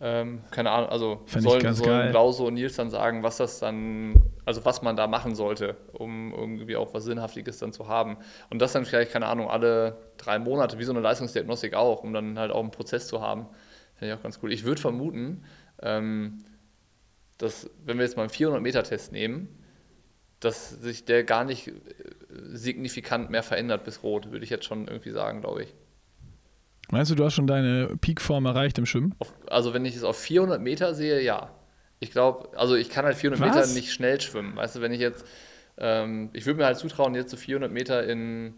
[0.00, 4.64] ähm, keine Ahnung, also sollen, sollen Blause und Nils dann sagen, was das dann, also
[4.64, 8.16] was man da machen sollte, um irgendwie auch was Sinnhaftiges dann zu haben.
[8.48, 12.12] Und das dann vielleicht, keine Ahnung, alle drei Monate, wie so eine Leistungsdiagnostik auch, um
[12.12, 13.46] dann halt auch einen Prozess zu haben.
[13.96, 14.52] Finde ich auch ganz cool.
[14.52, 15.44] Ich würde vermuten,
[15.82, 16.44] ähm,
[17.38, 19.48] dass, wenn wir jetzt mal einen 400-Meter-Test nehmen,
[20.38, 21.72] dass sich der gar nicht äh,
[22.28, 25.74] signifikant mehr verändert bis rot, würde ich jetzt schon irgendwie sagen, glaube ich.
[26.90, 29.14] Meinst du, du hast schon deine Peakform erreicht im Schwimmen?
[29.48, 31.50] Also wenn ich es auf 400 Meter sehe, ja.
[32.00, 33.56] Ich glaube, also ich kann halt 400 Was?
[33.56, 34.56] Meter nicht schnell schwimmen.
[34.56, 35.24] Weißt du, wenn ich jetzt,
[35.76, 38.54] ähm, ich würde mir halt zutrauen, jetzt so 400 Meter in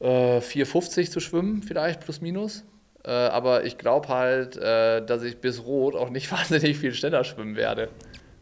[0.00, 2.64] äh, 4,50 zu schwimmen, vielleicht plus minus.
[3.04, 7.22] Äh, aber ich glaube halt, äh, dass ich bis Rot auch nicht wahnsinnig viel schneller
[7.22, 7.88] schwimmen werde.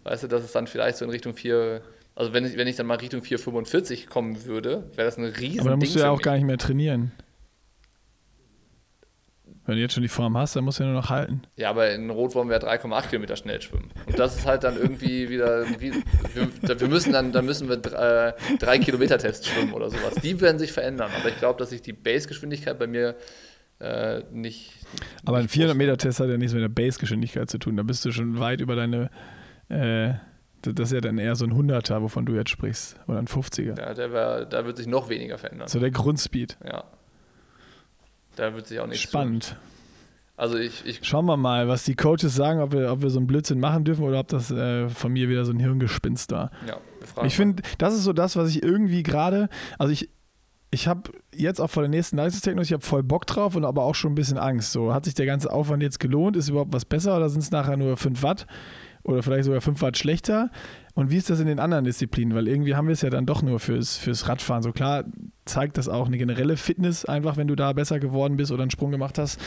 [0.05, 1.83] Weißt du, dass es dann vielleicht so in Richtung 4,
[2.15, 5.61] also wenn ich, wenn ich dann mal Richtung 4,45 kommen würde, wäre das ein riesen
[5.61, 7.12] Aber dann musst Ding du ja auch gar nicht mehr trainieren.
[9.67, 11.43] Wenn du jetzt schon die Form hast, dann musst du ja nur noch halten.
[11.57, 13.91] Ja, aber in Rot wollen wir 3,8 Kilometer schnell schwimmen.
[14.07, 15.93] Und das ist halt dann irgendwie wieder, wie,
[16.35, 20.17] wir, wir, müssen dann, dann müssen wir drei, drei Kilometer Test schwimmen oder sowas.
[20.23, 21.11] Die werden sich verändern.
[21.19, 23.17] Aber ich glaube, dass sich die Base-Geschwindigkeit bei mir
[23.81, 24.73] äh, nicht.
[25.25, 27.77] Aber ein 400 Meter Test hat ja nichts mit der Base-Geschwindigkeit zu tun.
[27.79, 29.11] Da bist du schon weit über deine.
[29.71, 30.15] Äh,
[30.61, 32.97] das ist ja dann eher so ein 100er, wovon du jetzt sprichst.
[33.07, 33.79] Oder ein 50er.
[33.79, 35.69] Ja, der wär, da wird sich noch weniger verändern.
[35.69, 36.57] So der Grundspeed.
[36.65, 36.85] Ja.
[38.37, 39.49] Da wird sich auch nichts Spannend.
[39.49, 39.59] Tun.
[40.37, 43.18] Also ich, ich Schauen wir mal, was die Coaches sagen, ob wir, ob wir so
[43.18, 46.51] einen Blödsinn machen dürfen oder ob das äh, von mir wieder so ein Hirngespinst war.
[46.66, 46.78] Ja,
[47.24, 50.11] ich finde, das ist so das, was ich irgendwie gerade, also ich,
[50.72, 53.85] ich habe jetzt auch vor der nächsten Leistungstechnik, ich habe voll Bock drauf und aber
[53.85, 54.72] auch schon ein bisschen Angst.
[54.72, 56.37] So, hat sich der ganze Aufwand jetzt gelohnt?
[56.37, 58.47] Ist überhaupt was besser oder sind es nachher nur 5 Watt?
[59.05, 60.51] Oder vielleicht sogar 5 Watt schlechter?
[60.95, 62.35] Und wie ist das in den anderen Disziplinen?
[62.35, 64.62] Weil irgendwie haben wir es ja dann doch nur fürs, fürs Radfahren.
[64.62, 65.05] So klar
[65.45, 68.70] zeigt das auch eine generelle Fitness, einfach wenn du da besser geworden bist oder einen
[68.70, 69.40] Sprung gemacht hast.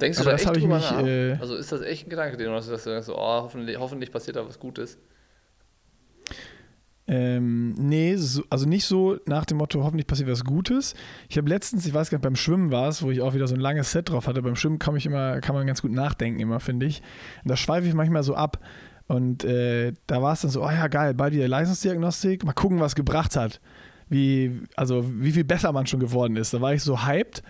[0.00, 1.06] Denkst du Aber da echt drüber mich, nach?
[1.06, 3.78] Äh, also ist das echt ein Gedanke, den du hast, dass du denkst, oh, hoffentlich,
[3.78, 4.98] hoffentlich passiert da was Gutes?
[7.08, 10.94] Ähm, nee, so, also nicht so nach dem Motto, hoffentlich passiert was Gutes.
[11.28, 13.46] Ich habe letztens, ich weiß gar nicht, beim Schwimmen war es, wo ich auch wieder
[13.46, 14.42] so ein langes Set drauf hatte.
[14.42, 17.02] Beim Schwimmen kann, ich immer, kann man ganz gut nachdenken, immer, finde ich.
[17.44, 18.58] Und da schweife ich manchmal so ab.
[19.06, 22.80] Und äh, da war es dann so, oh ja, geil, bald wieder Leistungsdiagnostik, mal gucken,
[22.80, 23.60] was gebracht hat.
[24.08, 26.54] Wie, also wie viel besser man schon geworden ist.
[26.54, 27.42] Da war ich so hyped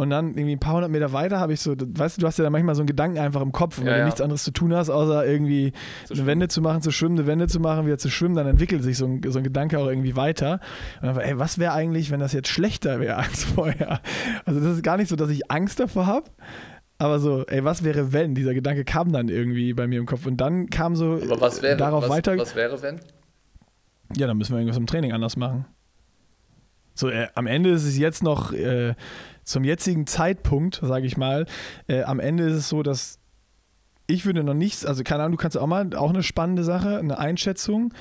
[0.00, 2.38] und dann irgendwie ein paar hundert Meter weiter habe ich so, weißt du, du hast
[2.38, 4.04] ja dann manchmal so einen Gedanken einfach im Kopf, und ja, wenn du ja.
[4.04, 5.72] nichts anderes zu tun hast, außer irgendwie
[6.04, 8.46] zu eine Wende zu machen, zu schwimmen, eine Wende zu machen, wieder zu schwimmen, dann
[8.46, 10.60] entwickelt sich so ein, so ein Gedanke auch irgendwie weiter.
[11.00, 14.00] Und dann war, ey, was wäre eigentlich, wenn das jetzt schlechter wäre als vorher?
[14.44, 16.30] Also das ist gar nicht so, dass ich Angst davor habe,
[16.98, 18.36] aber so, ey, was wäre, wenn?
[18.36, 20.26] Dieser Gedanke kam dann irgendwie bei mir im Kopf.
[20.26, 22.38] Und dann kam so Aber was wäre, darauf was, weiter.
[22.38, 23.00] Was wäre, wenn?
[24.16, 25.66] Ja, dann müssen wir irgendwas im Training anders machen.
[26.98, 28.96] So, äh, am Ende ist es jetzt noch äh,
[29.44, 31.46] zum jetzigen Zeitpunkt, sage ich mal,
[31.86, 33.20] äh, am Ende ist es so, dass
[34.08, 36.98] ich würde noch nichts, also keine Ahnung, du kannst auch mal, auch eine spannende Sache,
[36.98, 37.94] eine Einschätzung.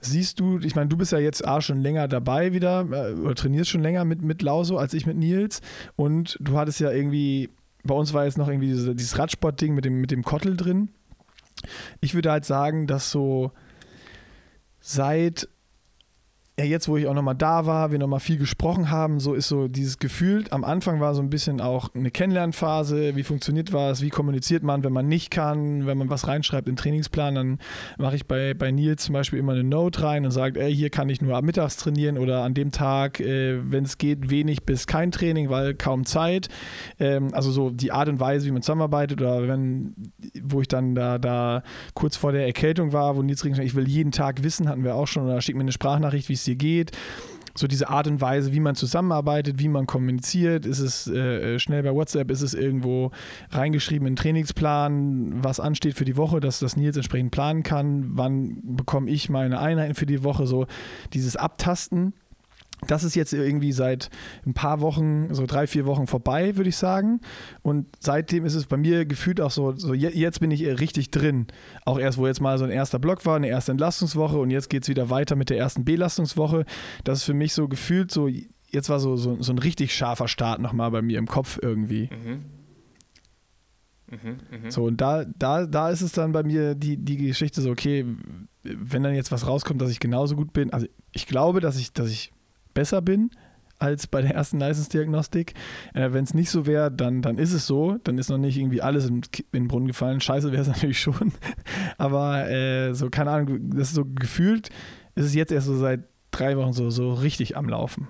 [0.00, 3.36] Siehst du, ich meine, du bist ja jetzt A schon länger dabei wieder äh, oder
[3.36, 5.60] trainierst schon länger mit, mit Lauso als ich mit Nils
[5.94, 7.50] und du hattest ja irgendwie,
[7.84, 10.88] bei uns war jetzt noch irgendwie diese, dieses Radsportding mit dem, mit dem Kottel drin.
[12.00, 13.52] Ich würde halt sagen, dass so
[14.80, 15.48] seit
[16.58, 19.46] ja, jetzt, wo ich auch nochmal da war, wir nochmal viel gesprochen haben, so ist
[19.46, 24.00] so dieses Gefühl, am Anfang war so ein bisschen auch eine Kennenlernphase, wie funktioniert was,
[24.00, 27.58] wie kommuniziert man, wenn man nicht kann, wenn man was reinschreibt in Trainingsplan, dann
[27.98, 30.88] mache ich bei, bei Nils zum Beispiel immer eine Note rein und sage, ey, hier
[30.88, 34.62] kann ich nur ab mittags trainieren oder an dem Tag, äh, wenn es geht, wenig
[34.62, 36.48] bis kein Training, weil kaum Zeit.
[36.98, 39.94] Ähm, also so die Art und Weise, wie man zusammenarbeitet oder wenn,
[40.42, 43.86] wo ich dann da, da kurz vor der Erkältung war, wo Nils gesagt ich will
[43.86, 46.56] jeden Tag wissen, hatten wir auch schon, oder schickt mir eine Sprachnachricht, wie es dir
[46.56, 46.92] geht.
[47.56, 50.66] So diese Art und Weise, wie man zusammenarbeitet, wie man kommuniziert.
[50.66, 53.12] Ist es äh, äh, schnell bei WhatsApp, ist es irgendwo
[53.50, 58.10] reingeschrieben in Trainingsplan, was ansteht für die Woche, dass das Nils entsprechend planen kann.
[58.10, 60.46] Wann bekomme ich meine Einheiten für die Woche?
[60.46, 60.66] So
[61.14, 62.12] dieses Abtasten
[62.86, 64.10] das ist jetzt irgendwie seit
[64.44, 67.20] ein paar Wochen, so drei, vier Wochen vorbei, würde ich sagen.
[67.62, 71.46] Und seitdem ist es bei mir gefühlt auch so, so jetzt bin ich richtig drin.
[71.84, 74.68] Auch erst, wo jetzt mal so ein erster Block war, eine erste Entlastungswoche und jetzt
[74.68, 76.64] geht es wieder weiter mit der ersten Belastungswoche.
[77.04, 80.28] Das ist für mich so gefühlt so, jetzt war so, so, so ein richtig scharfer
[80.28, 82.10] Start nochmal bei mir im Kopf irgendwie.
[82.12, 82.44] Mhm.
[84.08, 84.70] Mhm, mh.
[84.70, 88.04] So, und da, da, da ist es dann bei mir die, die Geschichte so, okay,
[88.62, 91.92] wenn dann jetzt was rauskommt, dass ich genauso gut bin, also ich glaube, dass ich,
[91.92, 92.32] dass ich
[92.76, 93.30] besser bin
[93.78, 95.54] als bei der ersten Leistungsdiagnostik.
[95.94, 97.96] Äh, Wenn es nicht so wäre, dann, dann ist es so.
[98.04, 100.20] Dann ist noch nicht irgendwie alles in, in den Brunnen gefallen.
[100.20, 101.32] Scheiße wäre es natürlich schon.
[101.98, 104.68] Aber äh, so, keine Ahnung, das ist so gefühlt,
[105.14, 108.08] ist es jetzt erst so seit drei Wochen so, so richtig am Laufen.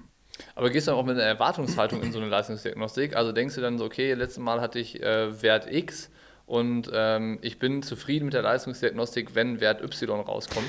[0.55, 3.17] Aber gehst du dann auch mit einer Erwartungshaltung in so eine Leistungsdiagnostik?
[3.17, 6.11] Also denkst du dann so, okay, letztes Mal hatte ich äh, Wert X
[6.45, 10.67] und ähm, ich bin zufrieden mit der Leistungsdiagnostik, wenn Wert Y rauskommt?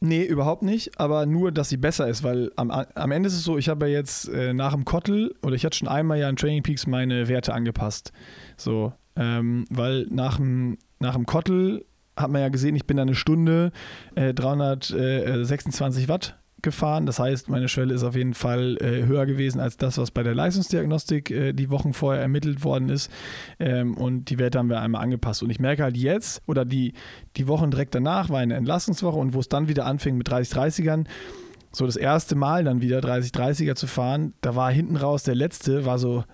[0.00, 3.42] Nee, überhaupt nicht, aber nur, dass sie besser ist, weil am, am Ende ist es
[3.42, 6.28] so, ich habe ja jetzt äh, nach dem Kottel oder ich hatte schon einmal ja
[6.28, 8.12] in Training Peaks meine Werte angepasst.
[8.56, 11.84] So, ähm, weil nach dem, nach dem Kottel
[12.16, 13.72] hat man ja gesehen, ich bin da eine Stunde
[14.14, 17.06] äh, 326 Watt gefahren.
[17.06, 20.22] Das heißt, meine Schwelle ist auf jeden Fall äh, höher gewesen als das, was bei
[20.22, 23.10] der Leistungsdiagnostik äh, die Wochen vorher ermittelt worden ist.
[23.58, 25.42] Ähm, und die Werte haben wir einmal angepasst.
[25.42, 26.94] Und ich merke halt jetzt, oder die,
[27.36, 31.06] die Wochen direkt danach war eine Entlastungswoche und wo es dann wieder anfing mit 30-30ern,
[31.70, 35.84] so das erste Mal dann wieder 30-30er zu fahren, da war hinten raus der letzte,
[35.84, 36.24] war so,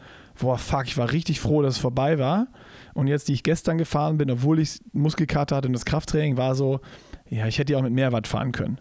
[0.40, 2.46] boah, fuck, ich war richtig froh, dass es vorbei war.
[2.94, 6.54] Und jetzt, die ich gestern gefahren bin, obwohl ich Muskelkater hatte und das Krafttraining, war
[6.54, 6.80] so,
[7.28, 8.78] ja, ich hätte ja auch mit mehr Watt fahren können.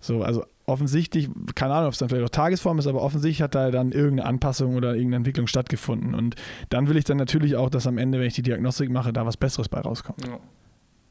[0.00, 3.54] So, also offensichtlich, keine Ahnung, ob es dann vielleicht auch Tagesform ist, aber offensichtlich hat
[3.54, 6.14] da dann irgendeine Anpassung oder irgendeine Entwicklung stattgefunden.
[6.14, 6.36] Und
[6.68, 9.26] dann will ich dann natürlich auch, dass am Ende, wenn ich die Diagnostik mache, da
[9.26, 10.26] was Besseres bei rauskommt.
[10.26, 10.38] Ja.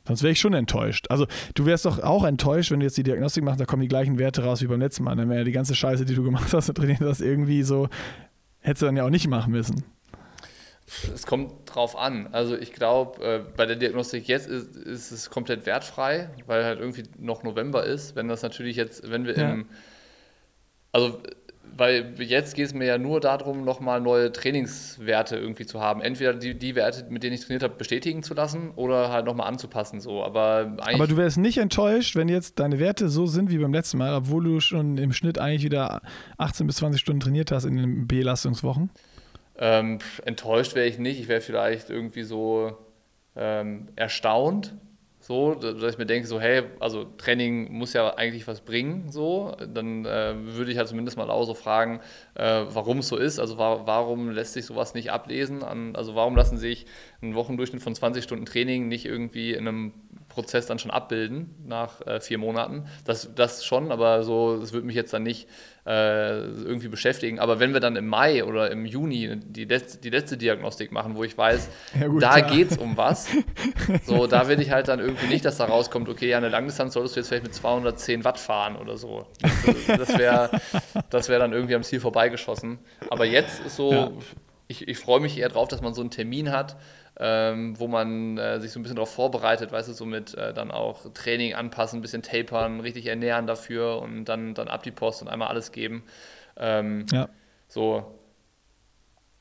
[0.07, 1.07] Sonst wäre ich schon enttäuscht.
[1.09, 3.87] Also du wärst doch auch enttäuscht, wenn du jetzt die Diagnostik machst, da kommen die
[3.87, 5.15] gleichen Werte raus wie beim letzten Mal.
[5.15, 7.87] Dann wäre ja die ganze Scheiße, die du gemacht hast, und trainiert hast, irgendwie so,
[8.59, 9.83] hättest du dann ja auch nicht machen müssen.
[11.13, 12.27] Es kommt drauf an.
[12.31, 16.79] Also ich glaube, äh, bei der Diagnostik jetzt ist, ist, es komplett wertfrei, weil halt
[16.79, 18.15] irgendwie noch November ist.
[18.15, 19.51] Wenn das natürlich jetzt, wenn wir ja.
[19.51, 19.67] im,
[20.91, 21.21] also
[21.77, 26.01] weil jetzt geht es mir ja nur darum, nochmal neue Trainingswerte irgendwie zu haben.
[26.01, 29.47] Entweder die, die Werte, mit denen ich trainiert habe, bestätigen zu lassen oder halt nochmal
[29.47, 30.01] anzupassen.
[30.01, 30.23] So.
[30.23, 33.97] Aber, Aber du wärst nicht enttäuscht, wenn jetzt deine Werte so sind wie beim letzten
[33.97, 36.01] Mal, obwohl du schon im Schnitt eigentlich wieder
[36.37, 38.89] 18 bis 20 Stunden trainiert hast in den Belastungswochen?
[39.61, 41.19] Ähm, enttäuscht wäre ich nicht.
[41.19, 42.77] Ich wäre vielleicht irgendwie so
[43.35, 44.73] ähm, erstaunt,
[45.19, 49.55] so, dass ich mir denke, so, hey, also Training muss ja eigentlich was bringen, so,
[49.71, 51.99] dann äh, würde ich halt zumindest mal auch so fragen,
[52.33, 56.15] äh, warum es so ist, also wa warum lässt sich sowas nicht ablesen, an, also
[56.15, 56.87] warum lassen sich
[57.21, 59.93] ein Wochendurchschnitt von 20 Stunden Training nicht irgendwie in einem
[60.31, 62.85] Prozess dann schon abbilden nach äh, vier Monaten.
[63.05, 65.47] Das, das schon, aber so, das würde mich jetzt dann nicht
[65.85, 67.39] äh, irgendwie beschäftigen.
[67.39, 71.15] Aber wenn wir dann im Mai oder im Juni die, letzte, die letzte Diagnostik machen,
[71.15, 71.69] wo ich weiß,
[71.99, 73.27] ja, gut, da geht es um was,
[74.05, 76.93] so, da will ich halt dann irgendwie nicht, dass da rauskommt, okay, ja, eine Langdistanz
[76.93, 79.27] solltest du jetzt vielleicht mit 210 Watt fahren oder so.
[79.87, 80.51] Das wäre
[81.09, 82.79] das wär dann irgendwie am Ziel vorbeigeschossen.
[83.09, 84.11] Aber jetzt ist so, ja.
[84.71, 86.77] Ich, ich freue mich eher drauf, dass man so einen Termin hat,
[87.19, 90.53] ähm, wo man äh, sich so ein bisschen darauf vorbereitet, weißt du, so mit äh,
[90.53, 94.91] dann auch Training anpassen, ein bisschen tapern, richtig ernähren dafür und dann, dann ab die
[94.91, 96.03] Post und einmal alles geben.
[96.57, 97.29] Ähm, ja.
[97.67, 98.17] So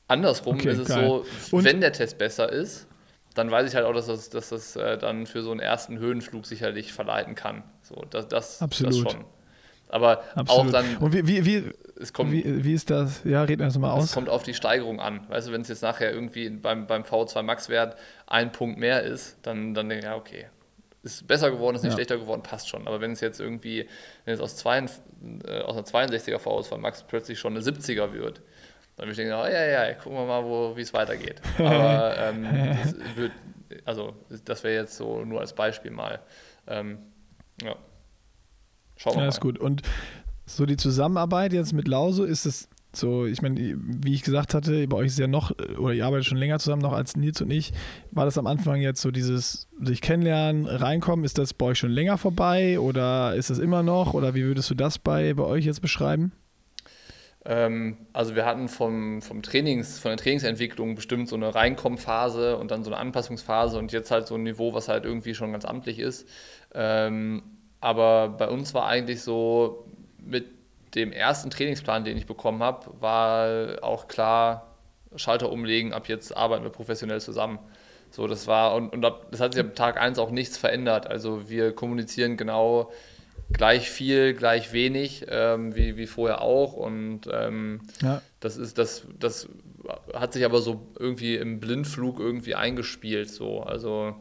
[0.07, 1.05] andersrum okay, ist es geil.
[1.05, 1.25] so,
[1.57, 1.63] und?
[1.63, 2.87] wenn der Test besser ist,
[3.33, 5.97] dann weiß ich halt auch, dass das, dass das äh, dann für so einen ersten
[5.97, 7.63] Höhenflug sicherlich verleiten kann.
[7.81, 9.05] So, das, das, Absolut.
[9.05, 9.25] das schon.
[9.87, 10.67] Aber Absolut.
[10.67, 10.97] auch dann.
[10.97, 11.71] Und wie, wie, wie,
[12.01, 13.23] es kommt, wie, wie ist das?
[13.23, 14.05] Ja, red erst mal aus.
[14.05, 15.21] Es kommt auf die Steigerung an.
[15.29, 17.97] Weißt du, wenn es jetzt nachher irgendwie beim, beim V2 Max-Wert
[18.27, 20.47] ein Punkt mehr ist, dann, dann denke ich, ja, okay.
[21.03, 21.97] Ist besser geworden, ist nicht ja.
[21.97, 22.87] schlechter geworden, passt schon.
[22.87, 23.87] Aber wenn es jetzt irgendwie,
[24.25, 28.41] wenn es aus, zwei, äh, aus einer 62er V2 Max plötzlich schon eine 70er wird,
[28.97, 31.41] dann würde ich denken, oh, ja, ja, gucken wir mal, wie es weitergeht.
[31.57, 32.43] Aber ähm,
[32.83, 33.31] das wird,
[33.85, 34.13] also
[34.45, 36.19] das wäre jetzt so nur als Beispiel mal.
[36.67, 36.99] Ähm,
[37.63, 37.75] ja.
[38.97, 39.29] Schauen wir ja, mal.
[39.29, 39.57] ist gut.
[39.57, 39.81] Und
[40.45, 44.85] so die Zusammenarbeit jetzt mit Lauso ist es so, ich meine, wie ich gesagt hatte,
[44.87, 47.49] bei euch ist ja noch, oder ihr arbeitet schon länger zusammen noch als Nils und
[47.49, 47.71] ich.
[48.11, 51.23] War das am Anfang jetzt so dieses sich kennenlernen, reinkommen?
[51.23, 54.13] Ist das bei euch schon länger vorbei oder ist das immer noch?
[54.13, 56.33] Oder wie würdest du das bei, bei euch jetzt beschreiben?
[57.45, 62.71] Ähm, also wir hatten vom, vom Trainings, von der Trainingsentwicklung bestimmt so eine Reinkommphase und
[62.71, 65.63] dann so eine Anpassungsphase und jetzt halt so ein Niveau, was halt irgendwie schon ganz
[65.63, 66.27] amtlich ist.
[66.73, 67.41] Ähm,
[67.79, 69.85] aber bei uns war eigentlich so,
[70.21, 70.45] mit
[70.95, 74.67] dem ersten Trainingsplan, den ich bekommen habe, war auch klar,
[75.15, 77.59] Schalter umlegen, ab jetzt arbeiten wir professionell zusammen.
[78.11, 81.07] So, das war, und, und das hat sich ab Tag 1 auch nichts verändert.
[81.07, 82.91] Also wir kommunizieren genau
[83.53, 86.73] gleich viel, gleich wenig, ähm, wie, wie vorher auch.
[86.73, 88.21] Und ähm, ja.
[88.39, 89.47] das ist, das, das
[90.13, 93.29] hat sich aber so irgendwie im Blindflug irgendwie eingespielt.
[93.29, 93.61] So.
[93.61, 94.15] Also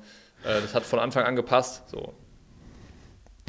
[0.44, 1.88] äh, das hat von Anfang an gepasst.
[1.88, 2.14] So.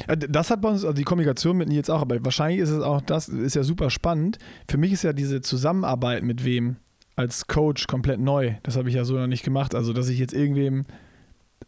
[0.08, 2.82] Äh, das hat bei uns, also die Kommunikation mit Nils auch, aber wahrscheinlich ist es
[2.82, 4.38] auch, das ist ja super spannend.
[4.70, 6.78] Für mich ist ja diese Zusammenarbeit mit wem
[7.16, 8.56] als Coach komplett neu.
[8.64, 9.76] Das habe ich ja so noch nicht gemacht.
[9.76, 10.86] Also, dass ich jetzt irgendwem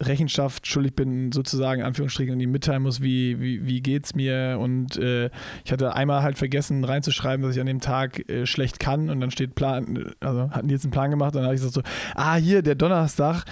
[0.02, 4.58] Rechenschaft schuldig bin, sozusagen, in Anführungsstrichen, und ihm mitteilen muss, wie, wie, wie geht's mir.
[4.60, 5.30] Und äh,
[5.64, 9.20] ich hatte einmal halt vergessen reinzuschreiben, dass ich an dem Tag äh, schlecht kann und
[9.20, 11.74] dann steht Plan, also hatten die jetzt einen Plan gemacht und dann habe ich gesagt
[11.74, 11.82] so,
[12.16, 13.44] ah, hier, der Donnerstag,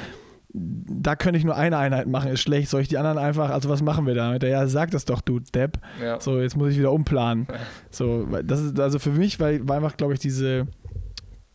[0.55, 2.69] da könnte ich nur eine Einheit machen, ist schlecht.
[2.69, 4.43] Soll ich die anderen einfach, also was machen wir damit?
[4.43, 5.79] Ja, sag das doch, du Depp.
[6.03, 6.21] Ja.
[6.21, 7.47] So, jetzt muss ich wieder umplanen.
[7.91, 10.67] So, das ist also für mich, weil, war einfach, glaube ich, diese,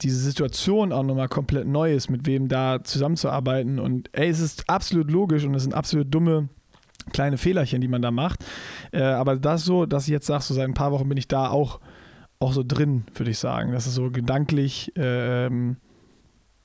[0.01, 3.79] diese Situation auch nochmal komplett neu ist, mit wem da zusammenzuarbeiten.
[3.79, 6.49] Und ey, es ist absolut logisch und es sind absolut dumme
[7.11, 8.43] kleine Fehlerchen, die man da macht.
[8.91, 11.27] Äh, aber das so, dass ich jetzt sage, so seit ein paar Wochen bin ich
[11.27, 11.79] da auch,
[12.39, 13.71] auch so drin, würde ich sagen.
[13.71, 14.91] Das ist so gedanklich.
[14.95, 15.77] Ähm,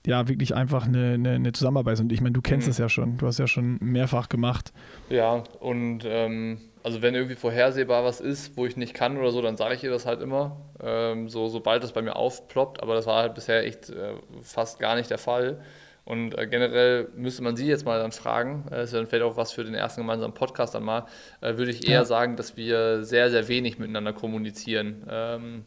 [0.07, 2.01] ja wirklich einfach eine, eine, eine Zusammenarbeit.
[2.01, 2.85] Und ich meine, du kennst es mhm.
[2.85, 4.73] ja schon, du hast ja schon mehrfach gemacht.
[5.09, 9.41] Ja, und ähm, also wenn irgendwie vorhersehbar was ist, wo ich nicht kann oder so,
[9.41, 12.83] dann sage ich ihr das halt immer, ähm, so, sobald das bei mir aufploppt.
[12.83, 15.61] Aber das war halt bisher echt äh, fast gar nicht der Fall.
[16.05, 19.25] Und äh, generell müsste man sie jetzt mal dann fragen, äh, das ist dann vielleicht
[19.25, 21.07] auch was für den ersten gemeinsamen Podcast dann mal,
[21.41, 22.05] äh, würde ich eher ja.
[22.05, 25.65] sagen, dass wir sehr, sehr wenig miteinander kommunizieren ähm,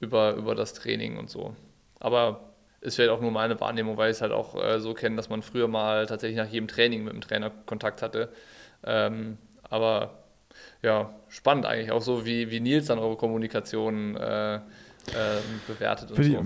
[0.00, 1.54] über, über das Training und so.
[2.00, 2.51] Aber
[2.82, 5.30] ist vielleicht auch nur meine Wahrnehmung, weil ich es halt auch äh, so kenne, dass
[5.30, 8.28] man früher mal tatsächlich nach jedem Training mit dem Trainer Kontakt hatte.
[8.84, 10.18] Ähm, aber
[10.82, 14.60] ja, spannend eigentlich, auch so wie, wie Nils dann eure Kommunikation äh, äh,
[15.66, 16.44] bewertet und so.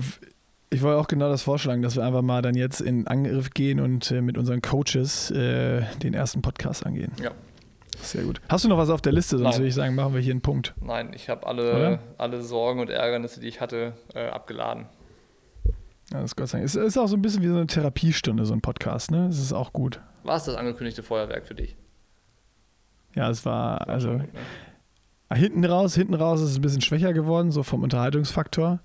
[0.69, 3.81] Ich wollte auch genau das vorschlagen, dass wir einfach mal dann jetzt in Angriff gehen
[3.81, 7.13] und äh, mit unseren Coaches äh, den ersten Podcast angehen.
[7.23, 7.31] Ja.
[8.03, 8.43] Sehr gut.
[8.49, 9.39] Hast du noch was auf der Liste?
[9.39, 9.61] Sonst Nein.
[9.61, 10.75] würde ich sagen, machen wir hier einen Punkt.
[10.83, 14.87] Nein, ich habe alle, alle Sorgen und Ärgernisse, die ich hatte, äh, abgeladen.
[16.13, 16.67] Ja, das ist Gott sei Dank.
[16.67, 19.27] Es ist auch so ein bisschen wie so eine Therapiestunde, so ein Podcast, ne?
[19.27, 20.01] Das ist auch gut.
[20.23, 21.77] War es das angekündigte Feuerwerk für dich?
[23.15, 24.13] Ja, es war, also.
[24.13, 24.41] Gut, ne?
[25.29, 28.81] Ah, hinten raus, hinten raus ist es ein bisschen schwächer geworden, so vom Unterhaltungsfaktor.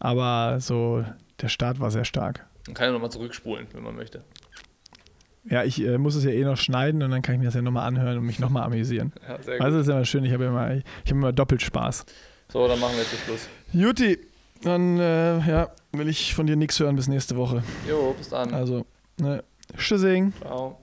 [0.00, 1.04] Aber so
[1.40, 2.46] der Start war sehr stark.
[2.66, 4.24] Man kann ja nochmal zurückspulen, wenn man möchte.
[5.44, 7.54] Ja, ich äh, muss es ja eh noch schneiden und dann kann ich mir das
[7.54, 9.12] ja nochmal anhören und mich nochmal amüsieren.
[9.28, 9.64] Ja, sehr gut.
[9.64, 12.06] Also das ist immer schön, ich habe immer, ich habe immer doppelt Spaß.
[12.48, 13.48] So, dann machen wir jetzt Schluss.
[13.72, 14.18] Juti,
[14.64, 17.62] dann äh, ja, will ich von dir nichts hören bis nächste Woche.
[17.88, 18.52] Jo, bis dann.
[18.52, 18.84] Also,
[19.18, 19.44] ne,
[19.76, 20.32] Tschüssing.
[20.40, 20.78] Ciao.